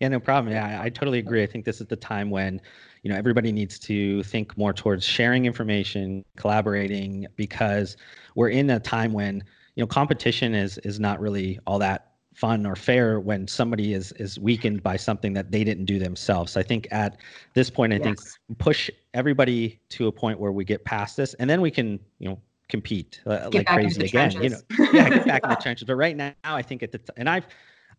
Yeah, 0.00 0.08
no 0.08 0.20
problem. 0.20 0.52
Yeah, 0.52 0.80
I, 0.80 0.84
I 0.84 0.88
totally 0.90 1.18
agree. 1.18 1.42
I 1.42 1.46
think 1.46 1.64
this 1.64 1.80
is 1.80 1.86
the 1.86 1.96
time 1.96 2.28
when, 2.28 2.60
you 3.02 3.10
know, 3.10 3.16
everybody 3.16 3.52
needs 3.52 3.78
to 3.80 4.22
think 4.24 4.58
more 4.58 4.72
towards 4.72 5.04
sharing 5.04 5.46
information, 5.46 6.24
collaborating, 6.36 7.26
because 7.36 7.96
we're 8.34 8.50
in 8.50 8.68
a 8.68 8.80
time 8.80 9.12
when, 9.12 9.42
you 9.76 9.82
know, 9.82 9.86
competition 9.86 10.54
is 10.54 10.76
is 10.78 11.00
not 11.00 11.20
really 11.20 11.58
all 11.66 11.78
that 11.78 12.11
fun 12.34 12.66
or 12.66 12.74
fair 12.74 13.20
when 13.20 13.46
somebody 13.46 13.94
is 13.94 14.12
is 14.12 14.38
weakened 14.38 14.82
by 14.82 14.96
something 14.96 15.32
that 15.34 15.50
they 15.50 15.64
didn't 15.64 15.84
do 15.84 15.98
themselves. 15.98 16.52
So 16.52 16.60
I 16.60 16.62
think 16.62 16.88
at 16.90 17.18
this 17.54 17.70
point, 17.70 17.92
I 17.92 17.96
yes. 17.96 18.04
think 18.04 18.58
push 18.58 18.90
everybody 19.14 19.80
to 19.90 20.06
a 20.06 20.12
point 20.12 20.38
where 20.38 20.52
we 20.52 20.64
get 20.64 20.84
past 20.84 21.16
this, 21.16 21.34
and 21.34 21.48
then 21.48 21.60
we 21.60 21.70
can 21.70 22.00
you 22.18 22.28
know 22.28 22.40
compete 22.68 23.20
uh, 23.26 23.50
like 23.52 23.66
crazy 23.66 24.04
again. 24.04 24.30
Trenches. 24.30 24.64
You 24.70 24.76
know, 24.78 24.90
yeah, 24.92 25.10
get 25.10 25.26
back 25.26 25.44
in 25.44 25.50
the 25.50 25.56
trenches. 25.56 25.86
But 25.86 25.96
right 25.96 26.16
now, 26.16 26.32
I 26.44 26.62
think 26.62 26.82
at 26.82 26.92
the 26.92 26.98
t- 26.98 27.12
and 27.16 27.28
I've 27.28 27.46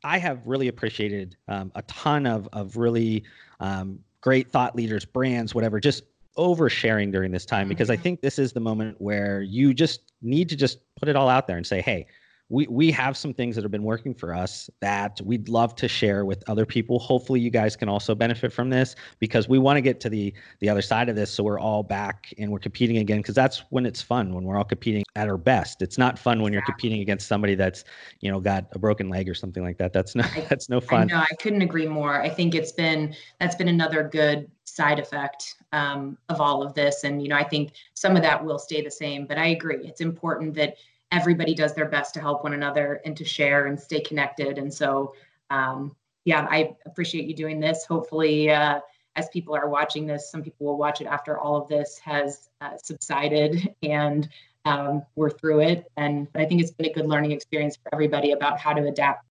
I 0.03 0.17
have 0.17 0.45
really 0.45 0.67
appreciated 0.67 1.37
um, 1.47 1.71
a 1.75 1.81
ton 1.83 2.25
of 2.25 2.49
of 2.53 2.77
really 2.77 3.23
um, 3.59 3.99
great 4.21 4.51
thought 4.51 4.75
leaders, 4.75 5.05
brands, 5.05 5.53
whatever, 5.53 5.79
just 5.79 6.03
oversharing 6.37 7.11
during 7.11 7.31
this 7.31 7.45
time 7.45 7.67
because 7.69 7.91
I 7.91 7.93
mm-hmm. 7.93 8.03
think 8.03 8.21
this 8.21 8.39
is 8.39 8.53
the 8.53 8.59
moment 8.59 8.99
where 8.99 9.43
you 9.43 9.71
just 9.71 10.13
need 10.23 10.49
to 10.49 10.55
just 10.55 10.79
put 10.95 11.07
it 11.07 11.15
all 11.15 11.29
out 11.29 11.45
there 11.45 11.57
and 11.57 11.67
say, 11.67 11.79
hey 11.79 12.07
we 12.53 12.67
we 12.67 12.91
have 12.91 13.17
some 13.17 13.33
things 13.33 13.55
that 13.55 13.63
have 13.63 13.71
been 13.71 13.83
working 13.83 14.13
for 14.13 14.33
us 14.33 14.69
that 14.79 15.19
we'd 15.25 15.49
love 15.49 15.75
to 15.75 15.87
share 15.87 16.23
with 16.23 16.47
other 16.47 16.67
people. 16.67 16.99
Hopefully, 16.99 17.39
you 17.39 17.49
guys 17.49 17.75
can 17.75 17.89
also 17.89 18.13
benefit 18.13 18.53
from 18.53 18.69
this 18.69 18.95
because 19.17 19.49
we 19.49 19.57
want 19.57 19.77
to 19.77 19.81
get 19.81 19.99
to 20.01 20.09
the 20.09 20.31
the 20.59 20.69
other 20.69 20.83
side 20.83 21.09
of 21.09 21.15
this, 21.15 21.31
so 21.31 21.43
we're 21.43 21.59
all 21.59 21.81
back 21.81 22.31
and 22.37 22.51
we're 22.51 22.59
competing 22.59 22.97
again. 22.97 23.17
Because 23.17 23.33
that's 23.33 23.63
when 23.71 23.87
it's 23.87 24.03
fun 24.03 24.35
when 24.35 24.43
we're 24.43 24.55
all 24.55 24.63
competing 24.63 25.03
at 25.15 25.27
our 25.27 25.37
best. 25.37 25.81
It's 25.81 25.97
not 25.97 26.19
fun 26.19 26.43
when 26.43 26.53
you're 26.53 26.61
competing 26.61 27.01
against 27.01 27.27
somebody 27.27 27.55
that's 27.55 27.85
you 28.21 28.31
know 28.31 28.39
got 28.39 28.67
a 28.73 28.79
broken 28.79 29.09
leg 29.09 29.27
or 29.27 29.33
something 29.33 29.63
like 29.63 29.79
that. 29.79 29.91
That's 29.91 30.13
not 30.13 30.29
that's 30.49 30.69
no 30.69 30.79
fun. 30.79 31.07
No, 31.07 31.17
I 31.17 31.35
couldn't 31.39 31.63
agree 31.63 31.87
more. 31.87 32.21
I 32.21 32.29
think 32.29 32.53
it's 32.53 32.71
been 32.71 33.15
that's 33.39 33.55
been 33.55 33.67
another 33.67 34.07
good 34.07 34.49
side 34.65 34.99
effect 34.99 35.55
um, 35.71 36.19
of 36.29 36.39
all 36.39 36.61
of 36.61 36.75
this, 36.75 37.03
and 37.03 37.19
you 37.19 37.29
know 37.29 37.35
I 37.35 37.43
think 37.43 37.71
some 37.95 38.15
of 38.15 38.21
that 38.21 38.45
will 38.45 38.59
stay 38.59 38.83
the 38.83 38.91
same. 38.91 39.25
But 39.25 39.39
I 39.39 39.47
agree, 39.47 39.87
it's 39.87 40.01
important 40.01 40.53
that 40.53 40.77
everybody 41.13 41.53
does 41.53 41.75
their 41.75 41.87
best 41.87 42.13
to 42.15 42.19
help 42.19 42.43
one 42.43 42.53
another 42.53 42.99
and 43.05 43.15
to 43.15 43.23
share 43.23 43.67
and 43.67 43.79
stay 43.79 44.01
connected. 44.01 44.57
And 44.57 44.73
so, 44.73 45.13
um, 45.51 45.95
yeah, 46.25 46.47
I 46.49 46.75
appreciate 46.87 47.27
you 47.27 47.35
doing 47.35 47.59
this. 47.59 47.85
Hopefully, 47.85 48.49
uh, 48.49 48.79
as 49.15 49.29
people 49.29 49.55
are 49.55 49.69
watching 49.69 50.07
this, 50.07 50.31
some 50.31 50.41
people 50.41 50.65
will 50.65 50.77
watch 50.77 50.99
it 50.99 51.05
after 51.05 51.37
all 51.37 51.55
of 51.55 51.67
this 51.67 51.99
has 51.99 52.49
uh, 52.61 52.75
subsided 52.77 53.75
and 53.83 54.27
um, 54.65 55.03
we're 55.15 55.29
through 55.29 55.59
it. 55.59 55.91
And 55.97 56.27
I 56.33 56.45
think 56.45 56.61
it's 56.61 56.71
been 56.71 56.87
a 56.87 56.93
good 56.93 57.05
learning 57.05 57.31
experience 57.31 57.75
for 57.75 57.93
everybody 57.93 58.31
about 58.31 58.57
how 58.57 58.73
to 58.73 58.87
adapt 58.87 59.21